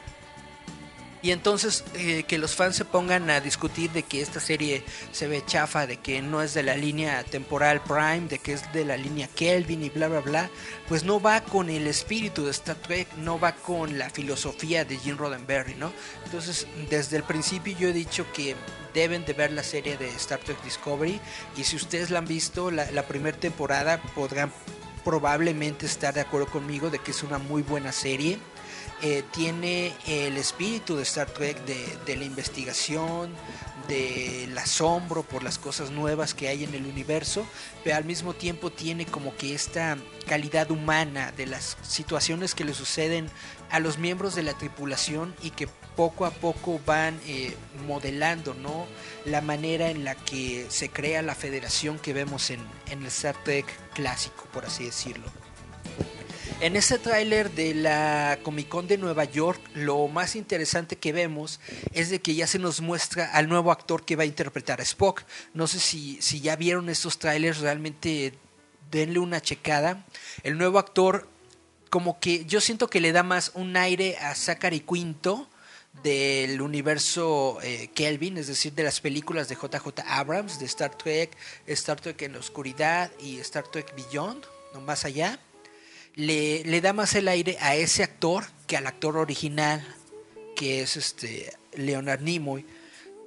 y 1.21 1.31
entonces 1.31 1.83
eh, 1.95 2.23
que 2.27 2.37
los 2.37 2.55
fans 2.55 2.75
se 2.75 2.85
pongan 2.85 3.29
a 3.29 3.41
discutir 3.41 3.91
de 3.91 4.03
que 4.03 4.21
esta 4.21 4.39
serie 4.39 4.83
se 5.11 5.27
ve 5.27 5.43
chafa, 5.45 5.87
de 5.87 5.97
que 5.97 6.21
no 6.21 6.41
es 6.41 6.53
de 6.53 6.63
la 6.63 6.75
línea 6.75 7.23
temporal 7.23 7.81
Prime, 7.81 8.27
de 8.29 8.39
que 8.39 8.53
es 8.53 8.71
de 8.73 8.85
la 8.85 8.97
línea 8.97 9.27
Kelvin 9.27 9.83
y 9.83 9.89
bla 9.89 10.07
bla 10.07 10.19
bla, 10.19 10.49
pues 10.87 11.03
no 11.03 11.19
va 11.19 11.41
con 11.41 11.69
el 11.69 11.87
espíritu 11.87 12.45
de 12.45 12.51
Star 12.51 12.75
Trek, 12.75 13.07
no 13.17 13.39
va 13.39 13.53
con 13.53 13.97
la 13.97 14.09
filosofía 14.09 14.85
de 14.85 14.97
Gene 14.97 15.17
Roddenberry, 15.17 15.75
¿no? 15.75 15.91
Entonces 16.25 16.67
desde 16.89 17.17
el 17.17 17.23
principio 17.23 17.75
yo 17.77 17.89
he 17.89 17.93
dicho 17.93 18.25
que 18.31 18.55
deben 18.93 19.25
de 19.25 19.33
ver 19.33 19.51
la 19.51 19.63
serie 19.63 19.97
de 19.97 20.09
Star 20.09 20.39
Trek 20.39 20.61
Discovery 20.63 21.19
y 21.55 21.63
si 21.63 21.75
ustedes 21.75 22.09
la 22.09 22.19
han 22.19 22.25
visto, 22.25 22.69
la, 22.71 22.89
la 22.91 23.07
primera 23.07 23.37
temporada 23.37 24.01
podrán 24.15 24.51
probablemente 25.03 25.85
estar 25.85 26.13
de 26.13 26.21
acuerdo 26.21 26.47
conmigo 26.47 26.89
de 26.89 26.99
que 26.99 27.11
es 27.11 27.23
una 27.23 27.37
muy 27.37 27.61
buena 27.61 27.91
serie 27.91 28.39
eh, 29.01 29.23
tiene 29.31 29.93
el 30.07 30.37
espíritu 30.37 30.95
de 30.95 31.03
Star 31.03 31.29
Trek 31.29 31.63
de, 31.65 32.15
la 32.15 32.23
investigación, 32.23 33.31
del 33.87 34.57
asombro 34.57 35.23
por 35.23 35.43
las 35.43 35.59
cosas 35.59 35.91
nuevas 35.91 36.33
que 36.33 36.47
hay 36.47 36.63
en 36.63 36.73
el 36.73 36.85
universo, 36.85 37.45
pero 37.83 37.95
al 37.95 38.05
mismo 38.05 38.33
tiempo 38.33 38.71
tiene 38.71 39.05
como 39.05 39.35
que 39.37 39.53
esta 39.53 39.97
calidad 40.27 40.71
humana 40.71 41.31
de 41.37 41.45
las 41.45 41.77
situaciones 41.83 42.55
que 42.55 42.65
le 42.65 42.73
suceden 42.73 43.29
a 43.69 43.79
los 43.79 43.97
miembros 43.97 44.35
de 44.35 44.43
la 44.43 44.53
tripulación 44.53 45.35
y 45.43 45.51
que 45.51 45.67
poco 45.95 46.25
a 46.25 46.31
poco 46.31 46.81
van 46.85 47.19
eh, 47.27 47.55
modelando 47.85 48.55
¿no? 48.55 48.87
la 49.25 49.41
manera 49.41 49.89
en 49.89 50.03
la 50.05 50.15
que 50.15 50.65
se 50.69 50.89
crea 50.89 51.21
la 51.21 51.35
federación 51.35 51.99
que 51.99 52.13
vemos 52.13 52.49
en, 52.49 52.59
en 52.89 53.01
el 53.01 53.07
Star 53.07 53.35
Trek 53.43 53.67
clásico, 53.93 54.47
por 54.51 54.65
así 54.65 54.85
decirlo. 54.85 55.46
En 56.59 56.75
este 56.75 56.97
tráiler 56.97 57.51
de 57.51 57.75
la 57.75 58.39
Comic 58.41 58.67
Con 58.67 58.87
de 58.87 58.97
Nueva 58.97 59.25
York, 59.25 59.61
lo 59.75 60.07
más 60.07 60.35
interesante 60.35 60.97
que 60.97 61.13
vemos 61.13 61.59
es 61.93 62.09
de 62.09 62.19
que 62.19 62.33
ya 62.33 62.47
se 62.47 62.57
nos 62.57 62.81
muestra 62.81 63.31
al 63.31 63.47
nuevo 63.47 63.71
actor 63.71 64.03
que 64.03 64.15
va 64.15 64.23
a 64.23 64.25
interpretar 64.25 64.81
a 64.81 64.83
Spock. 64.83 65.23
No 65.53 65.67
sé 65.67 65.79
si, 65.79 66.19
si 66.19 66.41
ya 66.41 66.55
vieron 66.55 66.89
estos 66.89 67.19
trailers, 67.19 67.59
realmente 67.59 68.33
denle 68.89 69.19
una 69.19 69.39
checada. 69.39 70.03
El 70.41 70.57
nuevo 70.57 70.79
actor, 70.79 71.29
como 71.91 72.19
que 72.19 72.45
yo 72.45 72.59
siento 72.59 72.89
que 72.89 73.01
le 73.01 73.11
da 73.11 73.21
más 73.21 73.51
un 73.53 73.77
aire 73.77 74.17
a 74.17 74.33
Zachary 74.33 74.79
Quinto 74.79 75.47
del 76.01 76.59
universo 76.59 77.59
eh, 77.61 77.91
Kelvin, 77.93 78.37
es 78.37 78.47
decir, 78.47 78.73
de 78.73 78.83
las 78.83 78.99
películas 78.99 79.47
de 79.47 79.55
JJ 79.55 80.01
Abrams, 80.07 80.59
de 80.59 80.65
Star 80.65 80.97
Trek, 80.97 81.37
Star 81.67 82.01
Trek 82.01 82.19
en 82.23 82.33
la 82.33 82.39
oscuridad 82.39 83.11
y 83.21 83.37
Star 83.37 83.67
Trek 83.67 83.93
Beyond, 83.95 84.43
no 84.73 84.81
más 84.81 85.05
allá 85.05 85.39
le, 86.17 86.81
da 86.81 86.93
más 86.93 87.13
el 87.15 87.27
aire 87.27 87.57
a 87.61 87.75
ese 87.75 88.03
actor 88.03 88.43
que 88.65 88.75
al 88.75 88.87
actor 88.87 89.17
original, 89.17 89.85
que 90.55 90.81
es 90.81 90.97
este 90.97 91.53
Leonard 91.73 92.21
Nimoy. 92.21 92.65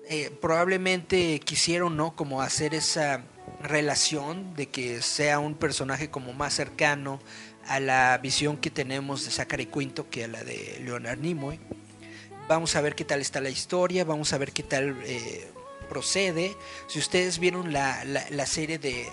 Eh, 0.09 0.31
probablemente 0.41 1.39
quisieron, 1.39 1.97
¿no? 1.97 2.17
Como 2.17 2.43
hacer 2.43 2.75
esa 2.75 3.23
relación 3.63 4.55
de 4.55 4.67
que 4.67 5.03
sea 5.03 5.39
un 5.39 5.55
personaje 5.55 6.11
como 6.11 6.33
más 6.33 6.55
cercano 6.55 7.21
a 7.69 7.79
la 7.79 8.19
visión 8.19 8.57
que 8.57 8.71
tenemos 8.71 9.25
de 9.25 9.31
Zachary 9.31 9.67
Quinto 9.67 10.11
que 10.11 10.25
a 10.25 10.29
la 10.29 10.43
de 10.43 10.81
Leonard 10.85 11.21
Nimoy. 11.21 11.61
Vamos 12.49 12.75
a 12.75 12.81
ver 12.81 12.97
qué 12.97 13.05
tal 13.05 13.21
está 13.21 13.41
la 13.41 13.51
historia, 13.51 14.05
vamos 14.05 14.33
a 14.33 14.39
ver 14.39 14.51
qué 14.51 14.65
tal 14.65 15.01
eh, 15.05 15.49
procede. 15.89 16.57
Si 16.89 16.99
ustedes 16.99 17.39
vieron 17.39 17.73
la, 17.73 18.05
la 18.05 18.47
serie 18.47 18.81
de 18.81 19.07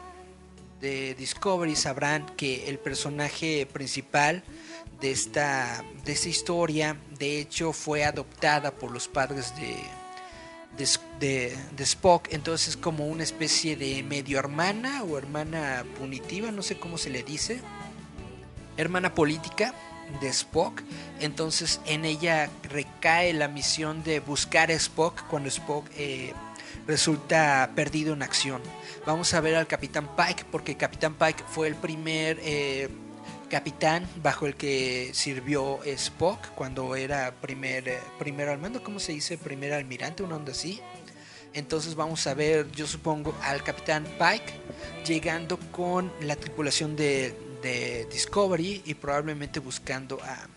de 0.80 1.16
Discovery 1.16 1.76
sabrán 1.76 2.26
que 2.36 2.70
el 2.70 2.80
personaje 2.80 3.66
principal 3.66 4.44
de 5.02 5.12
esta, 5.12 5.84
de 6.06 6.12
esta 6.12 6.30
historia, 6.30 6.98
de 7.18 7.40
hecho, 7.40 7.74
fue 7.74 8.04
adoptada 8.04 8.72
por 8.72 8.92
los 8.92 9.08
padres 9.08 9.54
de, 9.56 9.76
de, 11.20 11.84
Spock, 11.84 12.28
entonces 12.32 12.70
es 12.70 12.78
como 12.78 13.08
una 13.08 13.24
especie 13.24 13.76
de 13.76 14.04
medio 14.04 14.40
hermana 14.40 15.04
o 15.04 15.18
hermana 15.18 15.84
punitiva, 15.98 16.52
no 16.52 16.62
sé 16.62 16.78
cómo 16.78 16.98
se 16.98 17.10
le 17.10 17.24
dice, 17.24 17.60
hermana 18.78 19.14
política 19.14 19.74
de 20.22 20.30
Spock, 20.30 20.82
entonces 21.20 21.82
en 21.86 22.06
ella 22.06 22.50
recae 22.64 23.34
la 23.34 23.48
misión 23.48 24.04
de 24.04 24.20
buscar 24.20 24.72
a 24.72 24.74
Spock 24.76 25.28
cuando 25.28 25.50
Spock 25.50 25.86
eh, 25.96 26.34
resulta 26.88 27.72
perdido 27.76 28.14
en 28.14 28.24
acción. 28.24 28.62
Vamos 29.06 29.34
a 29.34 29.42
ver 29.42 29.56
al 29.56 29.68
Capitán 29.68 30.10
Pike, 30.16 30.46
porque 30.52 30.76
Capitán 30.76 31.16
Pike 31.16 31.44
fue 31.48 31.68
el 31.68 31.76
primer 31.76 32.40
eh, 32.42 32.90
capitán 33.50 34.08
bajo 34.22 34.46
el 34.46 34.56
que 34.56 35.12
sirvió 35.14 35.80
Spock 35.84 36.50
cuando 36.56 36.96
era 36.96 37.34
primer, 37.42 37.88
eh, 37.88 38.00
primer 38.20 38.50
al 38.50 38.60
mando, 38.60 38.84
¿cómo 38.84 39.00
se 39.00 39.14
dice? 39.14 39.38
Primer 39.38 39.74
almirante, 39.74 40.24
una 40.24 40.36
onda 40.36 40.52
así. 40.52 40.82
Entonces 41.54 41.96
vamos 41.96 42.28
a 42.28 42.34
ver, 42.34 42.70
yo 42.72 42.86
supongo, 42.86 43.34
al 43.42 43.64
Capitán 43.64 44.06
Pike 44.20 44.54
llegando 45.06 45.58
con 45.72 46.12
la 46.22 46.36
tripulación 46.36 46.96
de, 46.96 47.34
de 47.62 48.06
Discovery 48.12 48.84
y 48.86 48.94
probablemente 48.94 49.60
buscando 49.60 50.20
a, 50.22 50.48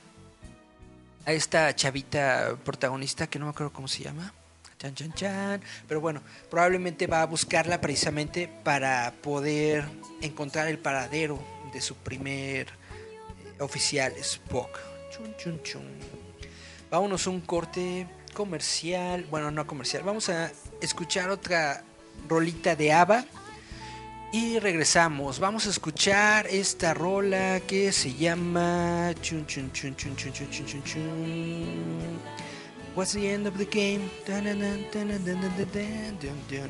a 1.24 1.32
esta 1.32 1.74
chavita 1.74 2.56
protagonista 2.64 3.28
que 3.28 3.38
no 3.38 3.46
me 3.46 3.50
acuerdo 3.52 3.72
cómo 3.72 3.88
se 3.88 4.02
llama. 4.02 4.34
Chan, 4.80 4.94
chan, 4.94 5.12
chan. 5.12 5.62
Pero 5.86 6.00
bueno, 6.00 6.22
probablemente 6.48 7.06
va 7.06 7.20
a 7.20 7.26
buscarla 7.26 7.82
precisamente 7.82 8.48
para 8.48 9.12
poder 9.20 9.84
encontrar 10.22 10.68
el 10.68 10.78
paradero 10.78 11.38
de 11.70 11.82
su 11.82 11.96
primer 11.96 12.66
eh, 12.66 13.60
oficial, 13.60 14.14
Spock. 14.16 14.78
Chun, 15.12 15.36
chun, 15.36 15.62
chun. 15.62 15.82
Vámonos 16.90 17.26
a 17.26 17.30
un 17.30 17.42
corte 17.42 18.08
comercial. 18.32 19.26
Bueno, 19.30 19.50
no 19.50 19.66
comercial. 19.66 20.02
Vamos 20.02 20.30
a 20.30 20.50
escuchar 20.80 21.28
otra 21.28 21.84
rolita 22.26 22.74
de 22.74 22.90
Ava. 22.90 23.26
Y 24.32 24.60
regresamos. 24.60 25.40
Vamos 25.40 25.66
a 25.66 25.70
escuchar 25.70 26.46
esta 26.46 26.94
rola 26.94 27.60
que 27.66 27.92
se 27.92 28.14
llama. 28.14 29.12
Chun, 29.20 29.44
chun, 29.46 29.70
chun, 29.72 29.94
chun, 29.94 30.16
chun, 30.16 30.32
chun, 30.32 30.50
chun, 30.50 30.66
chun, 30.66 30.84
chun. 30.84 32.20
What's 32.96 33.12
the 33.12 33.26
end 33.28 33.46
of 33.46 33.56
the 33.56 33.66
game? 33.66 34.10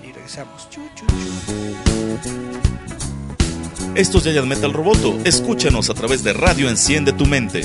Y 0.02 0.12
regresamos. 0.12 0.68
Esto 3.94 4.18
es 4.18 4.24
Giant 4.24 4.46
Metal 4.46 4.72
Roboto. 4.72 5.18
Escúchanos 5.24 5.88
a 5.90 5.94
través 5.94 6.22
de 6.22 6.32
Radio 6.32 6.68
Enciende 6.68 7.12
tu 7.12 7.26
Mente. 7.26 7.62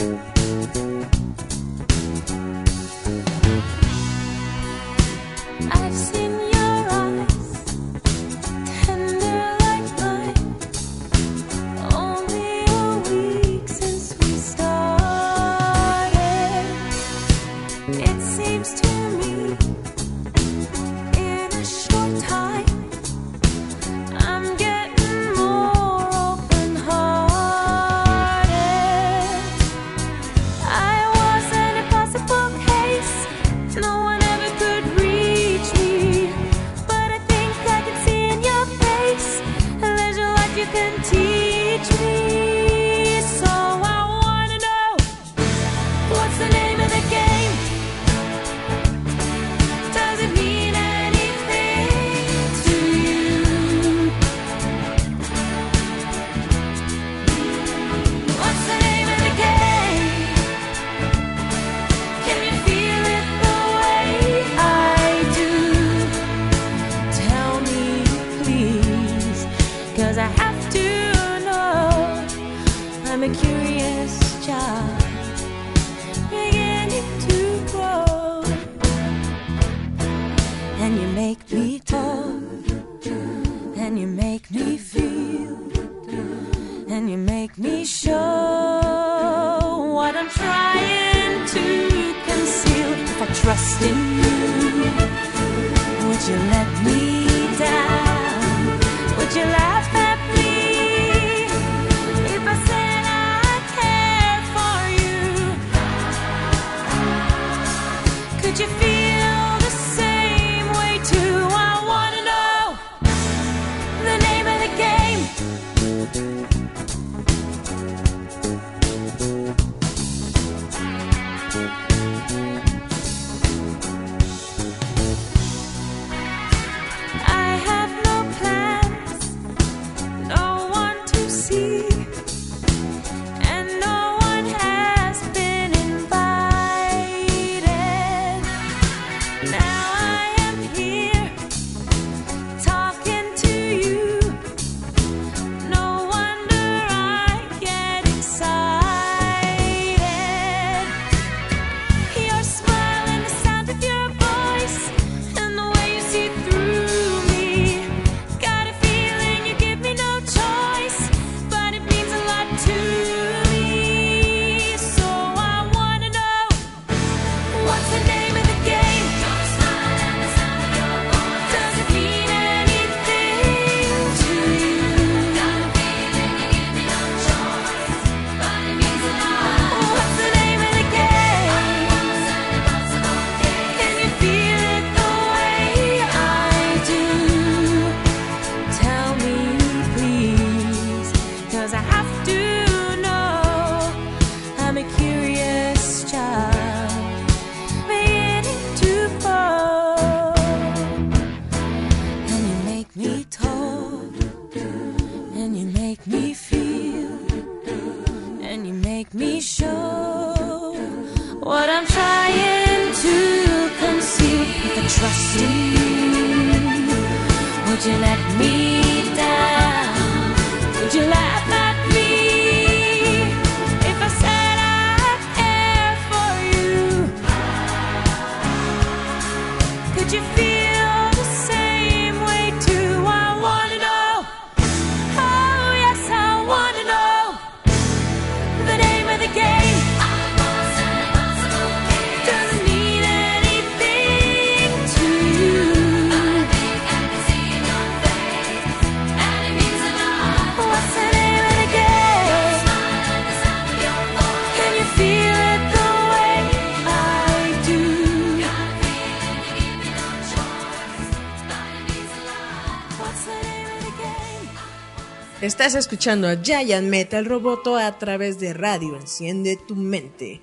Estás 265.45 265.75
escuchando 265.75 266.27
a 266.27 266.41
Giant 266.41 266.87
Metal 266.87 267.23
Roboto 267.23 267.77
a 267.77 267.99
través 267.99 268.39
de 268.39 268.51
Radio 268.51 268.95
Enciende 268.95 269.59
tu 269.67 269.75
mente. 269.75 270.41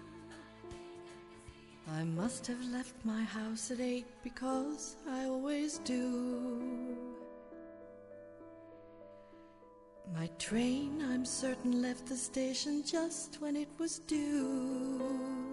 I 1.88 2.04
must 2.04 2.48
have 2.48 2.64
left 2.70 2.94
my 3.02 3.24
house 3.24 3.72
at 3.72 3.80
eight 3.80 4.06
because 4.22 4.96
I 5.04 5.26
always 5.26 5.80
do. 5.84 6.62
My 10.14 10.28
train, 10.38 11.00
I'm 11.00 11.26
certain, 11.26 11.82
left 11.82 12.06
the 12.06 12.16
station 12.16 12.84
just 12.84 13.40
when 13.40 13.56
it 13.56 13.70
was 13.80 14.00
due. 14.06 15.00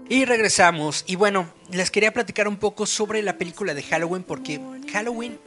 Y 0.09 0.25
regresamos. 0.25 1.03
Y 1.07 1.15
bueno, 1.15 1.51
les 1.71 1.89
quería 1.89 2.13
platicar 2.13 2.47
un 2.47 2.57
poco 2.57 2.85
sobre 2.85 3.23
la 3.23 3.39
película 3.39 3.73
de 3.73 3.81
Halloween 3.81 4.21
porque 4.21 4.61
Halloween 4.93 5.39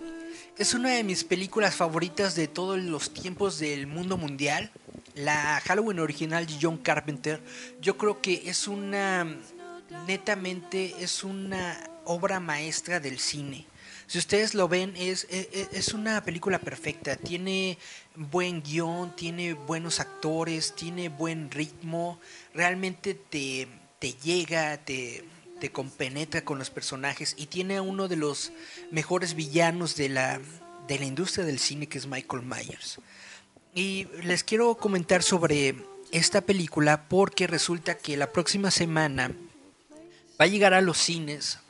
es 0.58 0.74
una 0.74 0.90
de 0.90 1.04
mis 1.04 1.24
películas 1.24 1.74
favoritas 1.74 2.34
de 2.34 2.46
todos 2.46 2.78
los 2.78 3.12
tiempos 3.14 3.58
del 3.58 3.86
mundo 3.86 4.16
mundial. 4.16 4.70
La 5.14 5.60
Halloween 5.60 5.98
original 5.98 6.46
de 6.46 6.58
John 6.60 6.78
Carpenter, 6.78 7.42
yo 7.80 7.96
creo 7.96 8.20
que 8.20 8.42
es 8.46 8.68
una, 8.68 9.26
netamente 10.06 10.94
es 11.00 11.24
una 11.24 11.78
obra 12.04 12.40
maestra 12.40 13.00
del 13.00 13.18
cine. 13.18 13.66
Si 14.06 14.18
ustedes 14.18 14.54
lo 14.54 14.68
ven, 14.68 14.94
es, 14.96 15.26
es, 15.30 15.68
es 15.72 15.94
una 15.94 16.22
película 16.22 16.58
perfecta. 16.58 17.16
Tiene 17.16 17.78
buen 18.14 18.62
guion, 18.62 19.16
tiene 19.16 19.54
buenos 19.54 20.00
actores, 20.00 20.74
tiene 20.74 21.08
buen 21.08 21.50
ritmo. 21.50 22.20
Realmente 22.52 23.14
te, 23.14 23.68
te 23.98 24.12
llega, 24.12 24.76
te, 24.78 25.24
te 25.62 25.70
compenetra 25.70 26.44
con 26.44 26.58
los 26.58 26.70
personajes 26.70 27.36
y 27.38 27.46
tiene 27.46 27.76
a 27.76 27.82
uno 27.82 28.08
de 28.08 28.16
los 28.16 28.50
mejores 28.90 29.36
villanos 29.36 29.94
de 29.94 30.08
la, 30.08 30.40
de 30.88 30.98
la 30.98 31.04
industria 31.04 31.44
del 31.44 31.60
cine 31.60 31.86
que 31.86 31.98
es 31.98 32.08
Michael 32.08 32.42
Myers. 32.42 32.98
Y 33.72 34.08
les 34.24 34.42
quiero 34.42 34.74
comentar 34.74 35.22
sobre 35.22 35.76
esta 36.10 36.40
película 36.40 37.04
porque 37.08 37.46
resulta 37.46 37.96
que 37.96 38.16
la 38.16 38.32
próxima 38.32 38.72
semana 38.72 39.30
va 40.30 40.46
a 40.46 40.48
llegar 40.48 40.74
a 40.74 40.80
los 40.80 40.98
cines 40.98 41.60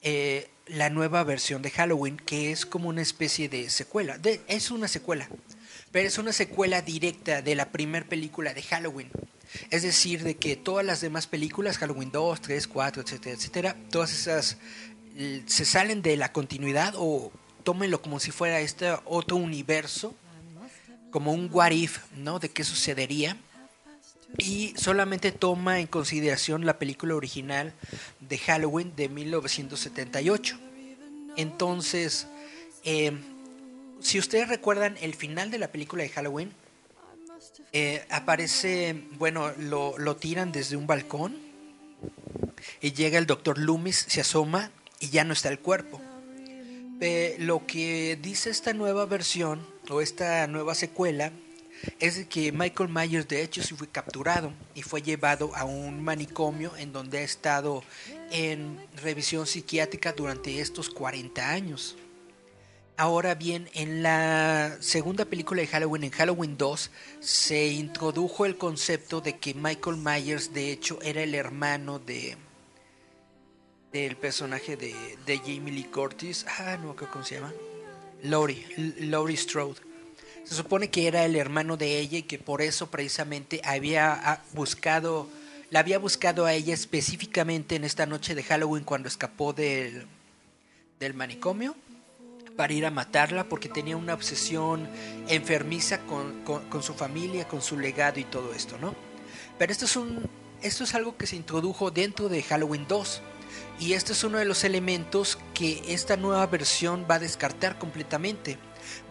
eh, 0.00 0.48
la 0.66 0.88
nueva 0.88 1.22
versión 1.22 1.60
de 1.60 1.70
Halloween 1.70 2.16
que 2.16 2.50
es 2.50 2.64
como 2.64 2.88
una 2.88 3.02
especie 3.02 3.50
de 3.50 3.68
secuela. 3.68 4.18
Es 4.48 4.70
una 4.70 4.88
secuela, 4.88 5.28
pero 5.92 6.08
es 6.08 6.16
una 6.16 6.32
secuela 6.32 6.80
directa 6.80 7.42
de 7.42 7.54
la 7.56 7.70
primera 7.70 8.06
película 8.06 8.54
de 8.54 8.62
Halloween. 8.62 9.10
Es 9.70 9.82
decir, 9.82 10.22
de 10.22 10.36
que 10.36 10.56
todas 10.56 10.84
las 10.84 11.00
demás 11.00 11.26
películas, 11.26 11.78
Halloween 11.78 12.10
2, 12.10 12.40
3, 12.40 12.66
4, 12.68 13.02
etcétera, 13.02 13.36
etcétera, 13.36 13.76
todas 13.90 14.12
esas 14.12 14.58
eh, 15.16 15.42
se 15.46 15.64
salen 15.64 16.02
de 16.02 16.16
la 16.16 16.32
continuidad 16.32 16.94
o 16.96 17.32
tómenlo 17.62 18.02
como 18.02 18.20
si 18.20 18.30
fuera 18.30 18.60
este 18.60 18.94
otro 19.04 19.36
universo, 19.36 20.14
como 21.10 21.32
un 21.32 21.48
what 21.52 21.70
if, 21.70 21.98
¿no? 22.16 22.38
De 22.38 22.50
qué 22.50 22.64
sucedería. 22.64 23.36
Y 24.38 24.74
solamente 24.76 25.30
toma 25.30 25.78
en 25.78 25.86
consideración 25.86 26.66
la 26.66 26.78
película 26.78 27.14
original 27.14 27.72
de 28.20 28.38
Halloween 28.38 28.92
de 28.96 29.08
1978. 29.08 30.58
Entonces, 31.36 32.26
eh, 32.82 33.12
si 34.00 34.18
ustedes 34.18 34.48
recuerdan 34.48 34.96
el 35.00 35.14
final 35.14 35.50
de 35.52 35.58
la 35.58 35.68
película 35.68 36.02
de 36.02 36.08
Halloween, 36.08 36.52
eh, 37.72 38.04
aparece, 38.10 39.04
bueno, 39.18 39.52
lo, 39.58 40.16
tiran 40.16 40.52
desde 40.52 40.76
un 40.76 40.86
balcón 40.86 41.36
y 42.80 42.92
llega 42.92 43.18
el 43.18 43.26
doctor 43.26 43.58
Loomis, 43.58 44.06
se 44.08 44.20
asoma 44.20 44.70
y 45.00 45.10
ya 45.10 45.24
no 45.24 45.32
está 45.32 45.48
el 45.48 45.58
cuerpo. 45.58 46.00
Eh, 47.00 47.36
lo 47.38 47.66
que 47.66 48.18
dice 48.20 48.50
esta 48.50 48.72
nueva 48.72 49.04
versión 49.06 49.66
o 49.90 50.00
esta 50.00 50.46
nueva 50.46 50.74
secuela 50.74 51.32
es 51.98 52.24
que 52.26 52.52
Michael 52.52 52.88
Myers 52.88 53.28
de 53.28 53.42
hecho 53.42 53.62
se 53.62 53.74
fue 53.74 53.88
capturado 53.88 54.52
y 54.74 54.82
fue 54.82 55.02
llevado 55.02 55.54
a 55.54 55.64
un 55.64 56.02
manicomio 56.02 56.76
en 56.76 56.92
donde 56.92 57.18
ha 57.18 57.22
estado 57.22 57.82
en 58.30 58.78
revisión 59.02 59.46
psiquiátrica 59.46 60.12
durante 60.12 60.60
estos 60.60 60.88
40 60.90 61.50
años. 61.50 61.96
Ahora 62.96 63.34
bien, 63.34 63.68
en 63.74 64.04
la 64.04 64.76
segunda 64.78 65.24
película 65.24 65.60
de 65.60 65.66
Halloween, 65.66 66.04
en 66.04 66.10
Halloween 66.12 66.56
2, 66.56 66.90
se 67.18 67.66
introdujo 67.66 68.46
el 68.46 68.56
concepto 68.56 69.20
de 69.20 69.36
que 69.36 69.52
Michael 69.52 69.96
Myers 69.96 70.54
de 70.54 70.70
hecho 70.70 71.02
era 71.02 71.22
el 71.22 71.34
hermano 71.34 71.98
de 71.98 72.36
del 73.92 74.16
personaje 74.16 74.76
de, 74.76 74.94
de 75.26 75.38
Jamie 75.38 75.72
Lee 75.72 75.84
Curtis. 75.84 76.46
Ah, 76.58 76.76
no, 76.80 76.94
¿cómo 76.94 77.24
se 77.24 77.36
llama? 77.36 77.52
Laurie, 78.22 78.64
Laurie 79.00 79.36
Strode. 79.36 79.80
Se 80.44 80.54
supone 80.54 80.88
que 80.88 81.08
era 81.08 81.24
el 81.24 81.34
hermano 81.34 81.76
de 81.76 81.98
ella 81.98 82.18
y 82.18 82.22
que 82.22 82.38
por 82.38 82.62
eso 82.62 82.90
precisamente 82.90 83.60
había 83.64 84.42
buscado, 84.52 85.28
la 85.70 85.80
había 85.80 85.98
buscado 85.98 86.44
a 86.46 86.52
ella 86.52 86.74
específicamente 86.74 87.74
en 87.74 87.82
esta 87.82 88.06
noche 88.06 88.36
de 88.36 88.44
Halloween 88.44 88.84
cuando 88.84 89.08
escapó 89.08 89.52
del, 89.52 90.06
del 91.00 91.14
manicomio 91.14 91.74
para 92.56 92.72
ir 92.72 92.86
a 92.86 92.90
matarla 92.90 93.48
porque 93.48 93.68
tenía 93.68 93.96
una 93.96 94.14
obsesión 94.14 94.88
enfermiza 95.28 96.00
con, 96.00 96.42
con, 96.44 96.82
su 96.82 96.94
familia, 96.94 97.48
con 97.48 97.62
su 97.62 97.78
legado 97.78 98.20
y 98.20 98.24
todo 98.24 98.54
esto, 98.54 98.78
¿no? 98.80 98.94
Pero 99.58 99.72
esto 99.72 99.84
es, 99.84 99.96
un, 99.96 100.28
esto 100.62 100.84
es 100.84 100.94
algo 100.94 101.16
que 101.16 101.26
se 101.26 101.36
introdujo 101.36 101.90
dentro 101.90 102.28
de 102.28 102.42
Halloween 102.42 102.86
2 102.88 103.22
y 103.78 103.94
este 103.94 104.12
es 104.12 104.24
uno 104.24 104.38
de 104.38 104.44
los 104.44 104.64
elementos 104.64 105.38
que 105.52 105.82
esta 105.88 106.16
nueva 106.16 106.46
versión 106.46 107.06
va 107.10 107.16
a 107.16 107.20
descartar 107.20 107.78
completamente. 107.78 108.58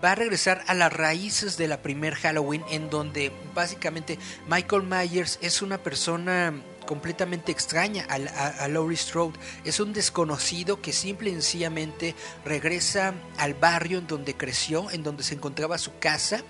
Va 0.04 0.12
a 0.12 0.16
regresar 0.16 0.64
a 0.68 0.74
las 0.74 0.94
raíces 0.94 1.58
de 1.58 1.68
la 1.68 1.82
primer 1.82 2.16
Halloween 2.16 2.64
en 2.70 2.90
donde 2.90 3.32
básicamente 3.54 4.20
Michael 4.48 4.84
Myers 4.84 5.40
es 5.42 5.62
una 5.62 5.80
persona 5.80 6.54
completamente 6.84 7.52
extraña 7.52 8.06
a, 8.10 8.68
Laurie 8.68 8.98
Strode. 8.98 9.40
Es 9.64 9.80
un 9.80 9.94
desconocido 9.94 10.82
que 10.82 10.94
simple 10.94 11.30
y 11.30 11.34
sencillamente 11.34 12.16
regresa 12.46 13.14
al 13.38 13.54
barrio 13.54 14.00
en 14.00 14.08
donde 14.08 14.36
creció, 14.36 14.90
en 14.92 15.04
donde 15.04 15.24
se 15.24 15.36
encontraba 15.36 15.78
su 15.78 15.98
casa. 16.00 16.44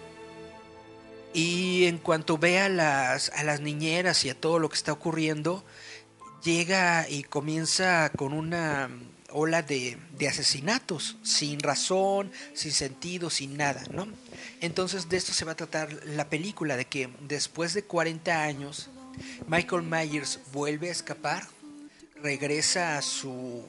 Y 1.34 1.86
en 1.86 1.98
cuanto 1.98 2.38
ve 2.38 2.60
a 2.60 2.70
las, 2.70 3.30
a 3.30 3.44
las 3.44 3.60
niñeras 3.60 4.24
y 4.26 4.30
a 4.30 4.40
todo 4.40 4.60
lo 4.60 4.70
que 4.70 4.76
está 4.76 4.92
ocurriendo, 4.92 5.64
llega 6.44 7.10
y 7.10 7.24
comienza 7.24 8.12
con 8.16 8.34
una 8.34 8.90
ola 9.34 9.64
de, 9.64 9.98
de, 10.18 10.28
asesinatos, 10.28 11.18
sin 11.24 11.60
razón, 11.60 12.32
sin 12.54 12.72
sentido, 12.72 13.30
sin 13.30 13.58
nada, 13.58 13.84
¿no? 13.92 14.08
Entonces 14.62 15.10
de 15.10 15.18
esto 15.18 15.34
se 15.34 15.44
va 15.44 15.54
a 15.54 15.56
tratar 15.56 15.92
la 16.06 16.30
película, 16.30 16.78
de 16.78 16.86
que 16.86 17.10
después 17.22 17.74
de 17.74 17.84
40 17.84 18.44
años, 18.44 18.90
Michael 19.48 19.84
Myers 19.84 20.40
vuelve 20.52 20.90
a 20.90 20.92
escapar, 20.92 21.44
regresa 22.22 22.98
a 22.98 23.02
su, 23.02 23.64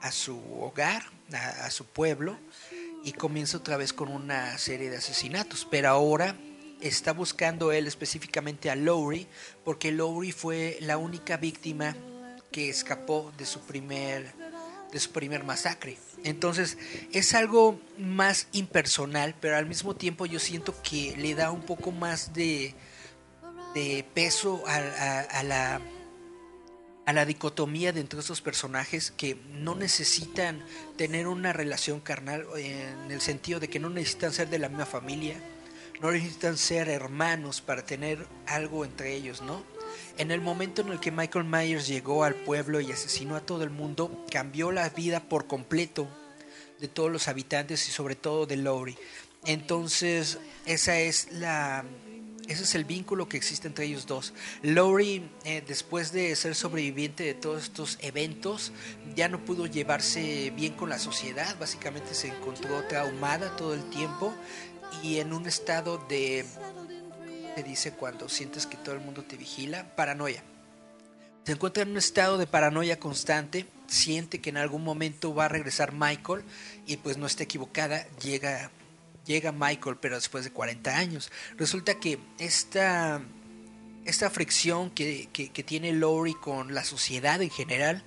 a 0.00 0.10
su 0.10 0.38
hogar, 0.60 1.04
a, 1.32 1.70
su 1.70 1.84
pueblo, 1.84 2.38
y 3.04 3.12
comienza 3.12 3.58
otra 3.58 3.76
vez 3.76 3.92
con 3.92 4.08
una 4.08 4.56
serie 4.58 4.90
de 4.90 4.98
asesinatos, 4.98 5.66
pero 5.70 5.88
ahora 5.88 6.36
está 6.80 7.12
buscando 7.12 7.72
él 7.72 7.86
específicamente 7.86 8.70
a 8.70 8.76
Lowry, 8.76 9.26
porque 9.64 9.92
Lowry 9.92 10.32
fue 10.32 10.78
la 10.80 10.98
única 10.98 11.36
víctima 11.36 11.96
que 12.50 12.68
escapó 12.68 13.32
de 13.38 13.46
su 13.46 13.60
primer 13.60 14.32
de 14.92 15.00
su 15.00 15.10
primer 15.10 15.42
masacre. 15.42 15.96
Entonces 16.22 16.76
es 17.12 17.34
algo 17.34 17.80
más 17.98 18.46
impersonal, 18.52 19.34
pero 19.40 19.56
al 19.56 19.66
mismo 19.66 19.96
tiempo 19.96 20.26
yo 20.26 20.38
siento 20.38 20.74
que 20.82 21.16
le 21.16 21.34
da 21.34 21.50
un 21.50 21.62
poco 21.62 21.90
más 21.90 22.34
de, 22.34 22.74
de 23.74 24.04
peso 24.14 24.62
a, 24.66 25.42
la 25.42 25.80
a 27.04 27.12
la 27.12 27.24
dicotomía 27.24 27.92
de 27.92 28.00
entre 28.00 28.20
estos 28.20 28.40
personajes 28.40 29.10
que 29.10 29.36
no 29.54 29.74
necesitan 29.74 30.64
tener 30.96 31.26
una 31.26 31.52
relación 31.52 32.00
carnal 32.00 32.46
en 32.56 33.10
el 33.10 33.20
sentido 33.20 33.58
de 33.58 33.68
que 33.68 33.80
no 33.80 33.90
necesitan 33.90 34.32
ser 34.32 34.48
de 34.48 34.58
la 34.58 34.68
misma 34.68 34.86
familia, 34.86 35.36
no 36.00 36.12
necesitan 36.12 36.56
ser 36.56 36.88
hermanos 36.88 37.60
para 37.60 37.84
tener 37.84 38.26
algo 38.46 38.84
entre 38.84 39.14
ellos, 39.14 39.42
¿no? 39.42 39.62
En 40.18 40.30
el 40.30 40.40
momento 40.40 40.82
en 40.82 40.88
el 40.88 41.00
que 41.00 41.10
Michael 41.10 41.44
Myers 41.44 41.86
llegó 41.86 42.24
al 42.24 42.34
pueblo 42.34 42.80
y 42.80 42.92
asesinó 42.92 43.36
a 43.36 43.40
todo 43.40 43.64
el 43.64 43.70
mundo, 43.70 44.24
cambió 44.30 44.70
la 44.70 44.88
vida 44.90 45.20
por 45.20 45.46
completo 45.46 46.08
de 46.80 46.88
todos 46.88 47.10
los 47.10 47.28
habitantes 47.28 47.88
y 47.88 47.92
sobre 47.92 48.14
todo 48.14 48.46
de 48.46 48.56
Laurie. 48.56 48.98
Entonces, 49.44 50.38
esa 50.66 50.98
es 51.00 51.32
la 51.32 51.84
ese 52.48 52.64
es 52.64 52.74
el 52.74 52.84
vínculo 52.84 53.28
que 53.28 53.36
existe 53.36 53.68
entre 53.68 53.86
ellos 53.86 54.06
dos. 54.06 54.32
Laurie, 54.62 55.22
eh, 55.44 55.62
después 55.66 56.12
de 56.12 56.34
ser 56.36 56.54
sobreviviente 56.54 57.24
de 57.24 57.34
todos 57.34 57.62
estos 57.62 57.98
eventos, 58.00 58.72
ya 59.14 59.28
no 59.28 59.44
pudo 59.44 59.66
llevarse 59.66 60.52
bien 60.56 60.74
con 60.74 60.88
la 60.88 60.98
sociedad. 60.98 61.56
Básicamente 61.58 62.14
se 62.14 62.28
encontró 62.28 62.82
traumada 62.88 63.56
todo 63.56 63.74
el 63.74 63.88
tiempo 63.90 64.34
y 65.02 65.18
en 65.18 65.32
un 65.32 65.46
estado 65.46 65.98
de 66.08 66.44
te 67.54 67.62
dice 67.62 67.92
cuando 67.92 68.28
sientes 68.28 68.66
que 68.66 68.76
todo 68.76 68.94
el 68.94 69.02
mundo 69.02 69.22
te 69.22 69.36
vigila, 69.36 69.94
paranoia. 69.94 70.42
Se 71.44 71.52
encuentra 71.52 71.82
en 71.82 71.90
un 71.90 71.98
estado 71.98 72.38
de 72.38 72.46
paranoia 72.46 72.98
constante, 72.98 73.66
siente 73.88 74.40
que 74.40 74.50
en 74.50 74.56
algún 74.56 74.84
momento 74.84 75.34
va 75.34 75.46
a 75.46 75.48
regresar 75.48 75.92
Michael 75.92 76.44
y 76.86 76.96
pues 76.98 77.18
no 77.18 77.26
está 77.26 77.42
equivocada, 77.42 78.06
llega 78.22 78.70
llega 79.26 79.52
Michael, 79.52 79.96
pero 80.00 80.16
después 80.16 80.44
de 80.44 80.50
40 80.50 80.96
años. 80.96 81.30
Resulta 81.56 81.94
que 81.94 82.18
esta, 82.38 83.20
esta 84.04 84.30
fricción 84.30 84.90
que, 84.90 85.28
que, 85.32 85.62
tiene 85.62 85.92
Lori 85.92 86.34
con 86.34 86.74
la 86.74 86.84
sociedad 86.84 87.40
en 87.42 87.50
general 87.50 88.02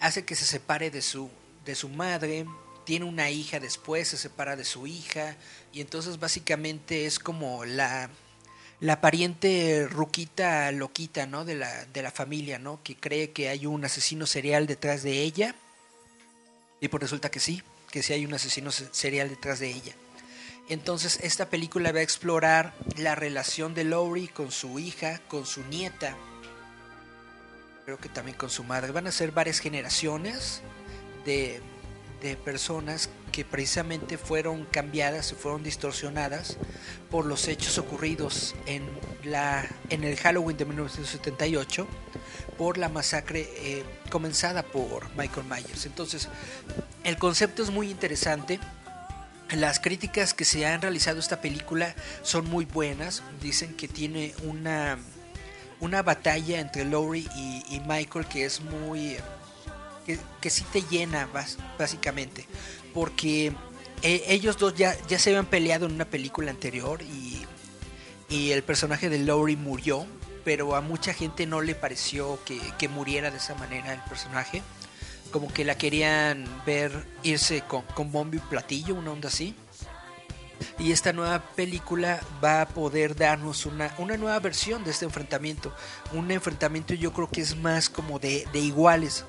hace 0.00 0.24
que 0.24 0.34
se 0.34 0.44
separe 0.44 0.90
de 0.90 1.02
su, 1.02 1.30
de 1.64 1.74
su 1.74 1.88
madre, 1.88 2.46
tiene 2.84 3.04
una 3.04 3.30
hija 3.30 3.58
después, 3.60 4.08
se 4.08 4.16
separa 4.16 4.56
de 4.56 4.64
su 4.64 4.86
hija, 4.86 5.36
y 5.72 5.80
entonces 5.80 6.20
básicamente 6.20 7.06
es 7.06 7.18
como 7.18 7.64
la, 7.64 8.10
la 8.80 9.00
pariente 9.00 9.88
ruquita 9.90 10.70
loquita, 10.72 11.26
¿no? 11.26 11.44
De 11.44 11.54
la, 11.56 11.84
de 11.86 12.02
la 12.02 12.10
familia, 12.10 12.58
¿no? 12.58 12.80
Que 12.82 12.94
cree 12.94 13.30
que 13.32 13.48
hay 13.48 13.66
un 13.66 13.84
asesino 13.84 14.26
serial 14.26 14.66
detrás 14.66 15.02
de 15.02 15.22
ella, 15.22 15.54
y 16.80 16.88
pues 16.88 17.02
resulta 17.02 17.30
que 17.30 17.40
sí, 17.40 17.62
que 17.90 18.02
sí 18.02 18.12
hay 18.12 18.24
un 18.26 18.34
asesino 18.34 18.70
se- 18.70 18.92
serial 18.92 19.28
detrás 19.30 19.58
de 19.58 19.70
ella. 19.70 19.94
Entonces 20.68 21.20
esta 21.22 21.48
película 21.48 21.92
va 21.92 22.00
a 22.00 22.02
explorar 22.02 22.74
la 22.96 23.14
relación 23.14 23.74
de 23.74 23.84
Laurie 23.84 24.28
con 24.28 24.50
su 24.50 24.78
hija, 24.78 25.20
con 25.28 25.46
su 25.46 25.62
nieta, 25.64 26.16
creo 27.84 27.98
que 27.98 28.08
también 28.08 28.36
con 28.36 28.50
su 28.50 28.64
madre. 28.64 28.90
Van 28.90 29.06
a 29.06 29.12
ser 29.12 29.30
varias 29.30 29.60
generaciones 29.60 30.62
de, 31.24 31.60
de 32.20 32.36
personas 32.36 33.10
que 33.30 33.44
precisamente 33.44 34.18
fueron 34.18 34.64
cambiadas 34.64 35.30
y 35.32 35.34
fueron 35.34 35.62
distorsionadas 35.62 36.56
por 37.10 37.26
los 37.26 37.46
hechos 37.48 37.78
ocurridos 37.78 38.54
en, 38.66 38.88
la, 39.24 39.68
en 39.90 40.02
el 40.02 40.16
Halloween 40.16 40.56
de 40.56 40.64
1978 40.64 41.86
por 42.56 42.78
la 42.78 42.88
masacre 42.88 43.48
eh, 43.58 43.84
comenzada 44.10 44.62
por 44.62 45.14
Michael 45.16 45.46
Myers. 45.46 45.86
Entonces, 45.86 46.28
el 47.04 47.18
concepto 47.18 47.62
es 47.62 47.70
muy 47.70 47.90
interesante. 47.90 48.58
Las 49.54 49.78
críticas 49.78 50.34
que 50.34 50.44
se 50.44 50.66
han 50.66 50.82
realizado 50.82 51.18
a 51.18 51.20
esta 51.20 51.40
película 51.40 51.94
son 52.22 52.48
muy 52.50 52.64
buenas. 52.64 53.22
Dicen 53.40 53.74
que 53.74 53.86
tiene 53.86 54.34
una, 54.42 54.98
una 55.80 56.02
batalla 56.02 56.58
entre 56.58 56.84
Laurie 56.84 57.28
y, 57.36 57.80
Michael 57.86 58.26
que 58.26 58.44
es 58.44 58.60
muy... 58.60 59.16
que, 60.04 60.18
que 60.40 60.50
sí 60.50 60.64
te 60.72 60.82
llena 60.82 61.28
básicamente. 61.78 62.46
Porque 62.92 63.52
eh, 64.02 64.24
ellos 64.28 64.58
dos 64.58 64.74
ya, 64.74 64.96
ya 65.06 65.18
se 65.18 65.30
habían 65.30 65.46
peleado 65.46 65.86
en 65.86 65.92
una 65.92 66.06
película 66.06 66.50
anterior 66.50 67.00
y, 67.02 67.46
y 68.28 68.50
el 68.50 68.64
personaje 68.64 69.08
de 69.08 69.20
Laurie 69.20 69.56
murió. 69.56 70.06
Pero 70.44 70.74
a 70.74 70.80
mucha 70.80 71.12
gente 71.12 71.46
no 71.46 71.60
le 71.60 71.74
pareció 71.74 72.38
que, 72.44 72.60
que 72.78 72.88
muriera 72.88 73.30
de 73.30 73.38
esa 73.38 73.54
manera 73.54 73.92
el 73.92 74.00
personaje 74.02 74.62
como 75.30 75.52
que 75.52 75.64
la 75.64 75.76
querían 75.76 76.44
ver 76.64 77.06
irse 77.22 77.62
con, 77.62 77.82
con 77.94 78.34
y 78.34 78.38
platillo, 78.38 78.94
una 78.94 79.12
onda 79.12 79.28
así. 79.28 79.54
Y 80.78 80.92
esta 80.92 81.12
nueva 81.12 81.40
película 81.54 82.20
va 82.42 82.62
a 82.62 82.68
poder 82.68 83.14
darnos 83.14 83.66
una, 83.66 83.94
una 83.98 84.16
nueva 84.16 84.38
versión 84.40 84.84
de 84.84 84.90
este 84.90 85.04
enfrentamiento. 85.04 85.74
Un 86.12 86.30
enfrentamiento 86.30 86.94
yo 86.94 87.12
creo 87.12 87.28
que 87.28 87.40
es 87.42 87.56
más 87.56 87.90
como 87.90 88.18
de, 88.18 88.46
de 88.52 88.60
iguales. 88.60 89.24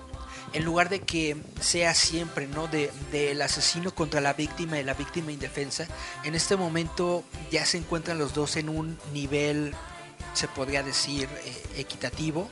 En 0.53 0.63
lugar 0.63 0.87
de 0.87 1.01
que 1.01 1.35
sea 1.59 1.93
siempre, 1.93 2.47
¿no? 2.47 2.67
De, 2.67 2.91
del 3.11 3.41
asesino 3.41 3.93
contra 3.93 4.21
la 4.21 4.33
víctima 4.33 4.79
y 4.79 4.83
la 4.83 4.93
víctima 4.93 5.31
indefensa. 5.31 5.87
En 6.23 6.35
este 6.35 6.55
momento 6.55 7.23
ya 7.51 7.65
se 7.65 7.77
encuentran 7.77 8.17
los 8.17 8.33
dos 8.33 8.55
en 8.55 8.69
un 8.69 8.97
nivel, 9.11 9.73
se 10.33 10.47
podría 10.47 10.83
decir, 10.83 11.27
eh, 11.43 11.63
equitativo 11.77 12.49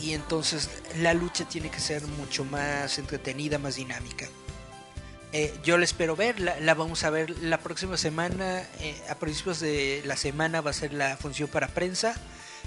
y 0.00 0.12
entonces 0.12 0.70
la 0.98 1.14
lucha 1.14 1.46
tiene 1.48 1.70
que 1.70 1.80
ser 1.80 2.06
mucho 2.06 2.44
más 2.44 2.98
entretenida, 2.98 3.58
más 3.58 3.76
dinámica. 3.76 4.26
Eh, 5.32 5.52
yo 5.64 5.76
la 5.76 5.84
espero 5.84 6.16
ver, 6.16 6.40
la, 6.40 6.58
la 6.60 6.74
vamos 6.74 7.04
a 7.04 7.10
ver 7.10 7.30
la 7.42 7.58
próxima 7.58 7.96
semana, 7.96 8.62
eh, 8.80 8.96
a 9.10 9.16
principios 9.16 9.60
de 9.60 10.02
la 10.04 10.16
semana 10.16 10.60
va 10.60 10.70
a 10.70 10.74
ser 10.74 10.92
la 10.92 11.16
función 11.16 11.48
para 11.48 11.68
prensa 11.68 12.14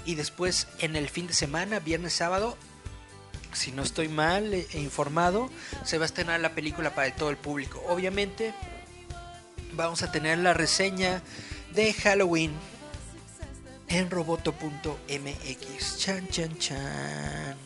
y 0.04 0.14
después 0.14 0.68
en 0.78 0.94
el 0.94 1.08
fin 1.08 1.26
de 1.26 1.34
semana, 1.34 1.80
viernes, 1.80 2.12
sábado, 2.12 2.56
si 3.52 3.72
no 3.72 3.82
estoy 3.82 4.08
mal 4.08 4.52
eh, 4.54 4.66
informado, 4.74 5.50
se 5.84 5.98
va 5.98 6.04
a 6.04 6.06
estrenar 6.06 6.40
la 6.40 6.54
película 6.54 6.94
para 6.94 7.14
todo 7.14 7.30
el 7.30 7.36
público. 7.36 7.82
Obviamente 7.88 8.54
vamos 9.72 10.02
a 10.02 10.12
tener 10.12 10.38
la 10.38 10.54
reseña 10.54 11.22
de 11.74 11.92
Halloween 11.92 12.52
en 13.90 14.08
roboto.mx. 14.08 15.98
Chan, 15.98 16.28
chan, 16.28 16.56
chan. 16.58 17.56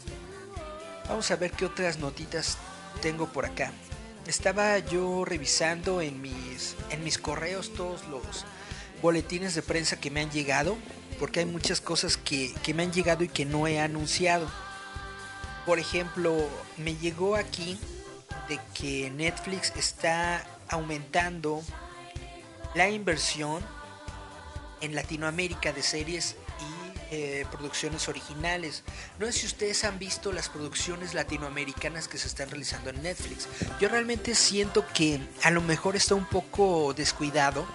Vamos 1.07 1.31
a 1.31 1.37
ver 1.37 1.53
qué 1.53 1.67
otras 1.67 1.99
notitas 1.99 2.57
tengo 3.03 3.29
por 3.29 3.45
acá. 3.45 3.73
Estaba 4.27 4.79
yo 4.79 5.25
revisando 5.27 6.01
en 6.01 6.23
mis, 6.23 6.77
en 6.91 7.05
mis 7.05 7.19
correos 7.19 7.75
todos 7.75 8.09
los 8.09 8.47
boletines 9.03 9.55
de 9.55 9.61
prensa 9.61 10.01
que 10.01 10.11
me 10.11 10.23
han 10.23 10.31
llegado, 10.31 10.79
porque 11.19 11.41
hay 11.41 11.47
muchas 11.47 11.83
cosas 11.83 12.17
que, 12.17 12.55
que 12.63 12.73
me 12.73 12.85
han 12.85 12.93
llegado 12.93 13.23
y 13.23 13.29
que 13.29 13.45
no 13.45 13.67
he 13.67 13.79
anunciado. 13.79 14.51
Por 15.67 15.79
ejemplo, 15.79 16.49
me 16.79 16.97
llegó 16.97 17.37
aquí 17.37 17.79
de 18.49 18.59
que 18.73 19.11
Netflix 19.11 19.73
está 19.77 20.43
aumentando 20.69 21.63
la 22.75 22.89
inversión 22.89 23.63
en 24.85 24.95
Latinoamérica 24.95 25.73
de 25.73 25.83
series 25.83 26.37
y 26.61 26.85
eh, 27.15 27.47
producciones 27.51 28.09
originales. 28.09 28.83
No 29.19 29.27
sé 29.27 29.33
si 29.33 29.47
ustedes 29.47 29.85
han 29.85 29.99
visto 29.99 30.33
las 30.33 30.49
producciones 30.49 31.15
latinoamericanas 31.15 32.09
que 32.09 32.19
se 32.19 32.27
están 32.27 32.51
realizando 32.51 32.91
en 32.91 33.03
Netflix. 33.03 33.47
Yo 33.81 33.89
realmente 33.89 34.35
siento 34.35 34.85
que 34.95 35.21
a 35.43 35.51
lo 35.51 35.61
mejor 35.61 35.97
está 35.97 36.15
un 36.15 36.27
poco 36.27 36.93
descuidado. 36.95 37.67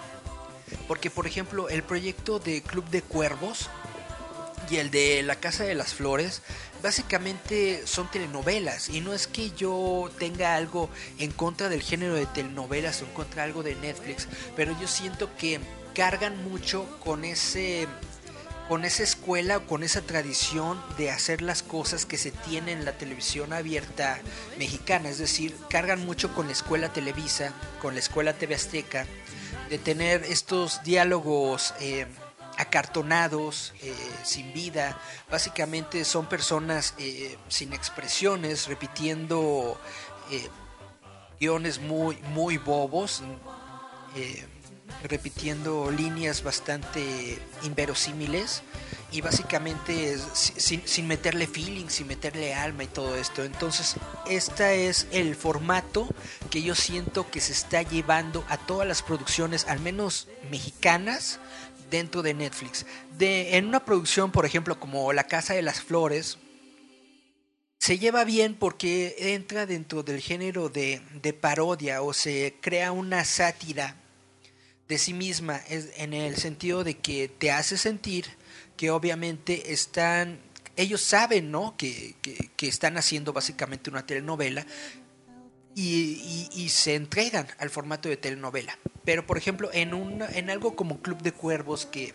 Porque 0.86 1.10
por 1.10 1.26
ejemplo 1.26 1.68
el 1.68 1.82
proyecto 1.82 2.38
de 2.38 2.62
Club 2.62 2.88
de 2.90 3.02
Cuervos 3.02 3.68
y 4.70 4.76
el 4.76 4.90
de 4.90 5.22
La 5.22 5.36
Casa 5.36 5.64
de 5.64 5.74
las 5.74 5.94
Flores 5.94 6.42
básicamente 6.82 7.86
son 7.86 8.10
telenovelas 8.10 8.88
y 8.88 9.00
no 9.00 9.12
es 9.12 9.26
que 9.26 9.50
yo 9.50 10.10
tenga 10.18 10.54
algo 10.54 10.88
en 11.18 11.30
contra 11.30 11.68
del 11.68 11.82
género 11.82 12.14
de 12.14 12.26
telenovelas 12.26 13.02
o 13.02 13.04
en 13.04 13.12
contra 13.12 13.42
de 13.42 13.48
algo 13.48 13.62
de 13.62 13.74
Netflix, 13.74 14.28
pero 14.56 14.78
yo 14.80 14.86
siento 14.86 15.34
que 15.36 15.60
cargan 15.94 16.42
mucho 16.50 16.86
con 17.00 17.24
ese 17.24 17.86
con 18.70 18.84
esa 18.84 19.02
escuela 19.02 19.56
o 19.56 19.66
con 19.66 19.82
esa 19.82 20.00
tradición 20.00 20.80
de 20.96 21.10
hacer 21.10 21.42
las 21.42 21.64
cosas 21.64 22.06
que 22.06 22.16
se 22.16 22.30
tiene 22.30 22.70
en 22.70 22.84
la 22.84 22.92
televisión 22.92 23.52
abierta 23.52 24.20
mexicana, 24.58 25.08
es 25.08 25.18
decir, 25.18 25.56
cargan 25.68 26.06
mucho 26.06 26.32
con 26.34 26.46
la 26.46 26.52
escuela 26.52 26.92
Televisa, 26.92 27.52
con 27.82 27.94
la 27.94 27.98
escuela 27.98 28.32
TV 28.32 28.54
Azteca, 28.54 29.06
de 29.70 29.78
tener 29.78 30.22
estos 30.22 30.84
diálogos 30.84 31.74
eh, 31.80 32.06
acartonados, 32.58 33.74
eh, 33.82 33.92
sin 34.22 34.52
vida, 34.52 34.96
básicamente 35.28 36.04
son 36.04 36.26
personas 36.26 36.94
eh, 36.98 37.36
sin 37.48 37.72
expresiones, 37.72 38.68
repitiendo 38.68 39.80
guiones 41.40 41.80
muy, 41.80 42.18
muy 42.34 42.56
bobos, 42.56 43.24
repitiendo 45.04 45.90
líneas 45.90 46.42
bastante 46.42 47.38
inverosímiles 47.62 48.62
y 49.12 49.20
básicamente 49.20 50.16
sin, 50.34 50.86
sin 50.86 51.06
meterle 51.06 51.46
feeling, 51.46 51.88
sin 51.88 52.06
meterle 52.06 52.54
alma 52.54 52.84
y 52.84 52.86
todo 52.86 53.16
esto. 53.16 53.44
Entonces, 53.44 53.96
este 54.26 54.88
es 54.88 55.06
el 55.10 55.34
formato 55.34 56.08
que 56.50 56.62
yo 56.62 56.74
siento 56.74 57.30
que 57.30 57.40
se 57.40 57.52
está 57.52 57.82
llevando 57.82 58.44
a 58.48 58.56
todas 58.56 58.86
las 58.86 59.02
producciones, 59.02 59.66
al 59.66 59.80
menos 59.80 60.28
mexicanas, 60.50 61.40
dentro 61.90 62.22
de 62.22 62.34
Netflix. 62.34 62.86
De, 63.18 63.56
en 63.56 63.66
una 63.66 63.84
producción, 63.84 64.30
por 64.30 64.46
ejemplo, 64.46 64.78
como 64.78 65.12
La 65.12 65.24
Casa 65.24 65.54
de 65.54 65.62
las 65.62 65.80
Flores, 65.80 66.38
se 67.78 67.98
lleva 67.98 68.24
bien 68.24 68.54
porque 68.54 69.34
entra 69.34 69.66
dentro 69.66 70.02
del 70.02 70.20
género 70.20 70.68
de, 70.68 71.02
de 71.20 71.32
parodia 71.32 72.02
o 72.02 72.12
se 72.12 72.54
crea 72.60 72.92
una 72.92 73.24
sátira 73.24 73.96
de 74.90 74.98
sí 74.98 75.14
misma, 75.14 75.60
en 75.68 76.12
el 76.12 76.36
sentido 76.36 76.82
de 76.82 76.98
que 76.98 77.28
te 77.28 77.52
hace 77.52 77.78
sentir 77.78 78.26
que 78.76 78.90
obviamente 78.90 79.72
están, 79.72 80.40
ellos 80.76 81.00
saben, 81.00 81.52
¿no? 81.52 81.76
Que, 81.76 82.16
que, 82.56 82.66
están 82.66 82.96
haciendo 82.98 83.32
básicamente 83.32 83.88
una 83.88 84.04
telenovela 84.04 84.66
y, 85.76 86.48
y- 86.52 86.64
y 86.64 86.68
se 86.70 86.96
entregan 86.96 87.46
al 87.58 87.70
formato 87.70 88.08
de 88.08 88.16
telenovela. 88.16 88.76
Pero 89.04 89.24
por 89.26 89.38
ejemplo, 89.38 89.70
en, 89.72 89.94
un, 89.94 90.22
en 90.22 90.50
algo 90.50 90.74
como 90.74 91.00
Club 91.00 91.22
de 91.22 91.30
Cuervos, 91.32 91.86
que 91.86 92.12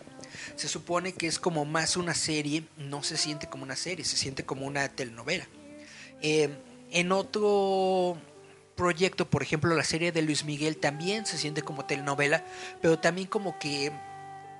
se 0.54 0.68
supone 0.68 1.12
que 1.14 1.28
es 1.28 1.38
como 1.38 1.64
más 1.64 1.96
una 1.96 2.14
serie, 2.14 2.64
no 2.76 3.02
se 3.02 3.16
siente 3.16 3.48
como 3.48 3.62
una 3.64 3.76
serie, 3.76 4.04
se 4.04 4.18
siente 4.18 4.44
como 4.44 4.66
una 4.66 4.86
telenovela. 4.90 5.48
Eh, 6.20 6.50
en 6.90 7.10
otro 7.10 8.18
proyecto, 8.76 9.28
por 9.28 9.42
ejemplo, 9.42 9.74
la 9.74 9.84
serie 9.84 10.12
de 10.12 10.22
Luis 10.22 10.44
Miguel 10.44 10.76
también 10.76 11.26
se 11.26 11.38
siente 11.38 11.62
como 11.62 11.86
telenovela, 11.86 12.44
pero 12.80 12.98
también 12.98 13.26
como 13.26 13.58
que, 13.58 13.90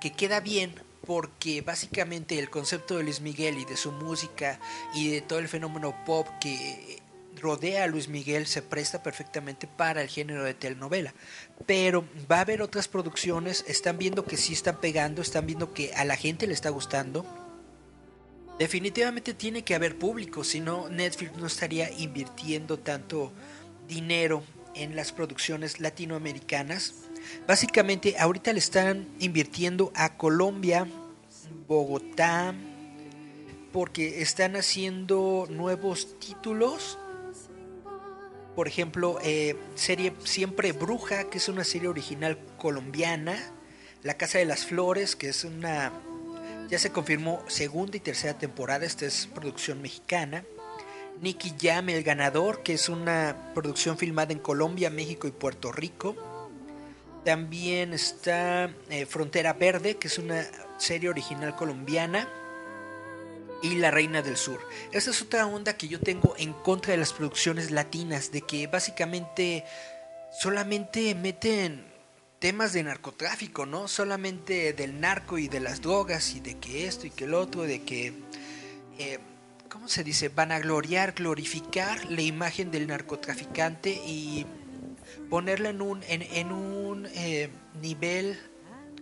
que 0.01 0.11
queda 0.11 0.39
bien 0.39 0.73
porque 1.05 1.61
básicamente 1.61 2.37
el 2.37 2.49
concepto 2.49 2.97
de 2.97 3.03
Luis 3.03 3.21
Miguel 3.21 3.57
y 3.57 3.65
de 3.65 3.77
su 3.77 3.93
música 3.93 4.59
y 4.93 5.09
de 5.09 5.21
todo 5.21 5.39
el 5.39 5.47
fenómeno 5.47 5.95
pop 6.05 6.27
que 6.41 7.01
rodea 7.39 7.83
a 7.83 7.87
Luis 7.87 8.09
Miguel 8.09 8.47
se 8.47 8.61
presta 8.61 9.03
perfectamente 9.03 9.67
para 9.67 10.01
el 10.01 10.09
género 10.09 10.43
de 10.43 10.53
telenovela. 10.53 11.13
Pero 11.65 12.03
va 12.29 12.37
a 12.37 12.41
haber 12.41 12.61
otras 12.61 12.87
producciones, 12.87 13.63
están 13.67 13.97
viendo 13.97 14.25
que 14.25 14.37
sí 14.37 14.53
están 14.53 14.81
pegando, 14.81 15.21
están 15.21 15.45
viendo 15.45 15.73
que 15.73 15.93
a 15.93 16.03
la 16.03 16.15
gente 16.15 16.47
le 16.47 16.53
está 16.53 16.69
gustando. 16.69 17.25
Definitivamente 18.59 19.33
tiene 19.33 19.63
que 19.63 19.75
haber 19.75 19.99
público, 19.99 20.43
si 20.43 20.59
no 20.59 20.89
Netflix 20.89 21.37
no 21.37 21.45
estaría 21.45 21.91
invirtiendo 21.91 22.79
tanto 22.79 23.31
dinero 23.87 24.43
en 24.75 24.95
las 24.95 25.11
producciones 25.11 25.79
latinoamericanas. 25.79 26.93
Básicamente 27.47 28.15
ahorita 28.17 28.53
le 28.53 28.59
están 28.59 29.07
invirtiendo 29.19 29.91
a 29.95 30.17
Colombia, 30.17 30.87
Bogotá, 31.67 32.53
porque 33.71 34.21
están 34.21 34.55
haciendo 34.55 35.47
nuevos 35.49 36.19
títulos. 36.19 36.97
Por 38.55 38.67
ejemplo, 38.67 39.19
eh, 39.23 39.55
serie 39.75 40.13
Siempre 40.23 40.71
Bruja, 40.71 41.29
que 41.29 41.37
es 41.37 41.47
una 41.47 41.63
serie 41.63 41.87
original 41.87 42.39
colombiana. 42.57 43.37
La 44.03 44.15
Casa 44.15 44.39
de 44.39 44.45
las 44.45 44.65
Flores, 44.65 45.15
que 45.15 45.29
es 45.29 45.43
una... 45.43 45.91
Ya 46.69 46.79
se 46.79 46.91
confirmó 46.91 47.43
segunda 47.47 47.97
y 47.97 47.99
tercera 47.99 48.37
temporada, 48.37 48.85
esta 48.85 49.05
es 49.05 49.27
producción 49.27 49.81
mexicana. 49.81 50.43
Nicky 51.21 51.53
Jam, 51.59 51.89
El 51.89 52.03
Ganador, 52.03 52.63
que 52.63 52.73
es 52.73 52.89
una 52.89 53.51
producción 53.53 53.97
filmada 53.97 54.33
en 54.33 54.39
Colombia, 54.39 54.89
México 54.89 55.27
y 55.27 55.31
Puerto 55.31 55.71
Rico. 55.71 56.15
También 57.25 57.93
está 57.93 58.69
eh, 58.89 59.05
Frontera 59.05 59.53
Verde, 59.53 59.97
que 59.97 60.07
es 60.07 60.17
una 60.17 60.45
serie 60.77 61.09
original 61.09 61.55
colombiana. 61.55 62.29
Y 63.63 63.75
La 63.75 63.89
Reina 63.89 64.21
del 64.21 64.37
Sur. 64.37 64.59
Esta 64.91 65.09
es 65.09 65.21
otra 65.23 65.47
onda 65.47 65.75
que 65.75 65.87
yo 65.87 65.99
tengo 65.99 66.35
en 66.37 66.53
contra 66.53 66.91
de 66.91 66.97
las 66.97 67.11
producciones 67.11 67.71
latinas, 67.71 68.31
de 68.31 68.41
que 68.41 68.67
básicamente 68.67 69.65
solamente 70.39 71.15
meten 71.15 71.83
temas 72.37 72.71
de 72.73 72.83
narcotráfico, 72.83 73.65
¿no? 73.65 73.87
Solamente 73.87 74.73
del 74.73 75.01
narco 75.01 75.39
y 75.39 75.47
de 75.47 75.59
las 75.59 75.81
drogas 75.81 76.35
y 76.35 76.39
de 76.39 76.59
que 76.59 76.85
esto 76.85 77.07
y 77.07 77.09
que 77.09 77.23
el 77.23 77.33
otro, 77.33 77.63
de 77.63 77.81
que... 77.81 78.13
Eh, 78.99 79.17
¿Cómo 79.77 79.89
se 79.89 80.03
dice? 80.03 80.29
Van 80.29 80.51
a 80.51 80.57
gloriar, 80.57 81.11
glorificar 81.13 82.03
la 82.09 82.23
imagen 82.23 82.71
del 82.71 82.87
narcotraficante 82.87 83.91
y 83.91 84.43
ponerla 85.29 85.69
en 85.69 85.83
un, 85.83 86.01
en, 86.07 86.23
en 86.23 86.51
un 86.51 87.05
eh, 87.13 87.51
nivel 87.79 88.39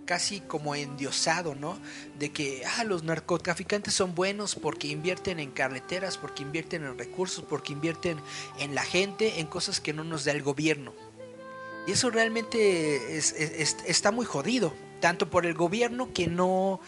casi 0.03 0.41
como 0.41 0.75
endiosado, 0.75 1.55
¿no? 1.55 1.79
De 2.19 2.33
que 2.33 2.63
ah, 2.65 2.83
los 2.83 3.03
narcotraficantes 3.03 3.93
son 3.93 4.15
buenos 4.15 4.55
porque 4.55 4.89
invierten 4.89 5.39
en 5.39 5.51
carreteras, 5.51 6.17
porque 6.17 6.43
invierten 6.43 6.83
en 6.83 6.97
recursos, 6.97 7.45
porque 7.47 7.71
invierten 7.71 8.19
en 8.59 8.75
la 8.75 8.83
gente, 8.83 9.39
en 9.39 9.47
cosas 9.47 9.79
que 9.79 9.93
no 9.93 10.03
nos 10.03 10.25
da 10.25 10.33
el 10.33 10.43
gobierno. 10.43 10.93
Y 11.87 11.93
eso 11.93 12.09
realmente 12.09 13.15
es, 13.17 13.31
es, 13.31 13.77
está 13.87 14.11
muy 14.11 14.25
jodido, 14.25 14.73
tanto 14.99 15.29
por 15.29 15.45
el 15.45 15.53
gobierno 15.53 16.11
que 16.11 16.27
no 16.27 16.81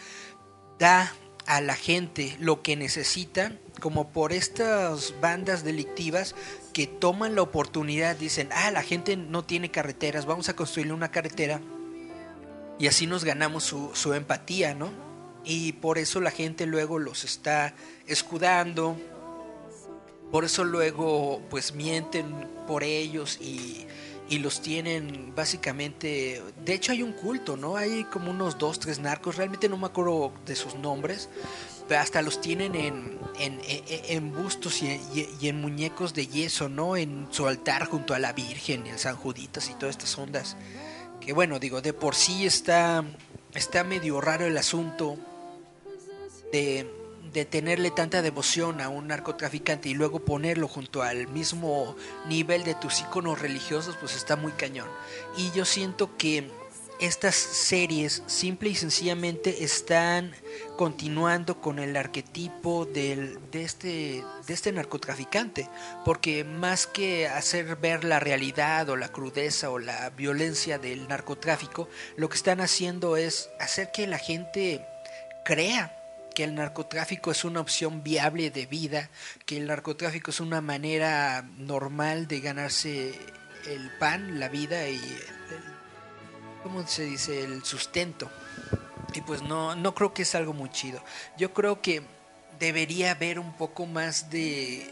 da 0.78 1.10
a 1.48 1.62
la 1.62 1.74
gente 1.74 2.36
lo 2.38 2.60
que 2.62 2.76
necesita, 2.76 3.52
como 3.80 4.10
por 4.10 4.34
estas 4.34 5.14
bandas 5.20 5.64
delictivas 5.64 6.34
que 6.74 6.86
toman 6.86 7.34
la 7.34 7.40
oportunidad, 7.42 8.16
dicen, 8.16 8.50
ah, 8.52 8.70
la 8.70 8.82
gente 8.82 9.16
no 9.16 9.44
tiene 9.44 9.70
carreteras, 9.70 10.26
vamos 10.26 10.50
a 10.50 10.54
construirle 10.54 10.92
una 10.92 11.10
carretera 11.10 11.62
y 12.78 12.86
así 12.86 13.06
nos 13.06 13.24
ganamos 13.24 13.64
su, 13.64 13.90
su 13.94 14.12
empatía, 14.12 14.74
¿no? 14.74 14.90
Y 15.42 15.72
por 15.72 15.96
eso 15.96 16.20
la 16.20 16.30
gente 16.30 16.66
luego 16.66 16.98
los 16.98 17.24
está 17.24 17.74
escudando, 18.06 18.98
por 20.30 20.44
eso 20.44 20.64
luego 20.64 21.40
pues 21.48 21.72
mienten 21.72 22.46
por 22.66 22.84
ellos 22.84 23.38
y, 23.40 23.86
y 24.28 24.38
los 24.38 24.60
tienen 24.60 25.32
básicamente, 25.34 26.42
de 26.64 26.74
hecho 26.74 26.92
hay 26.92 27.02
un 27.02 27.12
culto, 27.12 27.56
¿no? 27.56 27.76
Hay 27.76 28.04
como 28.04 28.30
unos 28.30 28.58
dos, 28.58 28.78
tres 28.78 28.98
narcos, 28.98 29.36
realmente 29.36 29.68
no 29.68 29.76
me 29.76 29.86
acuerdo 29.86 30.32
de 30.46 30.54
sus 30.54 30.74
nombres, 30.74 31.28
pero 31.88 32.00
hasta 32.00 32.20
los 32.20 32.40
tienen 32.40 32.74
en, 32.74 33.18
en, 33.38 33.60
en, 33.66 33.82
en 33.88 34.32
bustos 34.34 34.82
y, 34.82 34.88
y, 35.14 35.28
y, 35.40 35.48
en 35.48 35.60
muñecos 35.60 36.12
de 36.12 36.26
yeso, 36.26 36.68
¿no? 36.68 36.96
En 36.96 37.28
su 37.30 37.46
altar 37.46 37.86
junto 37.86 38.14
a 38.14 38.18
la 38.18 38.32
Virgen 38.32 38.86
y 38.86 38.90
el 38.90 38.98
San 38.98 39.16
Juditas 39.16 39.70
y 39.70 39.74
todas 39.74 39.96
estas 39.96 40.16
ondas 40.18 40.56
que 41.28 41.34
bueno, 41.34 41.58
digo, 41.58 41.82
de 41.82 41.92
por 41.92 42.14
sí 42.14 42.46
está, 42.46 43.04
está 43.54 43.84
medio 43.84 44.18
raro 44.18 44.46
el 44.46 44.56
asunto 44.56 45.18
de, 46.52 46.90
de 47.32 47.44
tenerle 47.44 47.90
tanta 47.90 48.22
devoción 48.22 48.80
a 48.80 48.88
un 48.88 49.08
narcotraficante 49.08 49.88
y 49.88 49.94
luego 49.94 50.20
ponerlo 50.20 50.68
junto 50.68 51.02
al 51.02 51.28
mismo 51.28 51.96
nivel 52.28 52.64
de 52.64 52.74
tus 52.74 53.00
iconos 53.00 53.40
religiosos, 53.40 53.96
pues 54.00 54.16
está 54.16 54.36
muy 54.36 54.52
cañón. 54.52 54.88
Y 55.36 55.50
yo 55.52 55.64
siento 55.64 56.16
que 56.16 56.50
estas 57.00 57.36
series 57.36 58.22
simple 58.26 58.70
y 58.70 58.74
sencillamente 58.74 59.62
están 59.62 60.32
continuando 60.76 61.60
con 61.60 61.78
el 61.78 61.96
arquetipo 61.96 62.86
del, 62.86 63.38
de, 63.50 63.62
este, 63.62 64.24
de 64.46 64.54
este 64.54 64.72
narcotraficante, 64.72 65.68
porque 66.04 66.44
más 66.44 66.86
que 66.86 67.28
hacer 67.28 67.76
ver 67.76 68.04
la 68.04 68.18
realidad 68.18 68.88
o 68.88 68.96
la 68.96 69.12
crudeza 69.12 69.70
o 69.70 69.78
la 69.78 70.10
violencia 70.10 70.78
del 70.78 71.06
narcotráfico, 71.08 71.88
lo 72.16 72.28
que 72.28 72.36
están 72.36 72.60
haciendo 72.60 73.16
es 73.16 73.50
hacer 73.60 73.90
que 73.92 74.06
la 74.06 74.18
gente 74.18 74.84
crea 75.44 75.97
que 76.38 76.44
el 76.44 76.54
narcotráfico 76.54 77.32
es 77.32 77.44
una 77.44 77.60
opción 77.60 78.04
viable 78.04 78.52
de 78.52 78.66
vida, 78.66 79.10
que 79.44 79.56
el 79.56 79.66
narcotráfico 79.66 80.30
es 80.30 80.38
una 80.38 80.60
manera 80.60 81.42
normal 81.58 82.28
de 82.28 82.38
ganarse 82.38 83.12
el 83.66 83.90
pan, 83.98 84.38
la 84.38 84.48
vida 84.48 84.88
y 84.88 84.98
el, 84.98 85.24
¿cómo 86.62 86.86
se 86.86 87.06
dice? 87.06 87.42
El 87.42 87.64
sustento. 87.64 88.30
Y 89.14 89.20
pues 89.22 89.42
no, 89.42 89.74
no 89.74 89.96
creo 89.96 90.14
que 90.14 90.22
es 90.22 90.36
algo 90.36 90.52
muy 90.52 90.70
chido. 90.70 91.02
Yo 91.36 91.52
creo 91.52 91.82
que 91.82 92.02
debería 92.60 93.10
haber 93.10 93.40
un 93.40 93.56
poco 93.56 93.86
más 93.86 94.30
de 94.30 94.88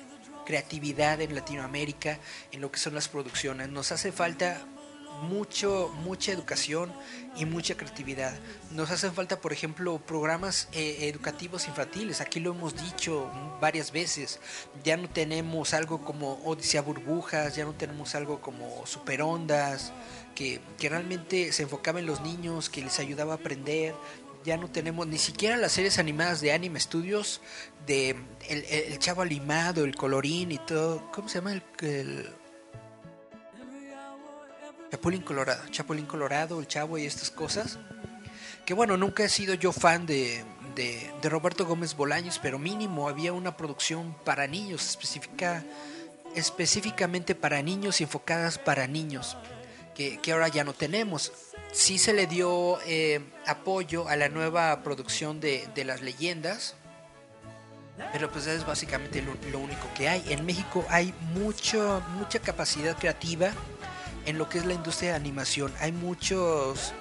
creatividad 0.46 1.20
en 1.20 1.32
Latinoamérica 1.32 2.18
en 2.50 2.60
lo 2.60 2.72
que 2.72 2.80
son 2.80 2.96
las 2.96 3.06
producciones. 3.06 3.68
Nos 3.68 3.92
hace 3.92 4.10
falta 4.10 4.66
mucho, 5.22 5.92
mucha 6.02 6.32
educación 6.32 6.92
y 7.36 7.44
mucha 7.44 7.76
creatividad. 7.76 8.34
Nos 8.70 8.90
hacen 8.90 9.12
falta, 9.12 9.40
por 9.40 9.52
ejemplo, 9.52 9.98
programas 9.98 10.68
eh, 10.72 11.08
educativos 11.08 11.68
infantiles. 11.68 12.20
Aquí 12.20 12.40
lo 12.40 12.52
hemos 12.52 12.74
dicho 12.76 13.30
varias 13.60 13.92
veces. 13.92 14.40
Ya 14.84 14.96
no 14.96 15.08
tenemos 15.08 15.74
algo 15.74 16.04
como 16.04 16.34
Odisea 16.44 16.82
Burbujas, 16.82 17.56
ya 17.56 17.64
no 17.64 17.74
tenemos 17.74 18.14
algo 18.14 18.40
como 18.40 18.86
Superondas, 18.86 19.92
que, 20.34 20.60
que 20.78 20.88
realmente 20.88 21.52
se 21.52 21.62
enfocaba 21.62 21.98
en 22.00 22.06
los 22.06 22.20
niños, 22.20 22.70
que 22.70 22.82
les 22.82 22.98
ayudaba 22.98 23.34
a 23.34 23.36
aprender. 23.36 23.94
Ya 24.44 24.56
no 24.56 24.70
tenemos 24.70 25.08
ni 25.08 25.18
siquiera 25.18 25.56
las 25.56 25.72
series 25.72 25.98
animadas 25.98 26.40
de 26.40 26.52
Anime 26.52 26.78
Studios, 26.78 27.40
de 27.84 28.10
el, 28.48 28.64
el 28.64 28.98
chavo 29.00 29.22
animado, 29.22 29.84
el 29.84 29.96
colorín 29.96 30.52
y 30.52 30.58
todo. 30.58 31.10
¿Cómo 31.12 31.28
se 31.28 31.38
llama 31.38 31.52
el, 31.52 31.62
el 31.80 32.30
Chapulín 34.96 35.20
Colorado, 35.20 35.62
Chapulín 35.70 36.06
Colorado, 36.06 36.58
el 36.58 36.66
Chavo 36.68 36.96
y 36.96 37.04
estas 37.04 37.30
cosas. 37.30 37.78
Que 38.64 38.72
bueno, 38.72 38.96
nunca 38.96 39.24
he 39.24 39.28
sido 39.28 39.52
yo 39.52 39.70
fan 39.70 40.06
de, 40.06 40.42
de, 40.74 41.28
Roberto 41.28 41.66
Gómez 41.66 41.94
Bolaños, 41.94 42.40
pero 42.42 42.58
mínimo 42.58 43.06
había 43.06 43.34
una 43.34 43.58
producción 43.58 44.16
para 44.24 44.46
niños, 44.46 44.88
específica, 44.88 45.64
específicamente 46.34 47.34
para 47.34 47.60
niños 47.60 48.00
y 48.00 48.04
enfocadas 48.04 48.56
para 48.56 48.86
niños, 48.86 49.36
que, 49.94 50.18
que 50.18 50.32
ahora 50.32 50.48
ya 50.48 50.64
no 50.64 50.72
tenemos. 50.72 51.30
Sí 51.72 51.98
se 51.98 52.14
le 52.14 52.26
dio 52.26 52.78
eh, 52.86 53.20
apoyo 53.46 54.08
a 54.08 54.16
la 54.16 54.30
nueva 54.30 54.82
producción 54.82 55.40
de, 55.40 55.68
de, 55.74 55.84
las 55.84 56.00
leyendas, 56.00 56.74
pero 58.12 58.30
pues 58.32 58.46
es 58.46 58.64
básicamente 58.64 59.20
lo, 59.20 59.34
lo 59.52 59.58
único 59.58 59.92
que 59.94 60.08
hay. 60.08 60.24
En 60.32 60.46
México 60.46 60.86
hay 60.88 61.12
mucho, 61.34 62.02
mucha 62.18 62.38
capacidad 62.38 62.96
creativa 62.96 63.52
en 64.26 64.38
lo 64.38 64.48
que 64.48 64.58
es 64.58 64.66
la 64.66 64.74
industria 64.74 65.10
de 65.10 65.16
animación. 65.16 65.72
Hay 65.80 65.92
muchos 65.92 66.92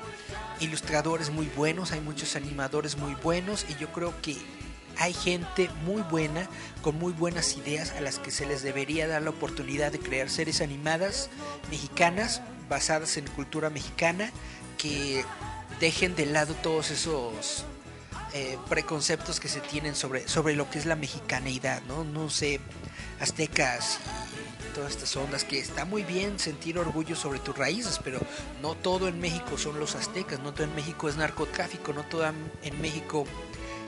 ilustradores 0.60 1.30
muy 1.30 1.48
buenos, 1.48 1.92
hay 1.92 2.00
muchos 2.00 2.36
animadores 2.36 2.98
muy 2.98 3.16
buenos 3.16 3.66
y 3.70 3.76
yo 3.76 3.92
creo 3.92 4.14
que 4.22 4.38
hay 4.98 5.14
gente 5.14 5.70
muy 5.84 6.02
buena, 6.04 6.48
con 6.82 6.98
muy 6.98 7.12
buenas 7.12 7.58
ideas 7.58 7.92
a 7.92 8.02
las 8.02 8.20
que 8.20 8.32
se 8.32 8.46
les 8.46 8.64
debería 8.64 9.08
dar 9.08 9.22
la 9.22 9.32
oportunidad 9.32 9.92
de 9.92 10.00
crear 10.00 10.30
series 10.30 10.62
animadas 10.62 11.30
mexicanas 11.70 12.42
basadas 12.70 13.18
en 13.18 13.28
cultura 13.28 13.70
mexicana 13.70 14.32
que 14.78 15.26
dejen 15.80 16.16
de 16.16 16.26
lado 16.26 16.54
todos 16.56 16.92
esos 16.92 17.66
eh, 18.38 18.58
preconceptos 18.68 19.40
que 19.40 19.48
se 19.48 19.62
tienen 19.62 19.96
sobre, 19.96 20.28
sobre 20.28 20.58
lo 20.58 20.70
que 20.70 20.78
es 20.78 20.86
la 20.86 20.98
mexicaneidad, 20.98 21.82
¿no? 21.84 22.04
No 22.04 22.30
sé, 22.30 22.60
aztecas 23.22 24.00
y 24.60 24.76
todas 24.76 24.92
estas 24.92 25.16
ondas, 25.16 25.46
que 25.46 25.58
está 25.58 25.86
muy 25.86 26.04
bien 26.04 26.38
sentir 26.38 26.78
orgullo 26.78 27.16
sobre 27.16 27.40
tus 27.40 27.58
raíces, 27.58 27.98
pero 28.04 28.20
no 28.62 28.76
todo 28.76 29.08
en 29.08 29.22
México 29.22 29.58
son 29.58 29.80
los 29.80 29.96
aztecas, 29.96 30.42
no 30.42 30.54
todo 30.54 30.66
en 30.66 30.76
México 30.76 31.08
es 31.08 31.16
narcotráfico, 31.16 31.94
no 31.94 32.04
todo 32.04 32.26
en 32.26 32.82
México 32.82 33.24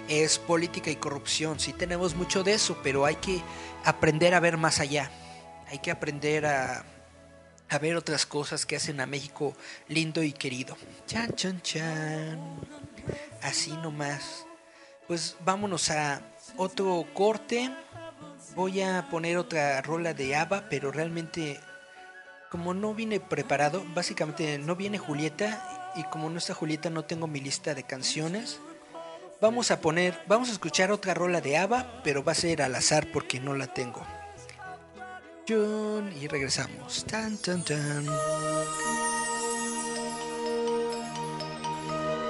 es 0.07 0.39
política 0.39 0.91
y 0.91 0.95
corrupción. 0.95 1.59
Sí 1.59 1.73
tenemos 1.73 2.15
mucho 2.15 2.45
de 2.45 2.53
eso, 2.53 2.77
pero 2.81 3.05
hay 3.05 3.17
que 3.17 3.43
aprender 3.83 4.33
a 4.33 4.39
ver 4.39 4.55
más 4.55 4.79
allá, 4.79 5.11
hay 5.69 5.79
que 5.79 5.91
aprender 5.91 6.45
a, 6.45 6.85
a 7.67 7.79
ver 7.79 7.97
otras 7.97 8.25
cosas 8.25 8.65
que 8.65 8.77
hacen 8.77 9.01
a 9.01 9.07
México 9.07 9.57
lindo 9.89 10.23
y 10.23 10.31
querido. 10.31 10.77
Chan, 11.05 11.35
chan, 11.35 11.61
chan 11.61 12.86
así 13.47 13.71
nomás. 13.77 14.45
Pues 15.07 15.35
vámonos 15.43 15.89
a 15.89 16.21
otro 16.57 17.05
corte. 17.13 17.71
Voy 18.55 18.81
a 18.81 19.07
poner 19.09 19.37
otra 19.37 19.81
rola 19.81 20.13
de 20.13 20.35
ABBA, 20.35 20.69
pero 20.69 20.91
realmente 20.91 21.59
como 22.49 22.73
no 22.73 22.93
vine 22.93 23.19
preparado, 23.19 23.83
básicamente 23.93 24.57
no 24.57 24.75
viene 24.75 24.97
Julieta 24.97 25.91
y 25.95 26.03
como 26.03 26.29
no 26.29 26.37
está 26.37 26.53
Julieta 26.53 26.89
no 26.89 27.03
tengo 27.03 27.27
mi 27.27 27.39
lista 27.39 27.73
de 27.73 27.83
canciones. 27.83 28.59
Vamos 29.41 29.69
a 29.69 29.81
poner, 29.81 30.19
vamos 30.27 30.49
a 30.49 30.53
escuchar 30.53 30.91
otra 30.91 31.13
rola 31.13 31.41
de 31.41 31.57
ABBA, 31.57 32.01
pero 32.03 32.23
va 32.23 32.31
a 32.31 32.35
ser 32.35 32.61
al 32.61 32.73
azar 32.75 33.11
porque 33.11 33.39
no 33.39 33.53
la 33.53 33.67
tengo. 33.67 34.05
Y 35.49 36.27
regresamos. 36.27 37.05
Tan 37.05 37.37
tan 37.37 37.63
tan. 37.63 38.05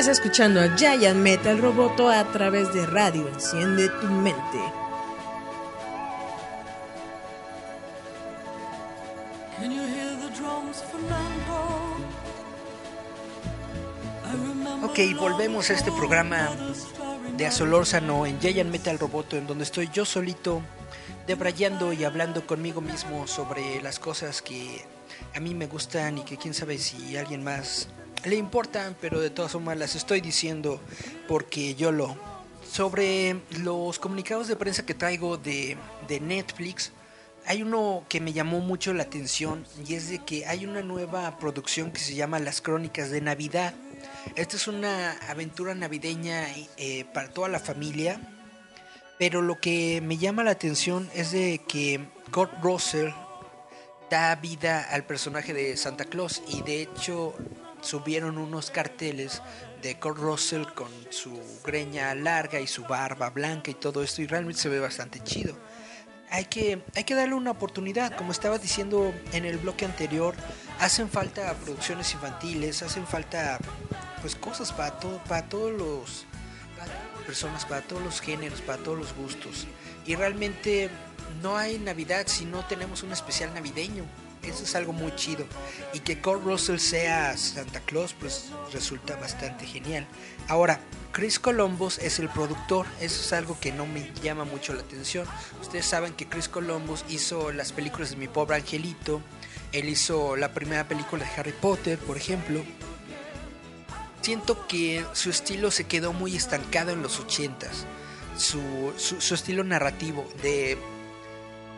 Estás 0.00 0.16
escuchando 0.16 0.62
a 0.62 0.74
Giant 0.78 1.18
Metal 1.18 1.58
Roboto 1.58 2.08
a 2.08 2.24
través 2.32 2.72
de 2.72 2.86
radio. 2.86 3.28
Enciende 3.28 3.90
tu 3.90 4.06
mente. 4.06 4.58
Can 9.58 9.78
ok, 14.84 14.98
volvemos 15.18 15.68
a 15.68 15.74
este 15.74 15.92
programa 15.92 16.48
de 17.36 17.46
Azolórzano 17.46 18.24
en 18.24 18.40
Giant 18.40 18.70
Metal 18.70 18.98
Roboto, 18.98 19.36
en 19.36 19.46
donde 19.46 19.64
estoy 19.64 19.90
yo 19.92 20.06
solito, 20.06 20.62
debrayando 21.26 21.92
y 21.92 22.04
hablando 22.04 22.46
conmigo 22.46 22.80
mismo 22.80 23.26
sobre 23.26 23.82
las 23.82 23.98
cosas 23.98 24.40
que 24.40 24.82
a 25.34 25.40
mí 25.40 25.54
me 25.54 25.66
gustan 25.66 26.16
y 26.16 26.22
que 26.22 26.38
quién 26.38 26.54
sabe 26.54 26.78
si 26.78 27.18
alguien 27.18 27.44
más 27.44 27.90
le 28.24 28.36
importan, 28.36 28.96
pero 29.00 29.20
de 29.20 29.30
todas 29.30 29.52
formas 29.52 29.76
las 29.78 29.94
estoy 29.96 30.20
diciendo 30.20 30.80
porque 31.28 31.74
yo 31.74 31.92
lo. 31.92 32.16
Sobre 32.70 33.36
los 33.62 33.98
comunicados 33.98 34.46
de 34.46 34.56
prensa 34.56 34.86
que 34.86 34.94
traigo 34.94 35.36
de, 35.36 35.76
de 36.06 36.20
Netflix, 36.20 36.92
hay 37.46 37.62
uno 37.62 38.04
que 38.08 38.20
me 38.20 38.32
llamó 38.32 38.60
mucho 38.60 38.92
la 38.92 39.02
atención 39.02 39.66
y 39.86 39.94
es 39.94 40.08
de 40.08 40.20
que 40.20 40.46
hay 40.46 40.66
una 40.66 40.82
nueva 40.82 41.38
producción 41.38 41.90
que 41.90 42.00
se 42.00 42.14
llama 42.14 42.38
Las 42.38 42.60
Crónicas 42.60 43.10
de 43.10 43.20
Navidad. 43.20 43.74
Esta 44.36 44.56
es 44.56 44.68
una 44.68 45.12
aventura 45.28 45.74
navideña 45.74 46.46
eh, 46.76 47.06
para 47.12 47.30
toda 47.30 47.48
la 47.48 47.58
familia, 47.58 48.20
pero 49.18 49.42
lo 49.42 49.58
que 49.58 50.00
me 50.00 50.16
llama 50.16 50.44
la 50.44 50.52
atención 50.52 51.10
es 51.14 51.32
de 51.32 51.62
que 51.66 52.00
Kurt 52.30 52.52
Russell 52.62 53.10
da 54.10 54.34
vida 54.36 54.82
al 54.90 55.04
personaje 55.04 55.54
de 55.54 55.76
Santa 55.76 56.04
Claus 56.04 56.42
y 56.48 56.62
de 56.62 56.82
hecho 56.82 57.34
subieron 57.80 58.38
unos 58.38 58.70
carteles 58.70 59.42
de 59.82 59.98
Kurt 59.98 60.18
Russell 60.18 60.64
con 60.74 60.88
su 61.10 61.40
greña 61.64 62.14
larga 62.14 62.60
y 62.60 62.66
su 62.66 62.84
barba 62.84 63.30
blanca 63.30 63.70
y 63.70 63.74
todo 63.74 64.02
esto 64.02 64.22
y 64.22 64.26
realmente 64.26 64.60
se 64.60 64.68
ve 64.68 64.80
bastante 64.80 65.20
chido. 65.20 65.56
Hay 66.30 66.44
que, 66.44 66.82
hay 66.94 67.04
que 67.04 67.14
darle 67.14 67.34
una 67.34 67.50
oportunidad, 67.50 68.16
como 68.16 68.30
estaba 68.30 68.58
diciendo 68.58 69.12
en 69.32 69.44
el 69.44 69.58
bloque 69.58 69.84
anterior, 69.84 70.34
hacen 70.78 71.08
falta 71.08 71.52
producciones 71.54 72.12
infantiles, 72.14 72.82
hacen 72.82 73.06
falta 73.06 73.58
pues 74.20 74.36
cosas 74.36 74.72
para 74.72 74.98
todo, 75.00 75.18
para 75.24 75.48
todos 75.48 75.72
los 75.72 76.26
personas, 77.26 77.64
para 77.64 77.82
todos 77.82 78.02
los 78.02 78.20
géneros, 78.20 78.60
para 78.60 78.82
todos 78.82 78.98
los 78.98 79.14
gustos. 79.14 79.66
Y 80.06 80.14
realmente 80.14 80.88
no 81.42 81.56
hay 81.56 81.78
Navidad 81.78 82.26
si 82.26 82.44
no 82.44 82.64
tenemos 82.66 83.02
un 83.02 83.12
especial 83.12 83.52
navideño. 83.54 84.04
Eso 84.42 84.64
es 84.64 84.74
algo 84.74 84.92
muy 84.92 85.14
chido. 85.16 85.44
Y 85.92 86.00
que 86.00 86.20
Kurt 86.20 86.44
Russell 86.44 86.78
sea 86.78 87.36
Santa 87.36 87.80
Claus, 87.80 88.14
pues 88.18 88.46
resulta 88.72 89.16
bastante 89.16 89.66
genial. 89.66 90.06
Ahora, 90.48 90.80
Chris 91.12 91.38
Columbus 91.38 91.98
es 91.98 92.18
el 92.18 92.28
productor. 92.28 92.86
Eso 93.00 93.20
es 93.20 93.32
algo 93.32 93.58
que 93.60 93.72
no 93.72 93.86
me 93.86 94.10
llama 94.22 94.44
mucho 94.44 94.72
la 94.72 94.80
atención. 94.80 95.26
Ustedes 95.60 95.84
saben 95.84 96.14
que 96.14 96.26
Chris 96.26 96.48
Columbus 96.48 97.04
hizo 97.08 97.52
las 97.52 97.72
películas 97.72 98.10
de 98.10 98.16
Mi 98.16 98.28
Pobre 98.28 98.56
Angelito. 98.56 99.20
Él 99.72 99.88
hizo 99.88 100.36
la 100.36 100.52
primera 100.52 100.88
película 100.88 101.24
de 101.24 101.30
Harry 101.36 101.52
Potter, 101.52 101.98
por 101.98 102.16
ejemplo. 102.16 102.64
Siento 104.22 104.66
que 104.66 105.04
su 105.12 105.30
estilo 105.30 105.70
se 105.70 105.84
quedó 105.84 106.12
muy 106.12 106.36
estancado 106.36 106.92
en 106.92 107.02
los 107.02 107.20
ochentas. 107.20 107.86
Su, 108.36 108.92
su, 108.96 109.20
su 109.20 109.34
estilo 109.34 109.64
narrativo 109.64 110.26
de 110.42 110.78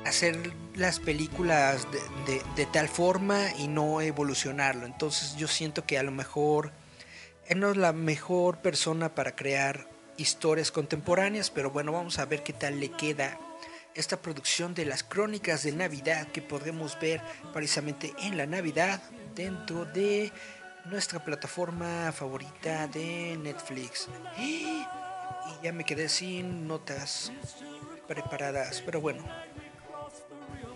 hacer 0.07 0.53
las 0.75 1.01
películas 1.01 1.87
de, 2.27 2.43
de, 2.57 2.67
tal 2.67 2.89
forma 2.89 3.51
y 3.59 3.69
no 3.69 4.01
evolucionarlo. 4.01 4.87
Entonces 4.87 5.37
yo 5.37 5.49
siento 5.49 5.87
que 5.87 5.99
a 5.99 6.03
lo 6.03 6.13
mejor 6.13 6.73
él 7.47 7.61
no 7.61 7.71
es 7.71 7.77
la 7.77 7.93
mejor 7.93 8.59
persona 8.59 9.15
para 9.15 9.37
crear 9.37 9.89
historias 10.17 10.71
contemporáneas, 10.71 11.51
pero 11.51 11.71
bueno, 11.71 11.93
vamos 11.93 12.19
a 12.19 12.27
ver 12.27 12.43
qué 12.43 12.53
tal 12.53 12.81
le 12.81 12.91
queda 12.91 13.39
esta 13.95 14.21
producción 14.23 14.75
de 14.75 14.87
las 14.87 15.03
crónicas 15.03 15.63
de 15.63 15.73
Navidad 15.73 16.29
que 16.29 16.43
podemos 16.43 16.99
ver 17.01 17.21
precisamente 17.53 18.15
en 18.23 18.37
la 18.37 18.47
Navidad 18.47 19.03
dentro 19.35 19.85
de 19.85 20.33
nuestra 20.87 21.25
plataforma 21.25 22.11
favorita 22.13 22.87
de 22.89 23.37
Netflix. 23.41 24.09
Y 24.39 24.85
ya 25.63 25.73
me 25.73 25.85
quedé 25.85 26.09
sin 26.09 26.67
notas 26.67 27.33
preparadas, 28.09 28.83
pero 28.85 29.01
bueno, 29.01 29.25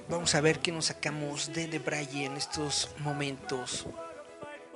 Vamos 0.08 0.36
a 0.36 0.40
ver 0.40 0.60
qué 0.60 0.70
nos 0.70 0.86
sacamos 0.86 1.52
de 1.52 1.66
The 1.66 1.80
Braille 1.80 2.26
en 2.26 2.36
estos 2.36 2.90
momentos. 2.98 3.86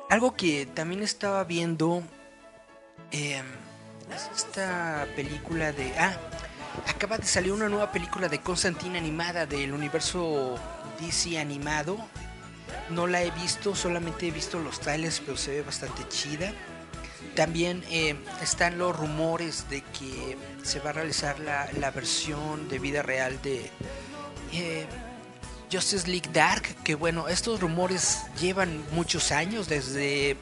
Algo 0.08 0.34
que 0.34 0.66
también 0.66 1.04
estaba 1.04 1.44
viendo. 1.44 2.02
Eh, 3.12 3.40
esta 4.34 5.06
película 5.14 5.70
de. 5.70 5.96
Ah, 5.96 6.16
acaba 6.88 7.16
de 7.16 7.26
salir 7.26 7.52
una 7.52 7.68
nueva 7.68 7.92
película 7.92 8.28
de 8.28 8.40
Constantine 8.40 8.98
animada 8.98 9.46
del 9.46 9.72
universo 9.72 10.58
DC 11.00 11.38
animado. 11.38 11.96
No 12.88 13.06
la 13.06 13.22
he 13.22 13.30
visto, 13.30 13.76
solamente 13.76 14.26
he 14.26 14.30
visto 14.32 14.58
los 14.58 14.80
trailers, 14.80 15.20
pero 15.20 15.36
se 15.36 15.52
ve 15.52 15.62
bastante 15.62 16.08
chida. 16.08 16.52
También 17.36 17.84
eh, 17.88 18.16
están 18.42 18.78
los 18.78 18.96
rumores 18.96 19.70
de 19.70 19.82
que 19.82 20.36
se 20.64 20.80
va 20.80 20.90
a 20.90 20.94
realizar 20.94 21.38
la, 21.38 21.68
la 21.78 21.92
versión 21.92 22.68
de 22.68 22.80
vida 22.80 23.02
real 23.02 23.40
de. 23.42 23.70
Eh, 24.52 24.86
Justice 25.70 26.08
League 26.08 26.30
Dark, 26.32 26.62
que 26.84 26.94
bueno, 26.94 27.28
estos 27.28 27.60
rumores 27.60 28.22
llevan 28.40 28.82
muchos 28.92 29.32
años, 29.32 29.68
desde 29.68 30.36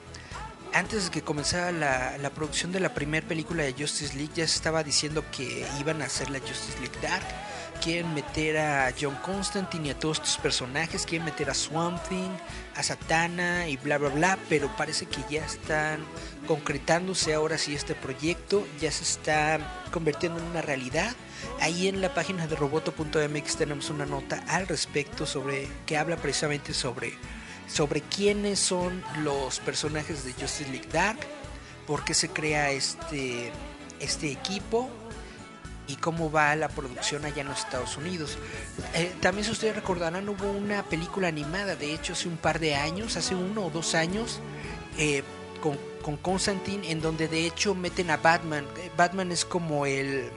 antes 0.73 1.07
de 1.07 1.11
que 1.11 1.23
comenzara 1.23 1.73
la, 1.73 2.19
la 2.19 2.31
producción 2.31 2.73
de 2.73 2.81
la 2.81 2.95
primera 2.95 3.27
película 3.27 3.63
de 3.63 3.73
Justice 3.73 4.15
League, 4.15 4.33
ya 4.35 4.47
se 4.47 4.57
estaba 4.57 4.83
diciendo 4.83 5.25
que 5.31 5.67
iban 5.81 6.03
a 6.03 6.07
hacer 6.07 6.31
la 6.31 6.41
Justice 6.41 6.79
League 6.81 6.99
Dark. 7.03 7.27
Quieren 7.83 8.13
meter 8.13 8.59
a 8.59 8.93
John 9.01 9.17
Constantine 9.25 9.87
y 9.87 9.91
a 9.91 9.99
todos 9.99 10.19
estos 10.19 10.39
personajes, 10.39 11.07
quieren 11.07 11.25
meter 11.25 11.49
a 11.49 11.55
Swamp 11.55 12.03
Thing, 12.09 12.31
a 12.75 12.83
Satana 12.83 13.69
y 13.69 13.77
bla 13.77 13.99
bla 13.99 14.09
bla, 14.09 14.39
pero 14.49 14.69
parece 14.77 15.07
que 15.07 15.23
ya 15.31 15.45
están 15.45 16.05
concretándose 16.49 17.35
ahora 17.35 17.57
sí 17.57 17.77
este 17.77 17.95
proyecto, 17.95 18.67
ya 18.81 18.91
se 18.91 19.05
está 19.05 19.85
convirtiendo 19.93 20.41
en 20.41 20.47
una 20.47 20.61
realidad. 20.61 21.15
Ahí 21.61 21.89
en 21.89 22.01
la 22.01 22.15
página 22.15 22.47
de 22.47 22.57
roboto.mx 22.57 23.57
tenemos 23.57 23.91
una 23.91 24.07
nota 24.07 24.45
al 24.49 24.69
respecto 24.69 25.27
sobre 25.27 25.69
que 25.87 25.97
habla 25.97 26.17
precisamente 26.17 26.75
sobre 26.75 27.15
sobre 27.69 28.01
quiénes 28.01 28.59
son 28.59 29.03
los 29.23 29.61
personajes 29.61 30.25
de 30.25 30.33
Justice 30.33 30.71
League 30.71 30.89
Dark, 30.91 31.19
por 31.87 32.03
qué 32.05 32.15
se 32.15 32.31
crea 32.31 32.71
este 32.71 33.53
este 34.01 34.31
equipo 34.31 34.89
y 35.89 35.97
cómo 35.97 36.31
va 36.31 36.55
la 36.55 36.69
producción 36.69 37.25
allá 37.25 37.43
en 37.43 37.49
los 37.49 37.59
Estados 37.61 37.97
Unidos. 37.97 38.39
Eh, 38.95 39.13
también 39.21 39.45
si 39.45 39.51
ustedes 39.51 39.75
recordarán 39.75 40.29
hubo 40.29 40.51
una 40.51 40.85
película 40.85 41.29
animada, 41.29 41.77
de 41.77 41.95
hecho 41.95 42.13
hace 42.13 42.29
un 42.29 42.37
par 42.37 42.61
de 42.61 42.77
años, 42.77 43.17
hace 43.17 43.35
uno 43.35 43.67
o 43.67 43.71
dos 43.71 43.95
años, 43.95 44.41
eh, 44.99 45.23
con, 45.63 45.79
con 46.03 46.17
Constantine, 46.19 46.91
en 46.91 47.01
donde 47.01 47.27
de 47.27 47.47
hecho 47.47 47.75
meten 47.75 48.11
a 48.11 48.19
Batman. 48.19 48.67
Batman 48.97 49.33
es 49.33 49.45
como 49.45 49.87
el 49.87 50.31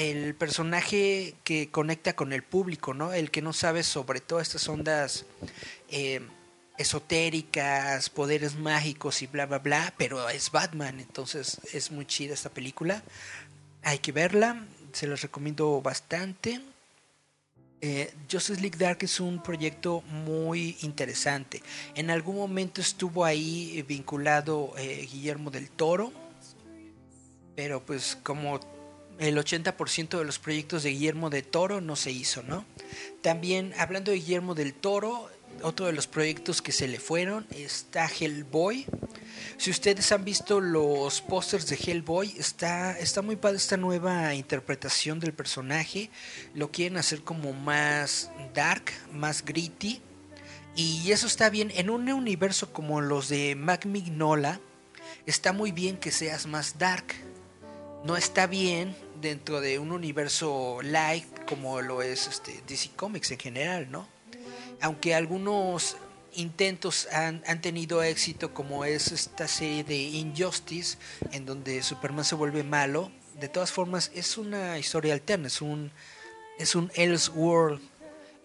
el 0.00 0.34
personaje 0.34 1.34
que 1.44 1.68
conecta 1.70 2.14
con 2.14 2.32
el 2.32 2.42
público, 2.42 2.94
¿no? 2.94 3.12
El 3.12 3.30
que 3.30 3.42
no 3.42 3.52
sabe 3.52 3.82
sobre 3.82 4.20
todas 4.20 4.48
estas 4.48 4.66
ondas 4.66 5.26
eh, 5.90 6.22
esotéricas, 6.78 8.08
poderes 8.08 8.56
mágicos 8.56 9.20
y 9.20 9.26
bla, 9.26 9.44
bla, 9.44 9.58
bla, 9.58 9.92
pero 9.98 10.26
es 10.30 10.50
Batman, 10.50 11.00
entonces 11.00 11.60
es 11.74 11.90
muy 11.90 12.06
chida 12.06 12.32
esta 12.32 12.48
película. 12.48 13.02
Hay 13.82 13.98
que 13.98 14.12
verla, 14.12 14.64
se 14.92 15.06
los 15.06 15.20
recomiendo 15.20 15.82
bastante. 15.82 16.62
Eh, 17.82 18.10
Justice 18.30 18.60
League 18.60 18.78
Dark 18.78 18.98
es 19.02 19.20
un 19.20 19.42
proyecto 19.42 20.00
muy 20.02 20.78
interesante. 20.80 21.62
En 21.94 22.08
algún 22.08 22.36
momento 22.36 22.80
estuvo 22.80 23.22
ahí 23.22 23.84
vinculado 23.86 24.72
eh, 24.78 25.06
Guillermo 25.12 25.50
del 25.50 25.68
Toro, 25.68 26.10
pero 27.54 27.84
pues 27.84 28.16
como 28.22 28.60
el 29.18 29.36
80% 29.36 30.18
de 30.18 30.24
los 30.24 30.38
proyectos 30.38 30.82
de 30.82 30.90
Guillermo 30.90 31.30
del 31.30 31.44
Toro 31.44 31.80
no 31.80 31.96
se 31.96 32.10
hizo, 32.10 32.42
¿no? 32.42 32.64
También 33.22 33.74
hablando 33.78 34.10
de 34.10 34.18
Guillermo 34.18 34.54
del 34.54 34.72
Toro, 34.72 35.28
otro 35.62 35.86
de 35.86 35.92
los 35.92 36.06
proyectos 36.06 36.62
que 36.62 36.72
se 36.72 36.88
le 36.88 36.98
fueron 36.98 37.46
está 37.50 38.06
Hellboy. 38.06 38.86
Si 39.58 39.70
ustedes 39.70 40.10
han 40.12 40.24
visto 40.24 40.60
los 40.60 41.20
pósters 41.20 41.66
de 41.66 41.76
Hellboy, 41.76 42.34
está, 42.38 42.98
está 42.98 43.20
muy 43.20 43.36
padre 43.36 43.58
esta 43.58 43.76
nueva 43.76 44.34
interpretación 44.34 45.20
del 45.20 45.34
personaje. 45.34 46.10
Lo 46.54 46.70
quieren 46.70 46.96
hacer 46.96 47.22
como 47.22 47.52
más 47.52 48.30
dark, 48.54 48.84
más 49.12 49.44
gritty. 49.44 50.00
Y 50.76 51.12
eso 51.12 51.26
está 51.26 51.50
bien. 51.50 51.70
En 51.74 51.90
un 51.90 52.10
universo 52.10 52.72
como 52.72 53.00
los 53.02 53.28
de 53.28 53.54
Mac 53.54 53.84
Mignola, 53.84 54.60
está 55.26 55.52
muy 55.52 55.72
bien 55.72 55.98
que 55.98 56.10
seas 56.10 56.46
más 56.46 56.78
dark. 56.78 57.04
No 58.04 58.16
está 58.16 58.46
bien 58.46 58.96
dentro 59.20 59.60
de 59.60 59.78
un 59.78 59.92
universo 59.92 60.80
light 60.82 61.26
como 61.46 61.80
lo 61.82 62.02
es 62.02 62.26
este, 62.26 62.62
DC 62.66 62.90
Comics 62.96 63.30
en 63.30 63.38
general, 63.38 63.90
¿no? 63.90 64.08
Aunque 64.80 65.14
algunos 65.14 65.96
intentos 66.32 67.08
han, 67.12 67.42
han, 67.46 67.60
tenido 67.60 68.02
éxito 68.02 68.54
como 68.54 68.84
es 68.84 69.12
esta 69.12 69.48
serie 69.48 69.84
de 69.84 69.96
Injustice 69.96 70.96
en 71.32 71.44
donde 71.44 71.82
Superman 71.82 72.24
se 72.24 72.36
vuelve 72.36 72.62
malo 72.62 73.10
de 73.40 73.48
todas 73.48 73.72
formas 73.72 74.12
es 74.14 74.38
una 74.38 74.78
historia 74.78 75.12
alterna 75.12 75.48
es 75.48 75.60
un 75.60 75.90
es 76.56 76.76
un 76.76 76.92
Elseworld 76.94 77.80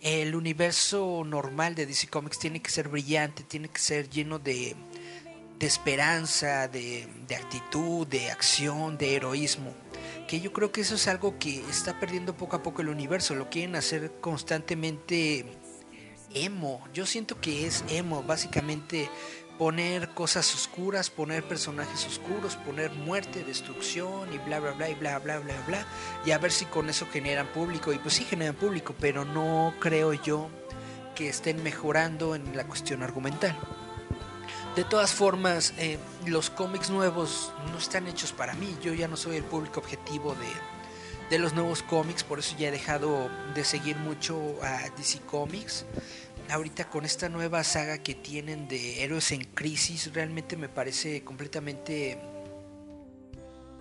el 0.02 0.36
universo 0.36 1.23
normal 1.26 1.76
de 1.76 1.86
DC 1.86 2.07
Comics 2.07 2.40
tiene 2.40 2.60
que 2.60 2.72
ser 2.72 2.88
brillante 2.88 3.44
tiene 3.44 3.68
que 3.68 3.80
ser 3.80 4.10
lleno 4.10 4.40
de, 4.40 4.76
de 5.60 5.68
esperanza 5.68 6.68
de, 6.68 7.07
de 7.27 7.36
actitud 7.36 8.06
de 8.07 8.32
acción 8.32 8.98
de 8.98 9.15
heroísmo 9.15 9.73
que 10.27 10.40
yo 10.40 10.52
creo 10.53 10.72
que 10.72 10.82
eso 10.82 10.95
es 10.95 11.07
algo 11.07 11.38
que 11.38 11.60
está 11.69 11.99
perdiendo 11.99 12.36
poco 12.36 12.56
a 12.56 12.64
poco 12.64 12.82
el 12.82 12.90
universo 12.90 13.36
lo 13.36 13.49
quieren 13.49 13.76
hacer 13.76 14.11
constantemente 14.22 15.45
emo. 16.34 16.84
Yo 16.94 17.06
siento 17.06 17.40
que 17.40 17.68
es 17.68 17.84
emo, 17.90 18.23
básicamente 18.23 19.10
poner 19.57 20.10
cosas 20.10 20.53
oscuras, 20.53 21.10
poner 21.10 21.44
personajes 21.44 22.06
oscuros, 22.06 22.57
poner 22.57 22.91
muerte, 22.91 23.44
destrucción 23.44 24.34
y 24.34 24.38
bla 24.40 24.60
bla 24.60 24.72
bla 24.72 24.90
y 24.90 24.95
bla 24.95 25.18
bla 25.19 25.40
bla 25.40 25.56
bla 25.65 25.86
y 26.26 26.32
a 26.32 26.38
ver 26.38 26.52
si 26.52 26.65
con 26.65 26.90
eso 26.90 27.07
generan 27.10 27.48
público 27.48 27.94
y 27.94 27.99
pues 27.99 28.15
sí 28.15 28.26
generan 28.26 28.56
público, 28.56 28.94
pero 28.99 29.23
no 29.23 29.73
creo 29.80 30.14
yo 30.14 30.49
que 31.15 31.30
estén 31.30 31.64
mejorando 31.64 32.36
en 32.36 32.57
la 32.57 32.68
cuestión 32.68 33.02
argumental. 33.02 33.57
De 34.76 34.84
todas 34.84 35.14
formas, 35.14 35.73
eh, 35.77 35.97
los 36.26 36.49
cómics 36.49 36.89
nuevos 36.89 37.53
no 37.72 37.77
están 37.77 38.07
hechos 38.07 38.34
para 38.34 38.56
mí. 38.56 38.76
Yo 38.84 38.93
ya 38.93 39.07
no 39.07 39.15
soy 39.15 39.38
el 39.38 39.43
público 39.45 39.80
objetivo 39.80 40.35
de, 40.35 41.30
de 41.30 41.39
los 41.39 41.53
nuevos 41.53 41.81
cómics, 41.81 42.26
por 42.26 42.39
eso 42.39 42.57
ya 42.57 42.68
he 42.68 42.72
dejado 42.72 43.30
de 43.53 43.64
seguir 43.64 43.95
mucho 43.95 44.57
a 44.61 44.89
DC 44.97 45.22
Comics. 45.22 45.85
Ahorita 46.49 46.89
con 46.89 47.06
esta 47.06 47.30
nueva 47.30 47.64
saga 47.64 47.99
que 47.99 48.15
tienen 48.15 48.68
de 48.68 49.02
héroes 49.02 49.31
en 49.31 49.45
crisis, 49.45 50.14
realmente 50.14 50.57
me 50.57 50.68
parece 50.68 51.23
completamente... 51.23 52.19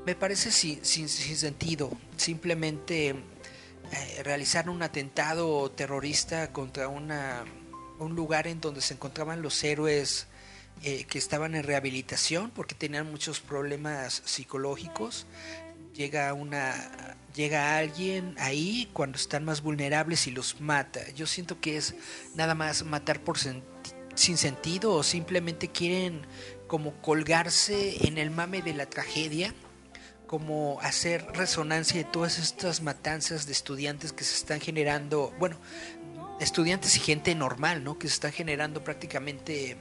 Me 0.07 0.15
parece 0.15 0.53
sin, 0.53 1.09
sentido. 1.09 1.91
Simplemente 2.17 3.09
eh, 3.09 4.23
realizar 4.23 4.71
un 4.71 4.81
atentado 4.83 5.73
terrorista 5.73 6.53
contra 6.53 6.87
una, 6.87 7.45
un 7.99 8.15
lugar 8.15 8.47
en 8.47 8.61
donde 8.61 8.81
se 8.81 8.95
encontraban 8.95 9.43
los 9.43 9.65
héroes 9.65 10.29
eh, 10.83 11.05
que 11.05 11.19
estaban 11.19 11.55
en 11.55 11.63
rehabilitación 11.63 12.51
porque 12.51 12.75
tenían 12.75 13.11
muchos 13.11 13.41
problemas 13.41 14.23
psicológicos. 14.25 15.27
Llega 15.95 16.33
una 16.35 17.17
llega 17.35 17.77
alguien 17.77 18.35
ahí 18.39 18.89
cuando 18.93 19.17
están 19.17 19.45
más 19.45 19.63
vulnerables 19.63 20.27
y 20.27 20.31
los 20.31 20.61
mata. 20.61 21.01
Yo 21.15 21.27
siento 21.27 21.61
que 21.61 21.77
es 21.77 21.95
nada 22.35 22.55
más 22.55 22.85
matar 22.85 23.21
por 23.21 23.39
sin 23.39 24.37
sentido 24.37 24.93
o 24.93 25.03
simplemente 25.03 25.69
quieren 25.69 26.23
como 26.67 27.01
colgarse 27.03 28.07
en 28.07 28.19
el 28.19 28.31
mame 28.31 28.63
de 28.63 28.75
la 28.75 28.87
tragedia, 28.87 29.55
como 30.27 30.81
hacer 30.81 31.27
resonancia 31.35 32.03
de 32.03 32.11
todas 32.11 32.39
estas 32.39 32.81
matanzas 32.83 33.47
de 33.47 33.53
estudiantes 33.53 34.13
que 34.13 34.25
se 34.25 34.37
están 34.37 34.61
generando, 34.61 35.33
bueno, 35.39 35.57
estudiantes 36.41 36.97
y 36.97 37.01
gente 37.01 37.35
normal, 37.35 37.85
¿no? 37.85 37.99
Que 37.99 38.09
se 38.09 38.15
están 38.15 38.33
generando 38.33 38.83
prácticamente 38.83 39.77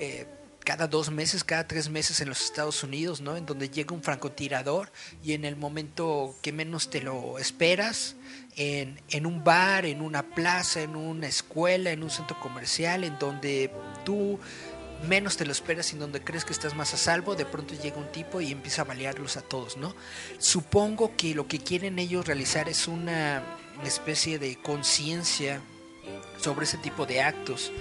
eh, 0.00 0.26
cada 0.64 0.88
dos 0.88 1.10
meses, 1.10 1.44
cada 1.44 1.68
tres 1.68 1.88
meses 1.88 2.20
en 2.20 2.28
los 2.28 2.42
Estados 2.42 2.82
Unidos, 2.82 3.20
¿no? 3.20 3.36
En 3.36 3.46
donde 3.46 3.70
llega 3.70 3.94
un 3.94 4.02
francotirador 4.02 4.90
y 5.22 5.32
en 5.32 5.44
el 5.44 5.54
momento 5.54 6.34
que 6.42 6.52
menos 6.52 6.90
te 6.90 7.00
lo 7.00 7.38
esperas, 7.38 8.16
en, 8.56 9.00
en 9.10 9.26
un 9.26 9.44
bar, 9.44 9.86
en 9.86 10.00
una 10.00 10.24
plaza, 10.24 10.82
en 10.82 10.96
una 10.96 11.28
escuela, 11.28 11.92
en 11.92 12.02
un 12.02 12.10
centro 12.10 12.38
comercial, 12.40 13.04
en 13.04 13.16
donde 13.18 13.70
tú 14.04 14.40
menos 15.06 15.36
te 15.36 15.44
lo 15.44 15.52
esperas 15.52 15.90
y 15.90 15.94
en 15.94 16.00
donde 16.00 16.22
crees 16.22 16.44
que 16.44 16.52
estás 16.52 16.74
más 16.74 16.94
a 16.94 16.96
salvo, 16.96 17.36
de 17.36 17.44
pronto 17.44 17.74
llega 17.74 17.96
un 17.96 18.10
tipo 18.10 18.40
y 18.40 18.50
empieza 18.50 18.82
a 18.82 18.86
balearlos 18.86 19.36
a 19.36 19.42
todos, 19.42 19.76
¿no? 19.76 19.94
Supongo 20.38 21.16
que 21.16 21.34
lo 21.34 21.46
que 21.46 21.58
quieren 21.58 21.98
ellos 21.98 22.26
realizar 22.26 22.68
es 22.68 22.88
una 22.88 23.42
especie 23.84 24.38
de 24.38 24.56
conciencia 24.56 25.60
sobre 26.40 26.64
ese 26.64 26.78
tipo 26.78 27.06
de 27.06 27.20
actos, 27.20 27.72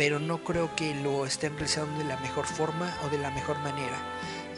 pero 0.00 0.18
no 0.18 0.42
creo 0.42 0.74
que 0.76 0.94
lo 0.94 1.26
estén 1.26 1.52
realizando 1.58 1.98
de 1.98 2.04
la 2.04 2.16
mejor 2.20 2.46
forma 2.46 2.90
o 3.04 3.10
de 3.10 3.18
la 3.18 3.30
mejor 3.32 3.58
manera. 3.58 3.98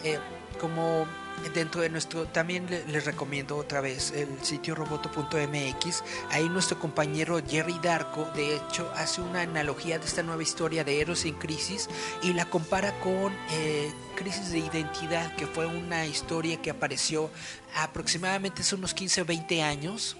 Eh, 0.05 0.21
como 0.61 1.05
dentro 1.53 1.81
de 1.81 1.89
nuestro, 1.89 2.27
también 2.27 2.71
le- 2.71 2.87
les 2.87 3.05
recomiendo 3.05 3.57
otra 3.57 3.81
vez 3.81 4.13
el 4.13 4.29
sitio 4.45 4.77
roboto.mx, 4.77 6.05
ahí 6.31 6.49
nuestro 6.49 6.79
compañero 6.79 7.41
Jerry 7.45 7.77
Darko, 7.83 8.25
de 8.37 8.55
hecho, 8.55 8.89
hace 8.95 9.21
una 9.21 9.41
analogía 9.41 9.99
de 9.99 10.07
esta 10.07 10.23
nueva 10.23 10.45
historia 10.45 10.85
de 10.85 11.01
Héroes 11.01 11.25
en 11.25 11.35
Crisis 11.35 11.89
y 12.23 12.35
la 12.35 12.45
compara 12.45 12.93
con 13.01 13.33
eh, 13.51 13.93
Crisis 14.15 14.51
de 14.53 14.59
Identidad, 14.61 15.35
que 15.35 15.49
fue 15.49 15.67
una 15.67 16.07
historia 16.07 16.63
que 16.63 16.71
apareció 16.71 17.31
aproximadamente 17.75 18.63
hace 18.63 18.77
unos 18.77 18.95
15 18.95 19.23
o 19.23 19.25
20 19.25 19.61
años, 19.63 20.17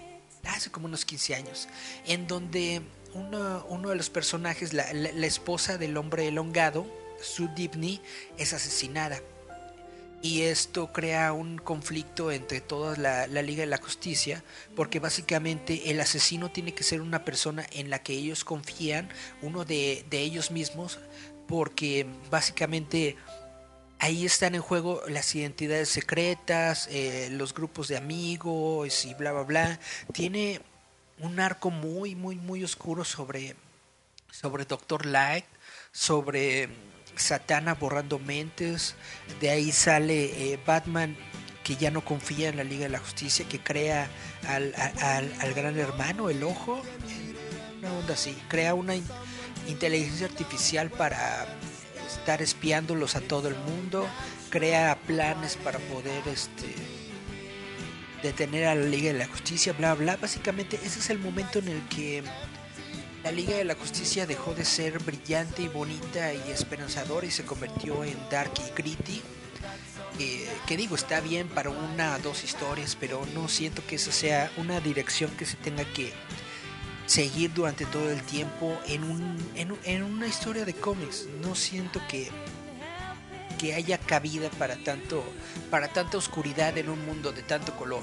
hace 0.49 0.69
como 0.73 0.87
unos 0.87 1.05
15 1.05 1.37
años, 1.37 1.69
en 2.07 2.27
donde 2.27 2.83
uno, 3.15 3.65
uno 3.69 3.91
de 3.91 3.97
los 3.97 4.11
personajes, 4.11 4.73
la, 4.73 4.85
esposa 5.27 5.79
del 5.79 5.97
hombre 5.97 6.29
elongado, 6.29 6.87
Sue 7.21 7.49
Dibney, 7.55 8.01
es 8.39 8.53
asesinada. 8.53 9.21
Y 10.23 10.43
esto 10.43 10.93
crea 10.93 11.33
un 11.33 11.59
conflicto 11.59 12.31
entre 12.31 12.61
toda 12.61 12.97
la, 12.97 13.27
la 13.27 13.43
Liga 13.43 13.63
de 13.63 13.67
la 13.67 13.79
Justicia, 13.79 14.45
porque 14.77 15.01
básicamente 15.01 15.91
el 15.91 16.01
asesino 16.01 16.51
tiene 16.51 16.75
que 16.75 16.85
ser 16.85 17.01
una 17.01 17.25
persona 17.25 17.67
en 17.73 17.91
la 17.91 18.03
que 18.05 18.13
ellos 18.13 18.45
confían, 18.45 19.09
uno 19.43 19.65
de, 19.65 20.05
de 20.11 20.21
ellos 20.21 20.53
mismos, 20.53 21.01
porque 21.49 22.07
básicamente 22.31 23.17
ahí 24.03 24.27
están 24.27 24.57
en 24.57 24.63
juego 24.63 25.01
las 25.09 25.33
identidades 25.35 25.89
secretas, 25.89 26.89
eh, 26.91 27.29
los 27.31 27.55
grupos 27.55 27.87
de 27.87 27.97
amigos 27.97 29.05
y 29.05 29.15
bla, 29.15 29.33
bla, 29.33 29.43
bla. 29.45 29.81
Tiene 30.13 30.61
un 31.23 31.41
arco 31.41 31.71
muy, 31.71 32.15
muy, 32.15 32.37
muy 32.37 32.63
oscuro 32.65 33.05
sobre, 33.05 33.57
sobre 34.31 34.65
Doctor 34.65 35.07
Light, 35.07 35.45
sobre 35.93 36.69
Satana 37.17 37.75
borrando 37.75 38.19
mentes. 38.19 38.95
De 39.41 39.51
ahí 39.51 39.73
sale 39.73 40.53
eh, 40.53 40.61
Batman 40.67 41.17
que 41.65 41.77
ya 41.77 41.91
no 41.91 42.05
confía 42.05 42.49
en 42.49 42.57
la 42.57 42.65
Liga 42.65 42.85
de 42.85 42.89
la 42.91 42.99
Justicia, 42.99 43.47
que 43.49 43.61
crea 43.61 44.09
al, 44.49 44.75
al, 45.01 45.33
al 45.41 45.55
gran 45.55 45.79
hermano, 45.79 46.29
el 46.29 46.43
ojo. 46.43 46.83
Una 47.79 47.93
onda 47.93 48.15
así. 48.15 48.37
Crea 48.49 48.75
una 48.75 48.97
in- 48.97 49.07
inteligencia 49.69 50.27
artificial 50.27 50.91
para 50.91 51.47
estar 52.07 52.43
espiándolos 52.43 53.15
a 53.15 53.21
todo 53.21 53.49
el 53.49 53.55
mundo. 53.55 54.09
Crea 54.51 54.99
planes 55.07 55.57
para 55.57 55.79
poder 55.79 56.27
este 56.27 56.75
detener 58.23 58.67
a 58.67 58.75
la 58.75 58.85
Liga 58.87 59.13
de 59.13 59.19
la 59.19 59.27
Justicia, 59.27 59.73
bla 59.73 59.95
bla. 59.95 60.17
Básicamente 60.17 60.77
ese 60.85 61.01
es 61.01 61.11
el 61.11 61.19
momento 61.19 61.59
en 61.59 61.69
el 61.69 61.83
que 61.89 62.23
la 63.25 63.33
Liga 63.33 63.57
de 63.57 63.65
la 63.65 63.75
Justicia 63.75 64.27
dejó 64.27 64.55
de 64.55 64.65
ser 64.65 64.99
brillante 64.99 65.63
y 65.63 65.69
bonita 65.69 66.33
y 66.35 66.51
esperanzadora 66.51 67.27
y 67.27 67.31
se 67.31 67.45
convirtió 67.45 68.05
en 68.05 68.17
dark 68.31 68.53
y 68.59 68.75
gritty. 68.81 69.23
Eh, 70.19 70.47
que 70.67 70.77
digo, 70.77 70.95
está 70.95 71.21
bien 71.21 71.49
para 71.49 71.71
una 71.71 72.17
o 72.17 72.19
dos 72.19 72.45
historias, 72.45 72.97
pero 72.99 73.27
no 73.35 73.49
siento 73.49 73.85
que 73.87 73.95
esa 73.97 74.13
sea 74.13 74.51
una 74.59 74.81
dirección 74.81 75.31
que 75.33 75.47
se 75.47 75.57
tenga 75.57 75.85
que 75.85 76.13
seguir 77.07 77.53
durante 77.55 77.87
todo 77.87 78.11
el 78.11 78.23
tiempo 78.23 78.79
en, 78.87 79.05
un, 79.05 79.39
en, 79.55 79.73
un- 79.73 79.79
en 79.85 80.03
una 80.03 80.27
historia 80.27 80.65
de 80.65 80.75
cómics. 80.75 81.27
No 81.41 81.55
siento 81.55 82.01
que, 82.09 82.29
que 83.63 83.75
haya 83.75 83.97
cabida 83.97 84.51
para 84.59 84.75
tanto 84.75 85.23
para 85.71 85.87
tanta 85.87 86.19
oscuridad 86.19 86.77
en 86.79 86.89
un 86.89 87.07
mundo 87.07 87.31
de 87.31 87.43
tanto 87.43 87.77
color. 87.77 88.03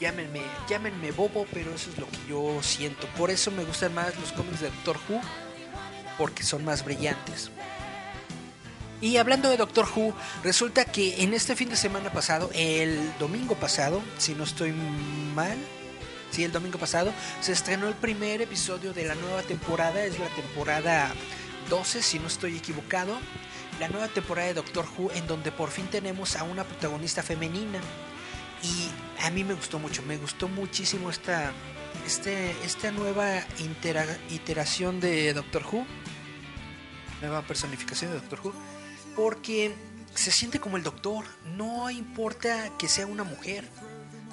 Llámenme, 0.00 0.42
llámenme 0.68 1.12
bobo, 1.12 1.46
pero 1.52 1.72
eso 1.72 1.88
es 1.88 1.98
lo 1.98 2.08
que 2.10 2.18
yo 2.28 2.60
siento. 2.64 3.06
Por 3.16 3.30
eso 3.30 3.52
me 3.52 3.62
gustan 3.62 3.94
más 3.94 4.18
los 4.18 4.32
cómics 4.32 4.60
de 4.60 4.70
Doctor 4.70 4.98
Who, 5.08 5.20
porque 6.18 6.42
son 6.42 6.64
más 6.64 6.84
brillantes. 6.84 7.52
Y 9.00 9.18
hablando 9.18 9.48
de 9.48 9.56
Doctor 9.56 9.86
Who, 9.94 10.12
resulta 10.42 10.84
que 10.84 11.22
en 11.22 11.32
este 11.32 11.54
fin 11.54 11.68
de 11.68 11.76
semana 11.76 12.12
pasado, 12.12 12.50
el 12.54 12.98
domingo 13.20 13.54
pasado, 13.54 14.02
si 14.18 14.34
no 14.34 14.42
estoy 14.42 14.72
mal, 14.72 15.56
sí, 16.32 16.42
el 16.42 16.50
domingo 16.50 16.80
pasado, 16.80 17.12
se 17.40 17.52
estrenó 17.52 17.86
el 17.86 17.94
primer 17.94 18.42
episodio 18.42 18.92
de 18.92 19.04
la 19.04 19.14
nueva 19.14 19.42
temporada, 19.42 20.04
es 20.04 20.18
la 20.18 20.28
temporada 20.30 21.12
12, 21.68 22.02
si 22.02 22.18
no 22.18 22.26
estoy 22.26 22.56
equivocado, 22.56 23.16
la 23.82 23.88
nueva 23.88 24.06
temporada 24.06 24.46
de 24.46 24.54
Doctor 24.54 24.86
Who, 24.96 25.10
en 25.10 25.26
donde 25.26 25.50
por 25.50 25.68
fin 25.68 25.88
tenemos 25.88 26.36
a 26.36 26.44
una 26.44 26.62
protagonista 26.62 27.20
femenina. 27.20 27.80
Y 28.62 29.24
a 29.24 29.30
mí 29.32 29.42
me 29.42 29.54
gustó 29.54 29.80
mucho, 29.80 30.04
me 30.04 30.18
gustó 30.18 30.46
muchísimo 30.46 31.10
esta, 31.10 31.50
este, 32.06 32.52
esta 32.64 32.92
nueva 32.92 33.44
iteración 34.30 35.00
de 35.00 35.34
Doctor 35.34 35.64
Who, 35.66 35.84
nueva 37.22 37.42
personificación 37.42 38.12
de 38.12 38.20
Doctor 38.20 38.38
Who, 38.44 38.52
porque 39.16 39.74
se 40.14 40.30
siente 40.30 40.60
como 40.60 40.76
el 40.76 40.84
Doctor, 40.84 41.24
no 41.56 41.90
importa 41.90 42.70
que 42.78 42.86
sea 42.86 43.08
una 43.08 43.24
mujer, 43.24 43.68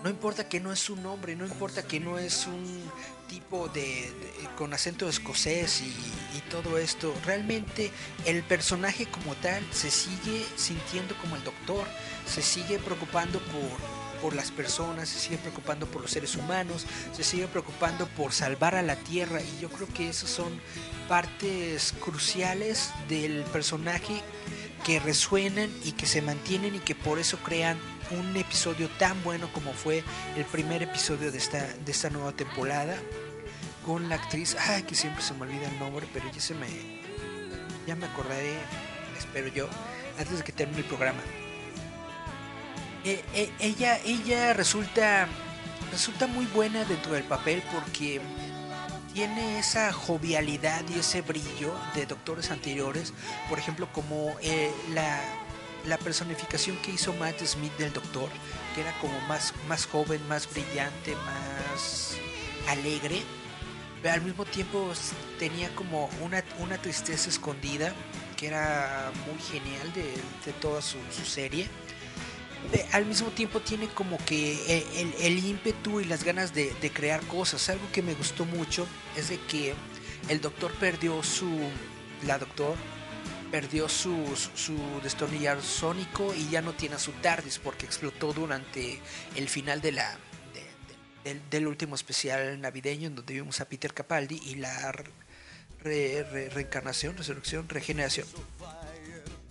no 0.04 0.12
importa 0.12 0.48
que 0.48 0.60
no 0.60 0.72
es 0.72 0.92
un 0.92 1.04
hombre, 1.08 1.36
no 1.36 1.48
importa 1.48 1.82
que 1.88 2.00
no 2.00 2.20
es 2.20 2.46
un 2.46 2.84
tipo 3.30 3.70
de, 3.70 4.12
con 4.58 4.74
acento 4.74 5.08
escocés 5.08 5.82
y, 5.82 5.94
todo 6.50 6.80
esto. 6.80 7.14
Realmente 7.26 7.92
el 8.26 8.42
personaje 8.42 9.06
como 9.06 9.36
tal 9.36 9.64
se 9.72 9.92
sigue 9.92 10.44
sintiendo 10.56 11.14
como 11.22 11.36
el 11.36 11.44
doctor, 11.44 11.86
se 12.26 12.42
sigue 12.42 12.80
preocupando 12.80 13.38
por, 13.38 14.20
por 14.20 14.36
las 14.36 14.50
personas, 14.50 15.10
se 15.10 15.20
sigue 15.20 15.38
preocupando 15.38 15.86
por 15.86 16.02
los 16.02 16.10
seres 16.10 16.36
humanos, 16.36 16.88
se 17.14 17.24
sigue 17.24 17.46
preocupando 17.48 18.08
por 18.08 18.34
salvar 18.34 18.74
a 18.74 18.82
la 18.82 18.96
tierra 18.96 19.42
y 19.42 19.62
yo 19.62 19.70
creo 19.70 19.88
que 19.94 20.10
esos 20.10 20.32
son 20.32 20.60
partes 21.08 21.94
cruciales 22.00 22.90
del 23.08 23.44
personaje 23.44 24.24
que 24.84 25.00
resuenan 25.00 25.70
y 25.84 25.92
que 25.94 26.06
se 26.06 26.22
mantienen 26.22 26.76
y 26.76 26.80
que 26.80 26.96
por 26.96 27.20
eso 27.20 27.38
crean 27.38 27.78
un 28.12 28.36
episodio 28.36 28.90
tan 28.98 29.22
bueno 29.24 29.52
como 29.54 29.74
fue 29.74 30.04
el 30.36 30.46
primer 30.46 30.82
episodio 30.84 31.32
de 31.32 31.38
esta, 31.38 31.62
de 31.62 31.92
esta 31.92 32.10
nueva 32.10 32.32
temporada 32.32 32.96
con 33.86 34.10
la 34.10 34.16
actriz, 34.16 34.56
ay 34.60 34.84
que 34.84 34.96
siempre 34.96 35.22
se 35.24 35.34
me 35.34 35.44
olvida 35.44 35.68
el 35.68 35.80
nombre, 35.80 36.08
pero 36.14 36.32
ya 36.32 36.42
se 36.42 36.54
me 36.54 36.68
ya 37.88 37.96
me 37.96 38.06
acordaré, 38.06 38.54
espero 39.18 39.48
yo, 39.48 39.68
antes 40.20 40.38
de 40.38 40.44
que 40.44 40.52
termine 40.52 40.82
el 40.82 40.86
programa. 40.86 41.22
Eh, 43.04 43.24
eh, 43.34 43.52
ella, 43.60 44.00
ella 44.06 44.54
resulta, 44.54 45.28
resulta 45.92 46.28
muy 46.28 46.46
buena 46.46 46.86
dentro 46.86 47.14
del 47.14 47.24
papel 47.24 47.64
porque 47.74 48.22
tiene 49.20 49.60
esa 49.60 49.92
jovialidad 49.92 50.82
y 50.96 51.00
ese 51.00 51.22
brillo 51.22 51.74
de 51.94 52.06
doctores 52.06 52.52
anteriores, 52.52 53.12
por 53.50 53.60
ejemplo, 53.60 53.90
como 53.92 54.38
eh, 54.42 54.72
la, 54.94 55.98
personificación 55.98 56.78
que 56.78 56.92
hizo 56.92 57.12
Matt 57.16 57.44
Smith 57.44 57.76
del 57.78 57.92
doctor, 57.92 58.30
que 58.74 58.80
era 58.80 58.94
como 59.02 59.20
más, 59.28 59.54
más 59.68 59.86
joven, 59.88 60.26
más 60.30 60.50
brillante, 60.50 61.18
más 61.18 62.16
alegre, 62.70 63.22
pero 64.02 64.14
al 64.14 64.22
mismo 64.22 64.46
tiempo 64.46 64.90
tenía 65.38 65.68
como 65.76 66.10
una, 66.22 66.42
una 66.60 66.78
tristeza 66.78 67.30
escondida, 67.30 67.94
que 68.38 68.48
era 68.48 69.12
muy 69.28 69.38
genial 69.52 69.92
de, 69.92 70.14
de 70.46 70.54
toda 70.62 70.82
su 70.82 70.98
serie. 71.26 71.68
Eh, 72.74 72.86
al 72.92 73.06
mismo 73.06 73.30
tiempo 73.30 73.62
tiene 73.62 73.88
como 73.88 74.18
que 74.26 74.54
eh, 74.68 75.14
el, 75.22 75.44
ímpetu 75.44 76.02
y 76.02 76.06
las 76.06 76.24
ganas 76.24 76.54
de, 76.54 76.72
crear 76.94 77.22
cosas. 77.22 77.70
Algo 77.70 77.90
que 77.92 78.02
me 78.02 78.14
gustó 78.14 78.46
mucho 78.46 78.88
es 79.16 79.30
de 79.30 79.40
que 79.40 79.74
el 80.28 80.42
doctor 80.42 80.72
perdió 80.74 81.24
su... 81.24 81.50
La 82.26 82.38
doctor 82.38 82.76
perdió 83.50 83.90
su, 83.90 84.14
su, 84.36 84.52
su 84.56 85.62
sónico 85.64 86.36
y 86.36 86.50
ya 86.50 86.62
no 86.62 86.74
tiene 86.74 86.96
a 86.96 87.00
su 87.00 87.12
TARDIS 87.14 87.58
porque 87.60 87.86
explotó 87.86 88.32
durante 88.32 89.00
el 89.36 89.50
final 89.50 89.82
de 89.82 89.94
la 89.94 90.18
de- 90.54 91.34
de- 91.34 91.42
del, 91.50 91.66
último 91.66 91.96
especial 91.96 92.62
navideño 92.62 93.08
en 93.08 93.16
donde 93.16 93.34
vimos 93.34 93.60
a 93.62 93.66
Peter 93.66 93.92
Capaldi 93.94 94.40
y 94.46 94.56
la 94.56 94.92
re- 94.92 95.10
re- 95.82 96.50
reencarnación, 96.50 97.18
resurrección, 97.18 97.68
regeneración. 97.70 98.28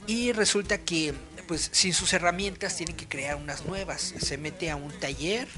Y 0.07 0.33
resulta 0.33 0.79
que, 0.79 1.13
pues, 1.49 1.71
sin 1.73 1.95
sus 1.95 2.13
herramientas 2.13 2.77
tiene 2.77 2.95
que 2.95 3.09
crear 3.09 3.35
unas 3.37 3.67
nuevas. 3.67 4.15
Se 4.21 4.39
mete 4.39 4.71
a 4.71 4.77
un 4.77 4.93
taller 5.01 5.49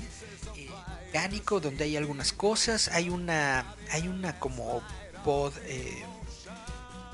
eh, 0.57 1.43
donde 1.61 1.85
hay 1.85 1.97
algunas 1.97 2.33
cosas. 2.33 2.89
Hay 2.89 3.11
una, 3.11 3.75
hay 3.91 4.09
una 4.09 4.39
como 4.39 4.83
pod, 5.25 5.53
eh, 5.67 6.03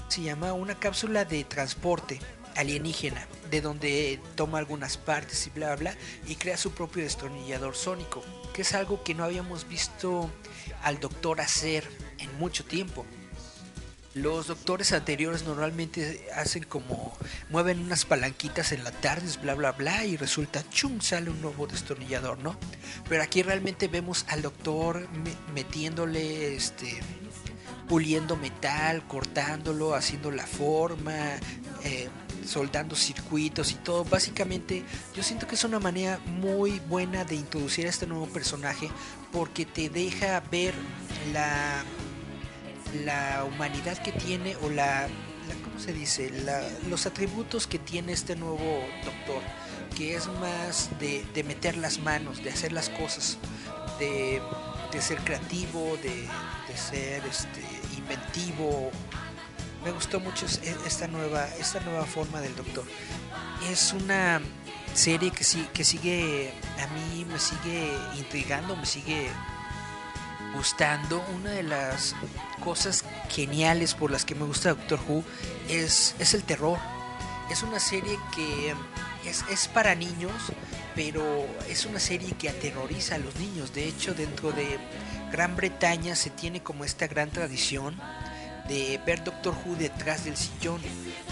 se 0.08 0.22
llama 0.22 0.52
una 0.52 0.78
cápsula 0.78 1.24
de 1.24 1.42
transporte 1.42 2.20
alienígena, 2.54 3.26
de 3.50 3.60
donde 3.60 4.20
toma 4.34 4.58
algunas 4.58 4.96
partes 4.96 5.46
y 5.46 5.50
bla 5.50 5.74
bla, 5.76 5.94
y 6.26 6.36
crea 6.36 6.56
su 6.56 6.72
propio 6.72 7.02
destornillador 7.02 7.76
sónico, 7.76 8.22
que 8.54 8.62
es 8.62 8.74
algo 8.74 9.02
que 9.02 9.14
no 9.14 9.24
habíamos 9.24 9.68
visto 9.68 10.30
al 10.82 11.00
doctor 11.00 11.40
hacer 11.40 11.84
en 12.18 12.38
mucho 12.38 12.64
tiempo. 12.64 13.04
Los 14.16 14.46
doctores 14.46 14.92
anteriores 14.92 15.44
normalmente 15.44 16.26
hacen 16.34 16.62
como 16.64 17.14
mueven 17.50 17.80
unas 17.80 18.06
palanquitas 18.06 18.72
en 18.72 18.82
la 18.82 18.90
tarde, 18.90 19.28
bla 19.42 19.54
bla 19.54 19.72
bla, 19.72 20.06
y 20.06 20.16
resulta 20.16 20.64
chum 20.70 21.02
sale 21.02 21.28
un 21.28 21.42
nuevo 21.42 21.66
destornillador, 21.66 22.38
¿no? 22.38 22.58
Pero 23.10 23.22
aquí 23.22 23.42
realmente 23.42 23.88
vemos 23.88 24.24
al 24.28 24.40
doctor 24.40 25.06
me- 25.10 25.36
metiéndole 25.52 26.56
este 26.56 26.98
puliendo 27.88 28.36
metal, 28.36 29.06
cortándolo, 29.06 29.94
haciendo 29.94 30.30
la 30.30 30.46
forma, 30.46 31.36
eh, 31.84 32.08
soldando 32.46 32.96
circuitos 32.96 33.70
y 33.70 33.74
todo. 33.74 34.02
Básicamente, 34.04 34.82
yo 35.14 35.22
siento 35.22 35.46
que 35.46 35.56
es 35.56 35.64
una 35.64 35.78
manera 35.78 36.18
muy 36.24 36.80
buena 36.88 37.24
de 37.26 37.34
introducir 37.34 37.84
a 37.86 37.90
este 37.90 38.06
nuevo 38.06 38.26
personaje 38.26 38.88
porque 39.30 39.66
te 39.66 39.90
deja 39.90 40.40
ver 40.50 40.72
la 41.34 41.84
la 43.04 43.44
humanidad 43.44 43.98
que 43.98 44.12
tiene 44.12 44.56
o 44.56 44.70
la, 44.70 45.08
¿cómo 45.64 45.78
se 45.78 45.92
dice? 45.92 46.30
La- 46.44 46.62
los 46.88 47.06
atributos 47.06 47.66
que 47.66 47.78
tiene 47.78 48.12
este 48.12 48.36
nuevo 48.36 48.80
doctor, 49.04 49.42
que 49.96 50.14
es 50.14 50.26
más 50.40 50.90
de, 50.98 51.24
meter 51.44 51.76
las 51.76 51.98
manos, 52.00 52.42
de 52.42 52.50
hacer 52.50 52.72
las 52.72 52.88
cosas, 52.90 53.38
de, 53.98 54.40
ser 55.00 55.18
creativo, 55.18 55.96
de, 56.02 56.26
ser 56.76 57.24
este, 57.26 57.62
inventivo. 57.96 58.90
Me 59.84 59.90
gustó 59.92 60.20
mucho 60.20 60.46
es- 60.46 60.60
esta 60.86 61.06
nueva, 61.06 61.46
esta 61.60 61.80
nueva 61.80 62.04
forma 62.06 62.40
del 62.40 62.54
doctor. 62.56 62.84
Es 63.70 63.92
una 63.92 64.40
serie 64.94 65.30
que, 65.30 65.44
que 65.72 65.84
sigue, 65.84 66.52
a 66.82 66.86
mí 66.88 67.24
me 67.26 67.38
sigue 67.38 67.92
intrigando, 68.16 68.74
me 68.76 68.86
sigue 68.86 69.28
gustando. 70.56 71.22
Una 71.34 71.50
de 71.50 71.62
las 71.62 72.14
cosas 72.64 73.04
geniales 73.28 73.94
por 73.94 74.10
las 74.10 74.24
que 74.24 74.34
me 74.34 74.44
gusta 74.44 74.70
Doctor 74.70 75.00
Who 75.06 75.22
es, 75.68 76.14
es 76.18 76.34
el 76.34 76.42
terror. 76.42 76.78
Es 77.50 77.62
una 77.62 77.78
serie 77.78 78.18
que 78.34 78.74
es, 79.28 79.44
es 79.50 79.68
para 79.68 79.94
niños, 79.94 80.32
pero 80.94 81.46
es 81.68 81.86
una 81.86 82.00
serie 82.00 82.32
que 82.32 82.48
aterroriza 82.48 83.16
a 83.16 83.18
los 83.18 83.36
niños. 83.36 83.72
De 83.72 83.86
hecho, 83.86 84.14
dentro 84.14 84.52
de 84.52 84.78
Gran 85.30 85.54
Bretaña 85.54 86.16
se 86.16 86.30
tiene 86.30 86.62
como 86.62 86.84
esta 86.84 87.06
gran 87.06 87.30
tradición 87.30 87.96
de 88.68 89.00
ver 89.06 89.22
Doctor 89.22 89.54
Who 89.64 89.76
detrás 89.76 90.24
del 90.24 90.36
sillón 90.36 90.80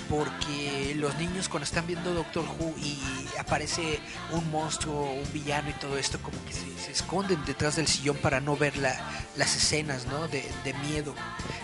porque 0.08 0.94
los 0.96 1.14
niños 1.16 1.48
cuando 1.48 1.64
están 1.64 1.86
viendo 1.86 2.12
Doctor 2.12 2.44
Who 2.44 2.74
y 2.78 2.98
aparece 3.38 4.00
un 4.32 4.50
monstruo, 4.50 5.12
un 5.12 5.32
villano 5.32 5.70
y 5.70 5.72
todo 5.74 5.96
esto 5.98 6.18
como 6.20 6.36
que 6.44 6.52
se, 6.52 6.90
esconden 6.90 7.44
detrás 7.44 7.76
del 7.76 7.86
sillón 7.88 8.16
para 8.18 8.40
no 8.40 8.56
ver 8.56 8.76
la- 8.76 8.96
las 9.36 9.56
escenas 9.56 10.06
¿no? 10.06 10.28
de, 10.28 10.44
miedo 10.88 11.14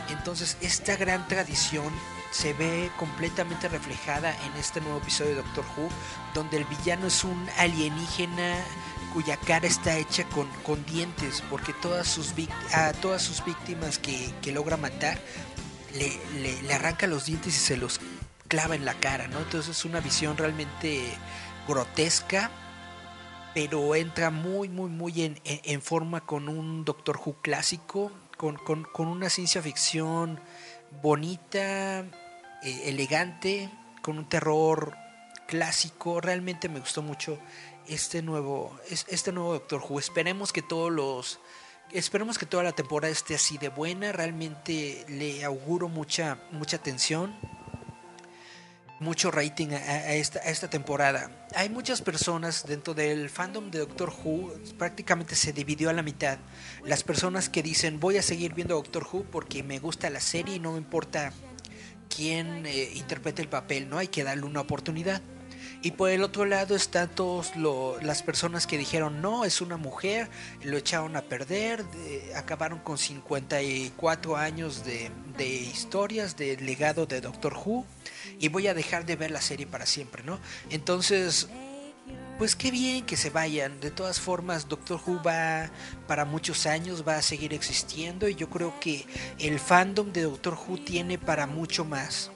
entonces 0.08 0.56
esta 0.60 0.96
gran 0.96 1.26
tradición 1.28 1.92
se 2.32 2.52
ve 2.54 2.90
completamente 2.98 3.68
reflejada 3.68 4.30
en 4.46 4.58
este 4.58 4.80
nuevo 4.80 4.98
episodio 4.98 5.30
de 5.30 5.42
Doctor 5.42 5.64
Who 5.76 5.88
donde 6.34 6.56
el 6.56 6.64
villano 6.64 7.06
es 7.06 7.24
un 7.24 7.48
alienígena 7.58 8.56
cuya 9.12 9.36
cara 9.36 9.66
está 9.66 9.96
hecha 9.96 10.24
con, 10.24 10.84
dientes 10.86 11.42
porque 11.50 11.72
todas 11.74 12.06
sus, 12.08 12.32
a 12.72 12.92
todas 12.94 13.22
sus 13.22 13.44
víctimas 13.44 13.98
que, 13.98 14.32
logra 14.52 14.76
matar 14.76 15.18
le 15.94 16.72
arranca 16.74 17.06
los 17.08 17.26
dientes 17.26 17.56
y 17.56 17.58
se 17.58 17.76
los 17.76 18.00
clava 18.50 18.74
en 18.74 18.84
la 18.84 18.92
cara, 18.94 19.26
¿no? 19.28 19.38
Entonces 19.38 19.78
es 19.78 19.84
una 19.86 20.00
visión 20.00 20.36
realmente 20.36 21.02
grotesca, 21.66 22.50
pero 23.54 23.94
entra 23.94 24.30
muy, 24.30 24.68
muy, 24.68 24.90
muy 24.90 25.22
en, 25.22 25.40
forma 25.80 26.20
con 26.26 26.48
un 26.48 26.84
Doctor 26.84 27.18
Who 27.24 27.36
clásico, 27.40 28.12
con, 28.36 28.56
con- 28.56 28.84
una 29.08 29.30
ciencia 29.30 29.62
ficción 29.62 30.38
bonita, 31.02 32.00
eh, 32.00 32.82
elegante, 32.84 33.70
con 34.02 34.18
un 34.18 34.28
terror 34.28 34.96
clásico. 35.46 36.20
Realmente 36.20 36.68
me 36.68 36.80
gustó 36.80 37.02
mucho 37.02 37.38
este 37.86 38.20
nuevo, 38.22 38.78
es- 38.90 39.06
este 39.08 39.32
nuevo 39.32 39.52
Doctor 39.54 39.82
Who. 39.88 39.98
Esperemos 39.98 40.52
que 40.52 40.62
todos 40.62 40.90
los 40.92 41.40
Esperemos 41.92 42.38
que 42.38 42.46
toda 42.46 42.62
la 42.62 42.70
temporada 42.70 43.10
esté 43.12 43.34
así 43.34 43.58
de 43.58 43.68
buena. 43.68 44.12
Realmente 44.12 45.04
le 45.08 45.44
auguro 45.44 45.88
mucha, 45.88 46.38
mucha 46.52 46.76
atención. 46.76 47.34
Mucho 49.00 49.30
rating 49.30 49.68
a, 49.72 49.76
a 49.78 50.12
esta, 50.14 50.68
temporada. 50.68 51.30
Hay 51.54 51.70
muchas 51.70 52.02
personas 52.02 52.66
dentro 52.66 52.92
del 52.92 53.30
fandom 53.30 53.70
de 53.70 53.78
Doctor 53.78 54.12
Who. 54.12 54.52
Prácticamente 54.78 55.34
se 55.34 55.54
dividió 55.54 55.88
a 55.88 55.94
la 55.94 56.02
mitad. 56.02 56.36
Las 56.84 57.02
personas 57.02 57.48
que 57.48 57.62
dicen 57.62 57.98
voy 57.98 58.18
a 58.18 58.22
seguir 58.22 58.52
viendo 58.52 58.74
Doctor 58.74 59.06
Who 59.10 59.24
porque 59.24 59.62
me 59.62 59.78
gusta 59.78 60.10
la 60.10 60.20
serie 60.20 60.56
y 60.56 60.58
no 60.60 60.72
me 60.72 60.78
importa 60.78 61.32
quién 62.14 62.66
eh, 62.66 62.90
interprete 62.94 63.40
el 63.40 63.48
papel. 63.48 63.88
No 63.88 63.96
hay 63.96 64.08
que 64.08 64.22
darle 64.22 64.44
una 64.44 64.60
oportunidad. 64.60 65.22
Y 65.82 65.92
por 65.92 66.10
el 66.10 66.22
otro 66.22 66.44
lado 66.44 66.76
están 66.76 67.08
todas 67.08 67.52
las 67.56 68.22
personas 68.22 68.66
que 68.66 68.76
dijeron, 68.76 69.22
no, 69.22 69.46
es 69.46 69.62
una 69.62 69.78
mujer, 69.78 70.28
lo 70.62 70.76
echaron 70.76 71.16
a 71.16 71.22
perder, 71.22 71.84
de- 71.86 72.34
acabaron 72.36 72.80
con 72.80 72.98
54 72.98 74.36
años 74.36 74.84
de, 74.84 75.10
de 75.38 75.48
historias, 75.48 76.36
de 76.36 76.58
legado 76.58 77.06
de 77.06 77.22
Doctor 77.22 77.54
Who, 77.54 77.86
y 78.40 78.48
voy 78.48 78.66
a 78.66 78.74
dejar 78.74 79.06
de 79.06 79.14
ver 79.14 79.30
la 79.30 79.42
serie 79.42 79.66
para 79.66 79.86
siempre, 79.86 80.24
¿no? 80.24 80.40
Entonces, 80.70 81.48
pues 82.38 82.56
qué 82.56 82.70
bien 82.70 83.04
que 83.04 83.18
se 83.18 83.28
vayan. 83.28 83.80
De 83.80 83.90
todas 83.90 84.18
formas, 84.18 84.66
Doctor 84.66 84.98
Who 85.06 85.22
va 85.22 85.70
para 86.08 86.24
muchos 86.24 86.64
años, 86.64 87.04
va 87.06 87.16
a 87.16 87.22
seguir 87.22 87.52
existiendo 87.52 88.28
y 88.28 88.34
yo 88.34 88.48
creo 88.48 88.80
que 88.80 89.04
el 89.38 89.60
fandom 89.60 90.10
de 90.10 90.22
Doctor 90.22 90.54
Who 90.54 90.78
tiene 90.78 91.18
para 91.18 91.46
mucho 91.46 91.84
más. 91.84 92.30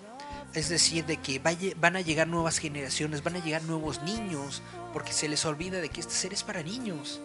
Es 0.53 0.69
decir, 0.69 1.07
de 1.07 1.17
que 1.17 1.41
van 1.41 1.97
a 1.97 2.01
llegar 2.01 2.29
nuevas 2.29 2.59
generaciones, 2.59 3.25
van 3.25 3.37
a 3.37 3.45
llegar 3.45 3.65
nuevos 3.65 4.03
niños, 4.03 4.63
porque 4.93 5.13
se 5.13 5.29
les 5.29 5.45
olvida 5.47 5.81
de 5.81 5.89
que 5.89 6.01
esta 6.01 6.13
serie 6.13 6.37
es 6.37 6.45
para 6.45 6.63
niños. 6.63 7.21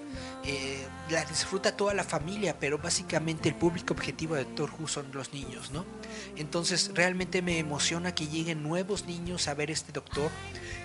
Eh, 0.46 0.88
la 1.10 1.26
disfruta 1.26 1.76
toda 1.76 1.94
la 1.94 2.04
familia, 2.04 2.58
pero 2.60 2.78
básicamente 2.78 3.50
el 3.50 3.56
público 3.56 3.94
objetivo 3.94 4.36
de 4.36 4.46
Doctor 4.46 4.72
Who 4.80 4.88
son 4.88 5.08
los 5.12 5.34
niños, 5.34 5.72
¿no? 5.72 5.86
Entonces 6.38 6.92
realmente 6.94 7.42
me 7.42 7.60
emociona 7.60 8.16
que 8.16 8.28
lleguen 8.28 8.64
nuevos 8.64 9.06
niños 9.06 9.48
a 9.48 9.54
ver 9.54 9.70
este 9.70 9.92
Doctor, 9.92 10.32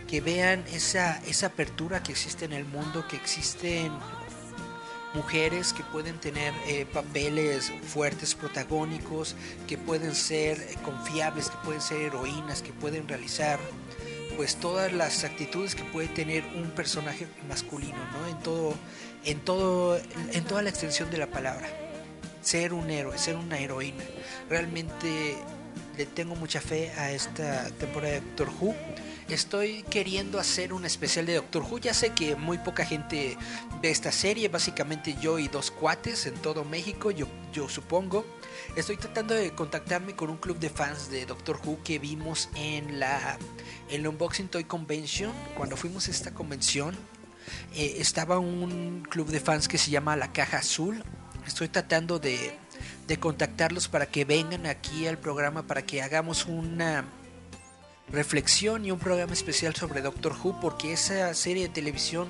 que 0.09 0.21
vean 0.21 0.65
esa, 0.73 1.23
esa 1.25 1.49
apertura 1.49 2.03
que 2.03 2.13
existe 2.13 2.45
en 2.47 2.53
el 2.53 2.65
mundo, 2.65 3.07
que 3.07 3.17
existen 3.17 3.93
mujeres 5.15 5.73
que 5.73 5.85
pueden 5.85 6.19
tener 6.19 6.53
eh, 6.67 6.87
papeles 6.93 7.73
fuertes, 7.87 8.35
protagónicos, 8.35 9.37
que 9.67 9.79
pueden 9.79 10.15
ser 10.15 10.59
eh, 10.61 10.77
confiables, 10.85 11.51
que 11.51 11.57
pueden 11.65 11.81
ser 11.81 12.01
heroínas, 12.01 12.63
que 12.63 12.73
pueden 12.73 13.07
realizar 13.07 13.61
pues 14.37 14.57
todas 14.57 14.93
las 14.93 15.23
actitudes 15.23 15.77
que 15.77 15.85
puede 15.85 16.09
tener 16.09 16.45
un 16.57 16.71
personaje 16.73 17.29
masculino, 17.49 17.99
¿no? 18.13 18.27
En 18.27 18.39
todo, 18.41 18.75
en 19.25 19.41
todo, 19.41 19.99
en 20.33 20.45
toda 20.45 20.63
la 20.63 20.71
extensión 20.71 21.11
de 21.11 21.19
la 21.19 21.27
palabra. 21.27 21.69
Ser 22.43 22.73
un 22.73 22.91
héroe, 22.91 23.17
ser 23.19 23.37
una 23.37 23.59
heroína. 23.59 24.05
Realmente 24.49 25.37
le 25.97 26.07
tengo 26.07 26.35
mucha 26.35 26.61
fe 26.61 26.91
a 26.99 27.11
esta 27.11 27.71
temporada 27.71 28.15
de 28.15 28.21
Doctor 28.21 28.51
Who. 28.61 28.75
Estoy 29.29 29.83
queriendo 29.85 30.39
hacer 30.39 30.75
un 30.75 30.85
especial 30.85 31.25
de 31.25 31.35
Doctor 31.35 31.63
Who. 31.63 31.79
Ya 31.79 31.95
sé 31.95 32.11
que 32.11 32.37
muy 32.37 32.59
poca 32.59 32.85
gente 32.85 33.39
ve 33.81 33.91
esta 33.91 34.13
serie, 34.13 34.49
básicamente 34.49 35.17
yo 35.21 35.39
y 35.39 35.49
dos 35.49 35.71
cuates 35.71 36.27
en 36.27 36.35
todo 36.35 36.65
México, 36.65 37.11
yo, 37.11 37.27
yo 37.53 37.69
supongo. 37.69 38.27
Estoy 38.77 38.99
tratando 38.99 39.35
de 39.35 39.55
contactarme 39.55 40.15
con 40.15 40.29
un 40.29 40.37
club 40.37 40.59
de 40.59 40.69
fans 40.69 41.11
de 41.11 41.25
Doctor 41.25 41.59
Who 41.65 41.79
que 41.83 41.99
vimos 41.99 42.51
en 42.55 43.01
la, 43.01 43.39
en 43.89 44.03
la 44.03 44.11
Unboxing 44.11 44.49
Toy 44.49 44.65
Convention. 44.65 45.33
Cuando 45.57 45.77
fuimos 45.77 46.09
a 46.09 46.11
esta 46.11 46.35
convención, 46.35 46.95
eh, 47.75 47.97
estaba 47.99 48.39
un 48.39 49.07
club 49.09 49.29
de 49.29 49.41
fans 49.41 49.69
que 49.69 49.79
se 49.79 49.91
llama 49.91 50.17
La 50.17 50.33
Caja 50.33 50.59
Azul. 50.59 51.03
Estoy 51.47 51.69
tratando 51.69 52.19
de, 52.19 52.57
de 53.07 53.19
contactarlos 53.19 53.89
para 53.89 54.07
que 54.07 54.25
vengan 54.25 54.67
aquí 54.67 55.07
al 55.07 55.19
programa, 55.19 55.67
para 55.67 55.83
que 55.83 56.03
hagamos 56.03 56.47
una 56.47 57.05
reflexión 58.09 58.85
y 58.85 58.91
un 58.91 58.99
programa 58.99 59.33
especial 59.33 59.75
sobre 59.75 60.03
Doctor 60.03 60.35
Who, 60.43 60.61
porque 60.61 60.93
esa 60.93 61.33
serie 61.35 61.65
de 61.65 61.69
televisión 61.75 62.29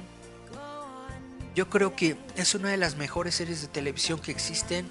yo 1.55 1.69
creo 1.71 1.95
que 1.95 2.17
es 2.37 2.55
una 2.55 2.71
de 2.71 2.77
las 2.77 2.97
mejores 2.97 3.37
series 3.37 3.63
de 3.63 3.69
televisión 3.69 4.19
que 4.19 4.33
existen 4.33 4.89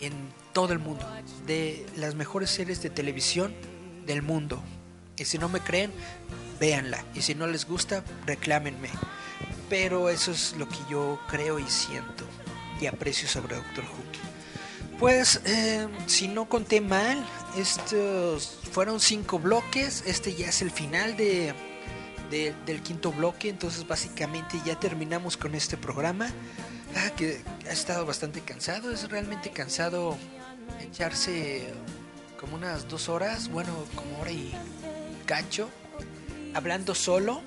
en 0.00 0.12
todo 0.52 0.72
el 0.72 0.78
mundo, 0.78 1.06
de 1.46 1.84
las 1.96 2.14
mejores 2.14 2.50
series 2.50 2.80
de 2.82 2.90
televisión 2.90 3.54
del 4.06 4.22
mundo. 4.22 4.62
Y 5.16 5.26
si 5.26 5.38
no 5.38 5.48
me 5.48 5.60
creen, 5.60 5.92
véanla. 6.58 7.04
Y 7.14 7.22
si 7.22 7.34
no 7.34 7.46
les 7.46 7.66
gusta, 7.66 8.02
reclámenme. 8.26 8.88
Pero 9.68 10.08
eso 10.10 10.30
es 10.32 10.54
lo 10.56 10.68
que 10.68 10.78
yo 10.90 11.18
creo 11.28 11.58
y 11.58 11.68
siento 11.68 12.24
y 12.80 12.86
aprecio 12.86 13.26
sobre 13.28 13.56
Doctor 13.56 13.84
Who. 13.84 14.98
Pues, 14.98 15.40
eh, 15.44 15.88
si 16.06 16.28
no 16.28 16.48
conté 16.48 16.80
mal, 16.80 17.24
estos 17.56 18.58
fueron 18.72 19.00
cinco 19.00 19.38
bloques. 19.38 20.02
Este 20.06 20.34
ya 20.34 20.48
es 20.48 20.62
el 20.62 20.70
final 20.70 21.16
de- 21.16 21.54
del 22.30 22.82
quinto 22.82 23.12
bloque. 23.12 23.48
Entonces, 23.48 23.86
básicamente 23.86 24.60
ya 24.64 24.78
terminamos 24.78 25.36
con 25.36 25.54
este 25.54 25.76
programa. 25.76 26.28
Ah, 26.96 27.10
que 27.16 27.42
ha 27.68 27.72
estado 27.72 28.06
bastante 28.06 28.40
cansado. 28.40 28.92
Es 28.92 29.08
realmente 29.08 29.50
cansado 29.50 30.16
echarse 30.80 31.72
como 32.40 32.56
unas 32.56 32.88
dos 32.88 33.08
horas. 33.08 33.48
Bueno, 33.48 33.72
como 33.94 34.20
hora 34.20 34.30
y 34.32 34.52
cacho. 35.26 35.68
Hablando 36.54 36.94
solo. 36.94 37.40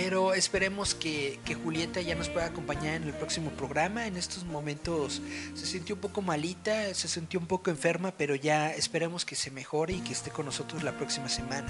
Pero 0.00 0.32
esperemos 0.32 0.94
que, 0.94 1.40
Julieta 1.64 2.00
ya 2.00 2.14
nos 2.14 2.28
pueda 2.28 2.46
acompañar 2.46 2.94
en 2.94 3.02
el 3.02 3.14
próximo 3.14 3.50
programa. 3.50 4.06
En 4.06 4.16
estos 4.16 4.44
momentos 4.44 5.20
se 5.56 5.66
sintió 5.66 5.96
un 5.96 6.00
poco 6.00 6.22
malita, 6.22 6.94
se 6.94 7.08
sintió 7.08 7.40
un 7.40 7.48
poco 7.48 7.70
enferma, 7.70 8.12
pero 8.12 8.36
ya 8.36 8.72
esperemos 8.72 9.24
que 9.24 9.34
se 9.34 9.50
mejore 9.50 9.94
y 9.94 10.00
que 10.00 10.12
esté 10.12 10.30
con 10.30 10.46
nosotros 10.46 10.84
la 10.84 10.96
próxima 10.96 11.28
semana. 11.28 11.66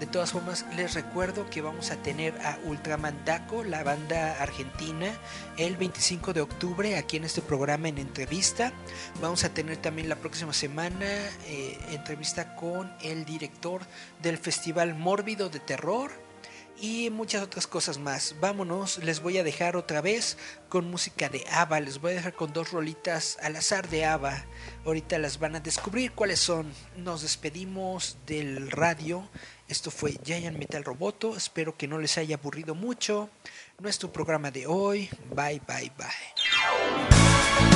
De 0.00 0.06
todas 0.06 0.32
formas, 0.32 0.64
les 0.74 0.94
recuerdo 0.94 1.50
que 1.50 1.60
vamos 1.60 1.90
a 1.90 1.96
tener 1.96 2.32
a 2.40 2.58
Ultraman 2.64 3.26
Daco, 3.26 3.62
la 3.62 3.82
banda 3.82 4.40
argentina, 4.40 5.12
el 5.58 5.76
25 5.76 6.32
de 6.32 6.40
octubre 6.40 6.96
aquí 6.96 7.18
en 7.18 7.24
este 7.24 7.42
programa 7.42 7.90
en 7.90 7.98
entrevista. 7.98 8.72
Vamos 9.20 9.44
a 9.44 9.52
tener 9.52 9.76
también 9.76 10.08
la 10.08 10.16
próxima 10.16 10.54
semana 10.54 11.04
eh, 11.44 11.78
entrevista 11.90 12.56
con 12.56 12.90
el 13.02 13.26
director 13.26 13.82
del 14.22 14.38
Festival 14.38 14.94
Mórbido 14.94 15.50
de 15.50 15.60
Terror 15.60 16.25
y 16.80 17.10
muchas 17.10 17.42
otras 17.42 17.66
cosas 17.66 17.98
más. 17.98 18.34
Vámonos, 18.40 18.98
les 18.98 19.20
voy 19.20 19.38
a 19.38 19.44
dejar 19.44 19.76
otra 19.76 20.00
vez 20.00 20.36
con 20.68 20.90
música 20.90 21.28
de 21.28 21.44
ABBA, 21.50 21.80
les 21.80 22.00
voy 22.00 22.12
a 22.12 22.16
dejar 22.16 22.34
con 22.34 22.52
dos 22.52 22.72
rolitas 22.72 23.38
al 23.42 23.56
azar 23.56 23.88
de 23.88 24.04
ABBA. 24.04 24.44
Ahorita 24.84 25.18
las 25.18 25.38
van 25.38 25.56
a 25.56 25.60
descubrir 25.60 26.12
cuáles 26.12 26.40
son. 26.40 26.72
Nos 26.96 27.22
despedimos 27.22 28.18
del 28.26 28.70
radio. 28.70 29.28
Esto 29.68 29.90
fue 29.90 30.18
Giant 30.24 30.58
Metal 30.58 30.84
Roboto. 30.84 31.36
Espero 31.36 31.76
que 31.76 31.88
no 31.88 31.98
les 31.98 32.18
haya 32.18 32.36
aburrido 32.36 32.74
mucho 32.74 33.30
nuestro 33.80 34.12
programa 34.12 34.50
de 34.50 34.66
hoy. 34.66 35.08
Bye, 35.34 35.60
bye, 35.66 35.92
bye. 35.96 37.75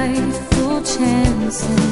right, 0.00 0.32
full 0.52 0.82
chances. 0.82 1.89